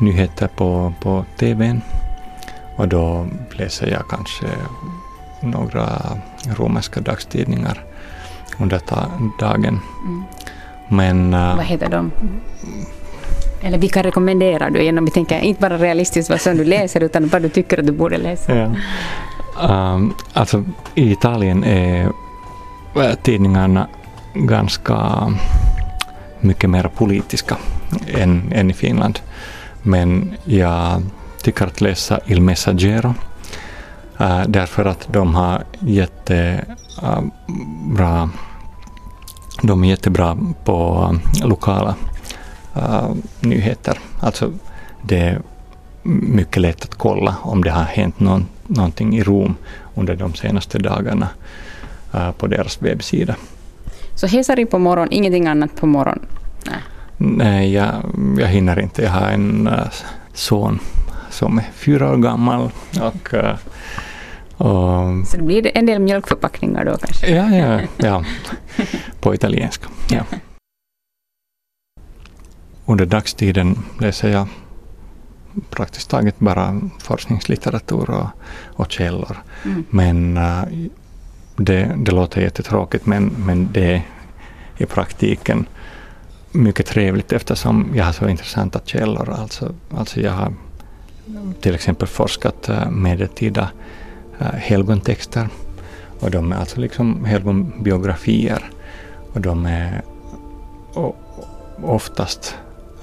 nyheter 0.00 0.48
på, 0.48 0.94
på 1.00 1.24
TVn 1.38 1.80
och 2.76 2.88
då 2.88 3.26
läser 3.50 3.86
jag 3.86 4.08
kanske 4.08 4.46
några 5.40 5.88
romerska 6.56 7.00
dagstidningar 7.00 7.84
under 8.58 8.80
dagen. 9.38 9.80
Mm. 10.04 10.24
Men... 10.88 11.30
Vad 11.30 11.64
heter 11.64 11.88
de? 11.90 12.10
Eller 13.62 13.78
vilka 13.78 14.02
rekommenderar 14.02 14.70
du? 14.70 14.82
Genom, 14.82 15.04
vi 15.04 15.10
tänker 15.10 15.40
inte 15.40 15.60
bara 15.60 15.78
realistiskt 15.78 16.30
vad 16.30 16.40
som 16.40 16.56
du 16.56 16.64
läser 16.64 17.02
utan 17.02 17.28
vad 17.28 17.42
du 17.42 17.48
tycker 17.48 17.78
att 17.78 17.86
du 17.86 17.92
borde 17.92 18.18
läsa. 18.18 18.56
Ja. 18.56 18.70
Um, 19.94 20.14
alltså 20.32 20.64
i 20.94 21.12
Italien 21.12 21.64
är 21.64 22.12
tidningarna 23.22 23.88
ganska 24.34 24.98
mycket 26.40 26.70
mer 26.70 26.90
politiska 26.94 27.56
än, 28.14 28.52
än 28.52 28.70
i 28.70 28.74
Finland. 28.74 29.18
Men 29.82 30.36
jag 30.44 31.02
tycker 31.42 31.66
att 31.66 31.80
läsa 31.80 32.20
Il 32.26 32.42
Messaggero 32.42 33.14
uh, 34.20 34.42
därför 34.48 34.84
att 34.84 35.08
de 35.12 35.34
har 35.34 35.64
jättebra 35.80 36.68
de 39.62 39.84
är 39.84 39.88
jättebra 39.88 40.38
på 40.64 41.10
lokala 41.44 41.94
uh, 42.76 43.10
nyheter. 43.40 43.98
Alltså 44.20 44.52
det 45.02 45.18
är 45.18 45.40
mycket 46.02 46.62
lätt 46.62 46.84
att 46.84 46.94
kolla 46.94 47.36
om 47.42 47.64
det 47.64 47.70
har 47.70 47.84
hänt 47.84 48.20
någon, 48.20 48.46
någonting 48.66 49.16
i 49.16 49.22
Rom 49.22 49.54
under 49.94 50.16
de 50.16 50.34
senaste 50.34 50.78
dagarna 50.78 51.28
uh, 52.14 52.32
på 52.32 52.46
deras 52.46 52.82
webbsida. 52.82 53.36
Så 54.14 54.26
Hesari 54.26 54.66
på 54.66 54.78
morgonen, 54.78 55.12
ingenting 55.12 55.46
annat 55.46 55.76
på 55.76 55.86
morgonen? 55.86 56.26
Nej, 56.64 56.78
Nej 57.16 57.72
jag, 57.72 57.94
jag 58.38 58.48
hinner 58.48 58.80
inte. 58.80 59.02
Jag 59.02 59.10
har 59.10 59.28
en 59.28 59.70
son 60.34 60.78
som 61.36 61.58
är 61.58 61.70
fyra 61.74 62.12
år 62.12 62.16
gammal. 62.16 62.70
Och, 63.00 63.34
uh, 63.34 63.54
och, 64.56 65.26
så 65.26 65.36
det 65.36 65.42
blir 65.42 65.76
en 65.76 65.86
del 65.86 66.00
mjölkförpackningar 66.00 66.84
då 66.84 66.96
kanske? 66.96 67.30
Ja, 67.30 67.50
ja, 67.50 67.80
ja. 67.96 68.24
på 69.20 69.34
italienska. 69.34 69.88
Ja. 70.10 70.22
Under 72.84 73.06
dagstiden 73.06 73.78
läser 74.00 74.28
jag 74.28 74.48
praktiskt 75.70 76.10
taget 76.10 76.38
bara 76.38 76.80
forskningslitteratur 76.98 78.10
och, 78.10 78.26
och 78.64 78.92
källor. 78.92 79.36
Mm. 79.64 79.84
Men 79.90 80.36
uh, 80.36 80.88
det, 81.56 81.94
det 81.96 82.12
låter 82.12 82.40
jättetråkigt 82.40 83.06
men, 83.06 83.24
men 83.26 83.68
det 83.72 83.94
är 83.94 84.02
i 84.78 84.86
praktiken 84.86 85.66
mycket 86.52 86.86
trevligt 86.86 87.32
eftersom 87.32 87.90
jag 87.94 88.04
har 88.04 88.12
så 88.12 88.28
intressanta 88.28 88.80
källor. 88.84 89.30
Alltså, 89.30 89.74
alltså 89.96 90.20
jag 90.20 90.32
har 90.32 90.52
till 91.60 91.74
exempel 91.74 92.08
forskat 92.08 92.68
eh, 92.68 92.90
medeltida 92.90 93.70
eh, 94.38 94.46
helgontexter 94.46 95.48
och 96.20 96.30
de 96.30 96.52
är 96.52 96.56
alltså 96.56 96.80
liksom 96.80 97.24
helgonbiografier 97.24 98.70
och 99.32 99.40
de 99.40 99.66
är 99.66 100.02
oftast 101.82 102.56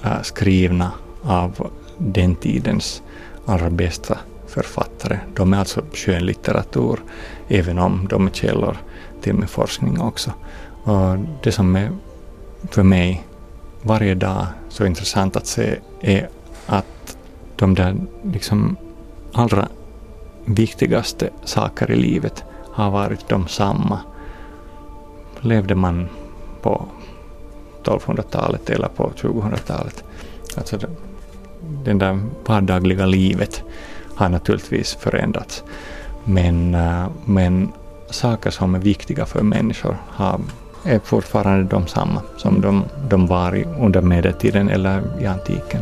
eh, 0.04 0.22
skrivna 0.22 0.92
av 1.22 1.70
den 1.98 2.34
tidens 2.34 3.02
allra 3.46 3.70
bästa 3.70 4.18
författare. 4.46 5.18
De 5.34 5.54
är 5.54 5.58
alltså 5.58 5.82
skönlitteratur, 5.92 7.00
även 7.48 7.78
om 7.78 8.06
de 8.10 8.26
är 8.26 8.30
källor 8.30 8.76
till 9.20 9.34
min 9.34 9.48
forskning 9.48 10.00
också. 10.00 10.32
Och 10.84 11.16
det 11.42 11.52
som 11.52 11.76
är 11.76 11.90
för 12.70 12.82
mig 12.82 13.26
varje 13.82 14.14
dag 14.14 14.46
så 14.68 14.86
intressant 14.86 15.36
att 15.36 15.46
se 15.46 15.76
är 16.00 16.28
att 16.66 17.16
de 17.56 17.74
där 17.74 17.96
liksom 18.22 18.76
allra 19.32 19.68
viktigaste 20.44 21.30
saker 21.44 21.90
i 21.90 21.96
livet 21.96 22.44
har 22.72 22.90
varit 22.90 23.28
de 23.28 23.48
samma. 23.48 24.00
Levde 25.40 25.74
man 25.74 26.08
på 26.62 26.86
1200-talet 27.84 28.70
eller 28.70 28.88
på 28.88 29.10
2000-talet. 29.16 30.04
Alltså 30.56 30.76
det, 30.76 30.88
det 31.84 31.92
där 31.92 32.20
vardagliga 32.46 33.06
livet 33.06 33.62
har 34.14 34.28
naturligtvis 34.28 34.94
förändrats. 34.94 35.64
Men, 36.24 36.74
eh, 36.74 37.06
men 37.24 37.72
saker 38.10 38.50
som 38.50 38.74
är 38.74 38.78
viktiga 38.78 39.26
för 39.26 39.42
människor 39.42 39.96
har, 40.08 40.40
är 40.84 40.98
fortfarande 40.98 41.64
de 41.64 41.86
samma 41.86 42.22
som 42.36 42.60
de, 42.60 42.84
de 43.08 43.26
var 43.26 43.64
under 43.80 44.00
medeltiden 44.00 44.68
eller 44.68 45.22
i 45.22 45.26
antiken. 45.26 45.80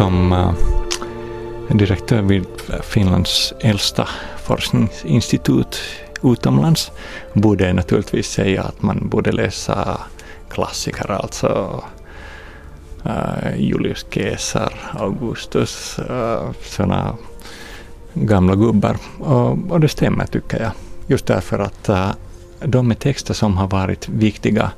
Som 0.00 0.32
eh, 0.32 1.76
direktör 1.76 2.22
vid 2.22 2.46
Finlands 2.82 3.52
äldsta 3.60 4.08
forskningsinstitut 4.44 5.80
utomlands 6.22 6.92
borde 7.32 7.66
jag 7.66 7.76
naturligtvis 7.76 8.30
säga 8.30 8.62
att 8.62 8.82
man 8.82 9.08
borde 9.08 9.32
läsa 9.32 10.00
klassiker, 10.50 11.10
alltså 11.10 11.82
eh, 13.04 13.56
Julius 13.56 14.06
Caesar, 14.10 14.72
Augustus, 14.92 15.98
eh, 15.98 16.50
sådana 16.62 17.16
gamla 18.14 18.54
gubbar. 18.54 18.96
Och, 19.18 19.58
och, 19.70 19.80
det 19.80 19.88
stämmer 19.88 20.26
tycker 20.26 20.62
jag. 20.62 20.72
Just 21.06 21.26
därför 21.26 21.58
att 21.58 21.90
de 22.64 22.90
är 22.90 22.94
texter 22.94 23.34
som 23.34 23.56
har 23.56 23.68
varit 23.68 24.08
viktiga 24.08 24.70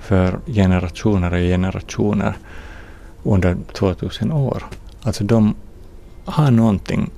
för 0.00 0.38
generationer 0.46 1.32
och 1.32 1.38
generationer 1.38 2.36
under 3.32 3.56
2000 3.72 4.32
år. 4.32 4.64
Alltså 5.02 5.24
de 5.24 5.54
har 6.24 6.50
någonting 6.50 7.10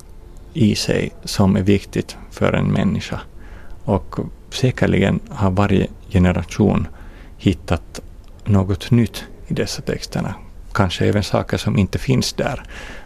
i 0.53 0.75
sig 0.75 1.13
som 1.25 1.57
är 1.57 1.63
viktigt 1.63 2.17
för 2.31 2.53
en 2.53 2.67
människa. 2.67 3.21
Och 3.85 4.19
säkerligen 4.51 5.21
har 5.29 5.51
varje 5.51 5.87
generation 6.11 6.87
hittat 7.37 8.01
något 8.45 8.91
nytt 8.91 9.25
i 9.47 9.55
dessa 9.55 9.83
texterna. 9.83 10.35
Kanske 10.73 11.07
även 11.07 11.23
saker 11.23 11.57
som 11.57 11.79
inte 11.79 11.99
finns 11.99 12.33
där. 12.33 12.63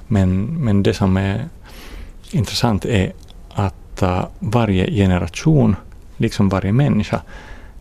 Men, 0.07 0.45
men 0.65 0.83
det 0.83 0.95
som 0.95 1.17
är 1.17 1.49
intressant 2.31 2.85
är 2.85 3.13
att 3.55 4.03
uh, 4.03 4.25
varje 4.39 4.91
generation, 4.91 5.77
liksom 6.17 6.49
varje 6.49 6.73
människa, 6.73 7.23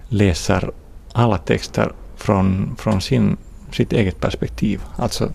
läser 0.10 0.72
alla 1.14 1.38
texter 1.38 1.92
från, 2.16 2.76
från 2.78 3.02
sin, 3.02 3.38
sitt 3.74 3.94
eget 3.94 4.20
perspektiv. 4.20 4.82
Alltså 4.96 5.32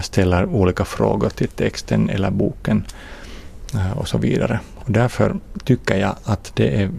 ställer 0.00 0.46
olika 0.46 0.84
frågor 0.84 1.28
till 1.28 1.48
texten 1.48 2.10
eller 2.10 2.30
boken 2.30 2.86
eh, 3.74 3.98
och 3.98 4.08
så 4.08 4.18
vidare. 4.18 4.60
Och 4.74 4.90
därför 4.92 5.36
tycker 5.64 5.96
jag 5.96 6.16
att 6.24 6.52
det 6.56 6.82
är 6.82 6.90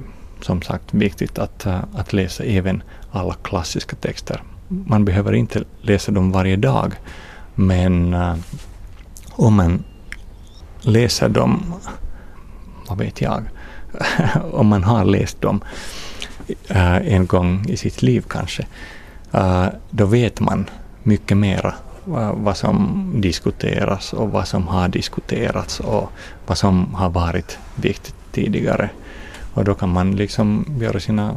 som 0.42 0.62
sagt 0.62 0.94
viktigt 0.94 1.40
att, 1.40 1.66
eh, 1.66 1.80
att 1.94 2.14
läsa 2.14 2.44
även 2.44 2.84
alla 3.12 3.34
klassiska 3.34 3.96
texter. 3.96 4.44
Man 4.68 5.06
behöver 5.06 5.34
inte 5.34 5.64
läsa 5.82 6.12
dem 6.12 6.32
varje 6.32 6.56
dag, 6.56 6.94
men 7.56 8.14
uh, 8.14 8.36
om 9.32 9.54
man 9.54 9.84
läser 10.82 11.30
dem, 11.30 11.74
vad 12.88 12.98
vet 12.98 13.22
jag, 13.22 13.44
om 14.52 14.68
man 14.68 14.84
har 14.84 15.06
läst 15.06 15.42
dem 15.42 15.64
uh, 16.72 17.14
en 17.14 17.26
gång 17.26 17.66
i 17.70 17.78
sitt 17.78 18.02
liv 18.02 18.26
kanske, 18.30 18.64
uh, 18.64 18.68
Eh, 19.34 19.68
då 19.90 20.06
vet 20.06 20.40
man 20.40 20.70
mycket 21.04 21.38
mera 21.38 21.76
vad 22.34 22.58
som 22.58 23.10
diskuteras 23.22 24.14
och 24.14 24.32
vad 24.32 24.48
som 24.48 24.68
har 24.68 24.88
diskuterats 24.88 25.80
och 25.80 26.10
vad 26.46 26.58
som 26.58 26.94
har 26.94 27.10
varit 27.10 27.58
viktigt 27.76 28.16
tidigare. 28.32 28.90
Och 29.54 29.64
då 29.64 29.74
kan 29.74 29.90
man 29.90 30.16
liksom 30.16 30.66
göra 30.80 31.00
sina, 31.00 31.36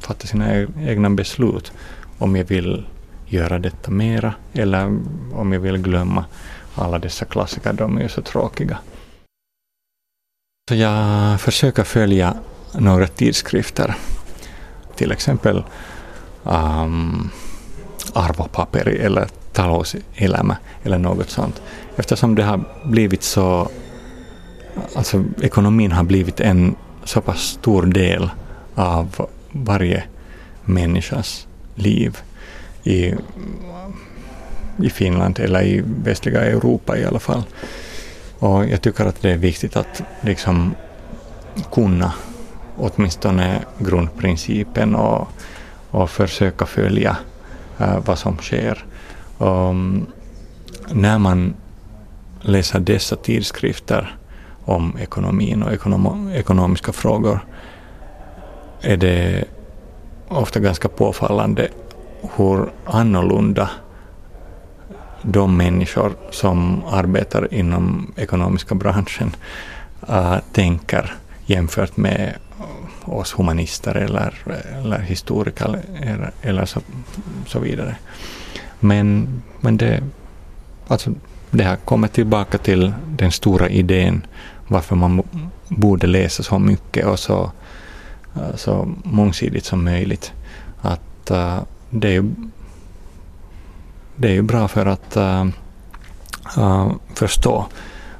fatta 0.00 0.26
sina 0.26 0.54
e-, 0.54 0.66
egna 0.80 1.10
beslut 1.10 1.72
om 2.18 2.36
jag 2.36 2.44
vill 2.44 2.86
göra 3.26 3.58
detta 3.58 3.90
mera 3.90 4.34
eller 4.52 4.98
om 5.32 5.52
jag 5.52 5.60
vill 5.60 5.78
glömma 5.78 6.24
alla 6.74 6.98
dessa 6.98 7.24
klassiker, 7.24 7.72
de 7.72 7.98
är 7.98 8.02
ju 8.02 8.08
så 8.08 8.22
tråkiga. 8.22 8.78
Så 10.68 10.74
jag 10.74 11.40
försöker 11.40 11.84
följa 11.84 12.34
några 12.74 13.06
tidskrifter, 13.06 13.96
till 14.96 15.12
exempel 15.12 15.64
Ähm, 16.46 16.84
um, 16.84 17.30
arvopapper 18.12 18.88
eller 18.88 19.28
Talouselämä 19.52 20.56
eller 20.84 20.98
något 20.98 21.30
sånt. 21.30 21.62
Eftersom 21.96 22.34
det 22.34 22.42
har 22.42 22.60
blivit 22.84 23.22
så, 23.22 23.68
alltså 24.96 25.24
ekonomin 25.42 25.92
har 25.92 26.04
blivit 26.04 26.40
en 26.40 26.76
så 27.04 27.20
pass 27.20 27.40
stor 27.40 27.82
del 27.82 28.30
av 28.74 29.28
varje 29.52 30.04
människas 30.64 31.46
liv 31.74 32.18
i, 32.84 33.14
i 34.82 34.90
Finland 34.90 35.38
eller 35.38 35.62
i 35.62 35.82
västliga 35.84 36.44
Europa 36.44 36.98
i 36.98 37.04
alla 37.04 37.18
fall. 37.18 37.42
Och 38.38 38.66
jag 38.66 38.82
tycker 38.82 39.06
att 39.06 39.22
det 39.22 39.30
är 39.30 39.36
viktigt 39.36 39.76
att 39.76 40.02
liksom 40.20 40.74
kunna 41.72 42.12
åtminstone 42.76 43.60
grundprincipen 43.78 44.94
och, 44.94 45.28
och 45.90 46.10
försöka 46.10 46.66
följa 46.66 47.16
uh, 47.80 47.98
vad 48.04 48.18
som 48.18 48.38
sker. 48.38 48.84
Och, 49.38 49.68
um, 49.68 50.06
när 50.92 51.18
man 51.18 51.54
läser 52.40 52.80
dessa 52.80 53.16
tidskrifter 53.16 54.16
om 54.64 54.98
ekonomin 55.00 55.62
och 55.62 55.72
ekonom 55.72 56.30
ekonomiska 56.32 56.92
frågor 56.92 57.40
är 58.80 58.96
det 58.96 59.44
ofta 60.28 60.60
ganska 60.60 60.88
påfallande 60.88 61.68
hur 62.36 62.70
annorlunda 62.84 63.70
de 65.22 65.56
människor 65.56 66.12
som 66.30 66.82
arbetar 66.90 67.54
inom 67.54 68.12
ekonomiska 68.16 68.74
branschen 68.74 69.36
uh, 70.10 70.36
tänker 70.52 71.14
jämfört 71.46 71.96
med 71.96 72.34
oss 73.06 73.38
humanister 73.38 73.94
eller, 73.94 74.34
eller 74.78 74.98
historiker 74.98 75.80
eller, 76.00 76.32
eller 76.42 76.64
så, 76.64 76.80
så 77.46 77.58
vidare. 77.58 77.96
Men, 78.80 79.28
men 79.60 79.76
det, 79.76 80.02
alltså, 80.88 81.10
det 81.50 81.64
har 81.64 81.76
kommit 81.76 82.12
tillbaka 82.12 82.58
till 82.58 82.92
den 83.08 83.32
stora 83.32 83.68
idén 83.68 84.26
varför 84.68 84.96
man 84.96 85.22
borde 85.68 86.06
läsa 86.06 86.42
så 86.42 86.58
mycket 86.58 87.06
och 87.06 87.18
så, 87.18 87.52
så 88.54 88.88
mångsidigt 89.04 89.64
som 89.64 89.84
möjligt. 89.84 90.32
Att 90.80 91.30
uh, 91.30 91.60
det 91.90 92.08
är 92.08 92.12
ju 92.12 92.24
det 94.16 94.28
är 94.28 94.32
ju 94.32 94.42
bra 94.42 94.68
för 94.68 94.86
att 94.86 95.16
uh, 95.16 95.46
uh, 96.58 96.92
förstå 97.14 97.66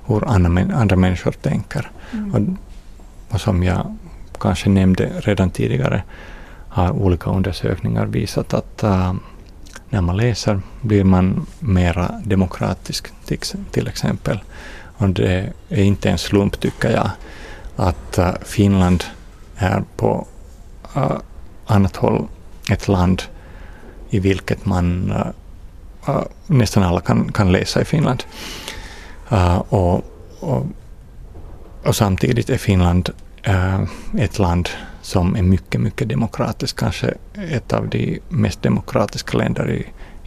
hur 0.06 0.28
andra, 0.28 0.76
andra 0.76 0.96
människor 0.96 1.32
tänker. 1.32 1.90
Mm. 2.12 2.34
Och, 2.34 2.40
och, 3.34 3.40
som 3.40 3.62
jag 3.62 3.96
kanske 4.40 4.68
nämnde 4.68 5.12
redan 5.20 5.50
tidigare 5.50 6.02
har 6.68 6.90
olika 6.90 7.30
undersökningar 7.30 8.06
visat 8.06 8.54
att 8.54 8.84
uh, 8.84 9.14
när 9.88 10.00
man 10.00 10.16
läser 10.16 10.60
blir 10.80 11.04
man 11.04 11.46
mera 11.60 12.20
demokratisk 12.24 13.12
till, 13.70 13.88
exempel. 13.88 14.38
Och 14.96 15.08
det 15.08 15.52
är 15.68 15.82
inte 15.82 16.10
en 16.10 16.18
slump 16.18 16.60
tycker 16.60 16.90
jag 16.90 17.10
att 17.76 18.18
äh, 18.18 18.34
Finland 18.42 19.04
är 19.56 19.84
på 19.96 20.26
äh, 20.96 21.16
annat 21.66 21.96
håll 21.96 22.28
ett 22.70 22.88
land 22.88 23.22
i 24.10 24.18
vilket 24.18 24.66
man 24.66 25.12
uh, 26.08 26.22
nästan 26.46 26.82
alla 26.82 27.00
kan, 27.00 27.32
kan 27.32 27.52
läsa 27.52 27.80
i 27.80 27.84
Finland. 27.84 28.24
Uh, 29.32 29.58
och, 29.58 30.04
och, 30.40 30.66
och, 31.84 31.96
samtidigt 31.96 32.50
är 32.50 32.58
Finland 32.58 33.10
Eh, 33.46 33.82
ett 34.18 34.38
land 34.38 34.68
som 35.02 35.36
är 35.36 35.42
mycket, 35.42 35.80
mycket 35.80 36.08
demokratiskt, 36.08 36.78
kanske 36.78 37.14
ett 37.50 37.72
av 37.72 37.88
de 37.88 38.20
mest 38.28 38.62
demokratiska 38.62 39.38
länder 39.38 39.70
i, 39.70 39.86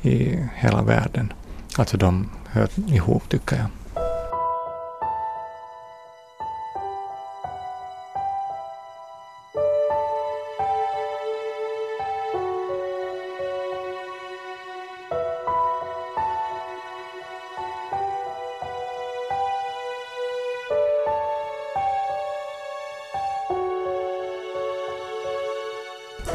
i 0.09 0.45
hela 0.55 0.81
världen. 0.81 1.33
Alltså 1.77 1.97
de 1.97 2.29
hör 2.45 2.69
ihop 2.87 3.29
tycker 3.29 3.55
jag. 3.55 3.65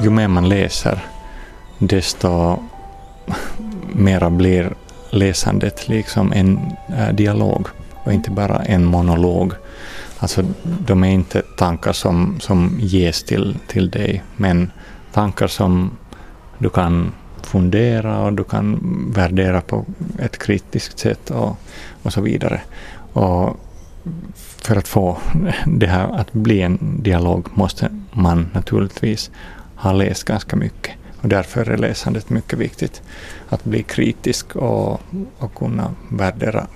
Ju 0.05 0.11
mer 0.11 0.29
man 0.29 0.49
läser, 0.49 1.05
desto 1.79 2.59
mera 3.93 4.31
blir 4.31 4.75
läsandet 5.11 5.89
liksom 5.89 6.33
en 6.33 6.59
eh, 6.89 7.15
dialog 7.15 7.67
och 8.05 8.13
inte 8.13 8.31
bara 8.31 8.59
en 8.59 8.85
monolog. 8.85 9.53
Alltså, 10.19 10.45
de 10.63 11.05
är 11.05 11.09
inte 11.11 11.43
tankar 11.59 11.93
som, 11.93 12.37
som 12.41 12.79
ges 12.81 13.23
till, 13.23 13.57
till 13.69 13.91
dig, 13.91 14.23
men 14.37 14.71
tankar 15.13 15.47
som 15.47 15.91
du 16.59 16.71
kan 16.71 17.13
fundera 17.43 18.21
och 18.21 18.33
du 18.33 18.45
kan 18.45 18.79
värdera 19.15 19.61
på 19.61 19.85
ett 20.19 20.39
kritiskt 20.39 20.99
sätt 20.99 21.31
och, 21.31 21.57
och 22.03 22.13
så 22.13 22.21
vidare. 22.21 22.61
Och 23.13 23.57
för 24.37 24.77
att 24.77 24.89
få 24.89 25.19
det 25.67 25.87
här 25.87 26.09
att 26.09 26.33
bli 26.33 26.63
en 26.63 26.79
dialog 27.03 27.49
måste 27.55 27.89
man 28.13 28.51
naturligtvis 28.53 29.31
har 29.77 29.95
läst 29.95 30.25
ganska 30.25 30.57
mycket. 30.57 30.95
Och 31.21 31.29
därför 31.29 31.71
är 31.71 31.77
läsandet 31.77 32.31
mycket 32.31 32.59
viktigt. 32.59 33.03
Att 33.49 33.65
bli 33.65 33.83
kritisk 33.83 34.57
och, 34.57 35.01
och 35.39 35.55
kunna 35.55 35.95
värdera 36.11 36.67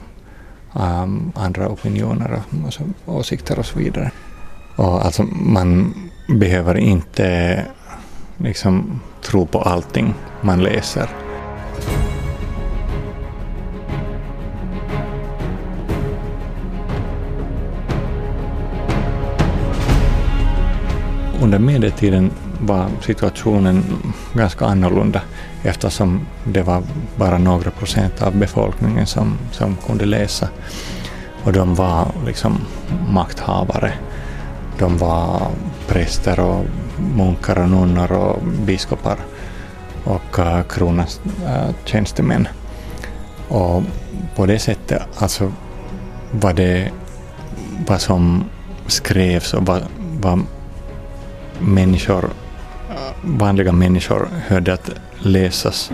um, 0.72 1.32
andra 1.34 1.68
opinioner 1.68 2.42
och, 3.06 3.14
åsikter 3.14 3.58
och 3.58 3.66
så 3.66 3.78
vidare. 3.78 4.10
Och 4.76 5.04
alltså 5.04 5.22
man 5.32 5.94
behöver 6.28 6.78
inte 6.78 7.66
liksom 8.36 9.00
tro 9.22 9.46
på 9.46 9.62
allting 9.62 10.14
man 10.40 10.62
läser. 10.62 11.08
Under 21.42 21.58
medeltiden 21.58 22.30
var 22.60 22.88
situationen 23.00 23.84
ganska 24.34 24.66
annorlunda 24.66 25.20
eftersom 25.62 26.26
det 26.44 26.62
var 26.62 26.82
bara 27.16 27.38
några 27.38 27.70
procent 27.70 28.22
av 28.22 28.36
befolkningen 28.36 29.06
som, 29.06 29.38
som 29.50 29.76
kunde 29.86 30.04
läsa. 30.04 30.48
Och 31.44 31.52
de 31.52 31.74
var 31.74 32.06
liksom 32.26 32.60
makthavare. 33.08 33.92
De 34.78 34.98
var 34.98 35.50
präster 35.88 36.40
och 36.40 36.64
munkar 37.16 37.62
och 37.62 37.70
nunnor 37.70 38.12
och 38.12 38.42
biskopar 38.42 39.16
och 40.04 40.38
uh, 40.38 40.62
kronans 40.62 41.20
uh, 41.44 41.70
tjänstemän. 41.84 42.48
Och 43.48 43.82
på 44.36 44.46
det 44.46 44.58
sättet, 44.58 45.02
alltså 45.18 45.52
vad 46.32 46.56
det 46.56 46.90
vad 47.86 48.00
som 48.00 48.44
skrevs 48.86 49.54
och 49.54 49.66
vad, 49.66 49.82
vad 50.20 50.40
människor, 51.58 52.30
vanliga 53.22 53.72
människor 53.72 54.28
hörde 54.46 54.74
att 54.74 54.90
läsas. 55.18 55.92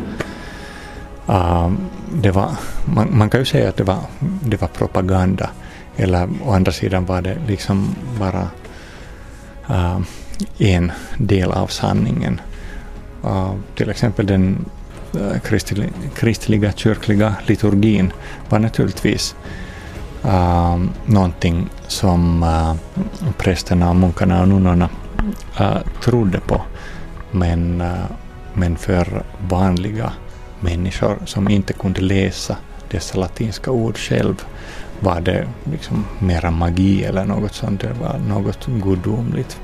Uh, 1.28 1.72
det 2.14 2.30
var, 2.30 2.50
man, 2.84 3.18
man, 3.18 3.30
kan 3.30 3.40
ju 3.40 3.46
säga 3.46 3.68
att 3.68 3.76
det 3.76 3.84
var, 3.84 3.98
det 4.20 4.60
var 4.60 4.68
propaganda. 4.68 5.50
Eller 5.96 6.28
å 6.44 6.52
andra 6.52 6.72
sidan 6.72 7.04
var 7.04 7.22
det 7.22 7.36
liksom 7.46 7.94
bara 8.18 8.48
uh, 9.70 10.00
en 10.58 10.92
del 11.18 11.52
av 11.52 11.66
sanningen. 11.66 12.40
Uh, 13.24 13.54
till 13.74 13.90
exempel 13.90 14.26
den 14.26 14.64
eh, 15.14 15.20
uh, 15.20 15.38
kristliga, 15.38 15.88
kristliga 16.14 16.72
kyrkliga 16.72 17.34
liturgin 17.46 18.12
var 18.48 18.58
naturligtvis 18.58 19.34
uh, 20.24 20.84
någonting 21.06 21.68
som 21.86 22.42
uh, 22.42 22.74
prästerna, 23.38 23.94
munkarna 23.94 24.40
och 24.40 24.48
nunnorna 24.48 24.88
uh, 25.60 25.78
trodde 26.02 26.40
på. 26.40 26.62
Men, 27.34 27.80
uh, 27.80 28.04
men 28.54 28.76
för 28.76 29.22
vanliga 29.48 30.12
människor 30.60 31.18
som 31.24 31.48
inte 31.48 31.72
kunde 31.72 32.00
läsa 32.00 32.56
dessa 32.90 33.18
latinska 33.18 33.70
ord 33.70 33.96
själv 33.96 34.44
var 35.00 35.20
det 35.20 35.48
liksom 35.64 36.04
mera 36.18 36.50
magi 36.50 37.04
eller 37.04 37.24
något 37.24 37.54
sånt. 37.54 37.80
Det 37.80 37.92
var 38.00 38.18
något 38.18 38.66
gudomligt 38.66 39.60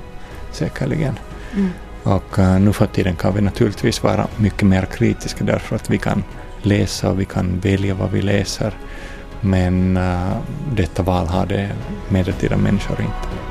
säkerligen. 0.52 1.18
Mm. 1.54 1.70
Och 2.02 2.38
uh, 2.38 2.60
nu 2.60 2.72
för 2.72 2.86
tiden 2.86 3.16
kan 3.16 3.34
vi 3.34 3.40
naturligtvis 3.40 4.02
vara 4.02 4.26
mycket 4.36 4.68
mer 4.68 4.86
kritiska 4.86 5.44
därför 5.44 5.76
att 5.76 5.90
vi 5.90 5.98
kan 5.98 6.24
läsa 6.62 7.10
och 7.10 7.20
vi 7.20 7.24
kan 7.24 7.60
välja 7.60 7.94
vad 7.94 8.10
vi 8.10 8.22
läser. 8.22 8.74
Men 9.40 9.96
uh, 9.96 10.36
detta 10.74 11.02
val 11.02 11.26
hade 11.26 11.70
medeltida 12.08 12.56
människor 12.56 13.00
inte. 13.00 13.49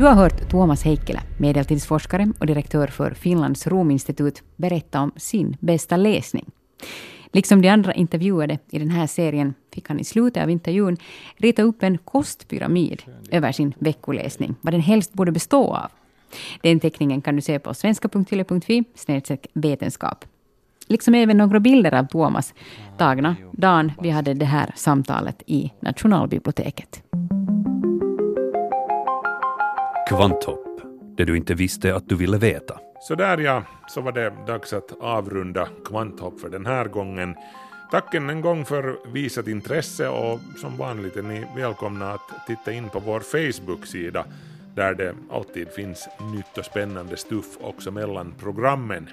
Du 0.00 0.06
har 0.06 0.14
hört 0.14 0.50
Tuomas 0.50 0.84
Heikkilä, 0.84 1.20
medeltidsforskare 1.38 2.32
och 2.38 2.46
direktör 2.46 2.86
för 2.86 3.10
Finlands 3.10 3.66
Rominstitut, 3.66 4.42
berätta 4.56 5.00
om 5.00 5.12
sin 5.16 5.56
bästa 5.60 5.96
läsning. 5.96 6.50
Liksom 7.32 7.62
de 7.62 7.68
andra 7.68 7.94
intervjuade 7.94 8.58
i 8.70 8.78
den 8.78 8.90
här 8.90 9.06
serien 9.06 9.54
fick 9.74 9.88
han 9.88 10.00
i 10.00 10.04
slutet 10.04 10.42
av 10.42 10.50
intervjun 10.50 10.96
rita 11.36 11.62
upp 11.62 11.82
en 11.82 11.98
kostpyramid 11.98 13.02
över 13.30 13.52
sin 13.52 13.74
veckoläsning, 13.78 14.54
vad 14.60 14.74
den 14.74 14.80
helst 14.80 15.12
borde 15.12 15.32
bestå 15.32 15.74
av. 15.74 15.90
Den 16.62 16.80
teckningen 16.80 17.20
kan 17.20 17.36
du 17.36 17.42
se 17.42 17.58
på 17.58 17.74
svenska.yle.fi 17.74 18.84
vetenskap. 19.52 20.24
Liksom 20.88 21.14
även 21.14 21.36
några 21.36 21.60
bilder 21.60 21.94
av 21.94 22.06
Tuomas 22.06 22.54
tagna 22.98 23.36
dagen 23.52 23.92
vi 24.02 24.10
hade 24.10 24.34
det 24.34 24.44
här 24.44 24.72
samtalet 24.76 25.42
i 25.46 25.72
Nationalbiblioteket. 25.80 27.02
Kvanthopp, 30.10 30.80
det 31.16 31.24
du 31.24 31.36
inte 31.36 31.54
visste 31.54 31.94
att 31.94 32.08
du 32.08 32.16
ville 32.16 32.38
veta. 32.38 32.78
Så 33.00 33.14
där 33.14 33.38
ja, 33.38 33.62
så 33.88 34.00
var 34.00 34.12
det 34.12 34.32
dags 34.46 34.72
att 34.72 34.92
avrunda 35.00 35.68
Kvanthopp 35.84 36.40
för 36.40 36.48
den 36.48 36.66
här 36.66 36.84
gången. 36.84 37.34
Tack 37.90 38.14
än 38.14 38.30
en 38.30 38.40
gång 38.40 38.64
för 38.64 39.12
visat 39.12 39.48
intresse 39.48 40.08
och 40.08 40.40
som 40.60 40.76
vanligt 40.76 41.16
är 41.16 41.22
ni 41.22 41.46
välkomna 41.56 42.12
att 42.12 42.46
titta 42.46 42.72
in 42.72 42.88
på 42.88 43.00
vår 43.00 43.20
Facebook-sida 43.20 44.24
där 44.74 44.94
det 44.94 45.14
alltid 45.30 45.68
finns 45.68 46.08
nytt 46.34 46.58
och 46.58 46.64
spännande 46.64 47.16
stuff 47.16 47.58
också 47.60 47.90
mellan 47.90 48.34
programmen. 48.40 49.08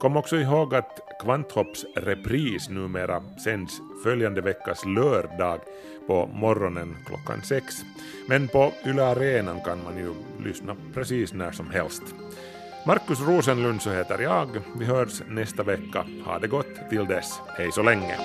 Kom 0.00 0.16
också 0.16 0.36
ihåg 0.36 0.74
att 0.74 1.00
Kvanthopps 1.22 1.84
repris 1.96 2.68
numera 2.68 3.22
sänds 3.44 3.80
följande 4.04 4.40
veckas 4.40 4.84
lördag 4.86 5.60
på 6.06 6.26
morgonen 6.26 6.96
klockan 7.06 7.42
sex. 7.42 7.84
Men 8.28 8.48
på 8.48 8.72
Yle 8.86 9.04
Arenan 9.04 9.60
kan 9.60 9.84
man 9.84 9.96
ju 9.96 10.14
lyssna 10.44 10.76
precis 10.94 11.32
när 11.32 11.52
som 11.52 11.70
helst. 11.70 12.02
Markus 12.86 13.20
Rosenlund 13.20 13.82
så 13.82 13.90
heter 13.90 14.18
jag. 14.18 14.48
Vi 14.78 14.84
hörs 14.84 15.22
nästa 15.28 15.62
vecka. 15.62 16.06
Ha 16.24 16.38
det 16.38 16.48
gott 16.48 16.90
till 16.90 17.04
dess. 17.04 17.40
Hej 17.58 17.72
så 17.72 17.82
länge. 17.82 18.16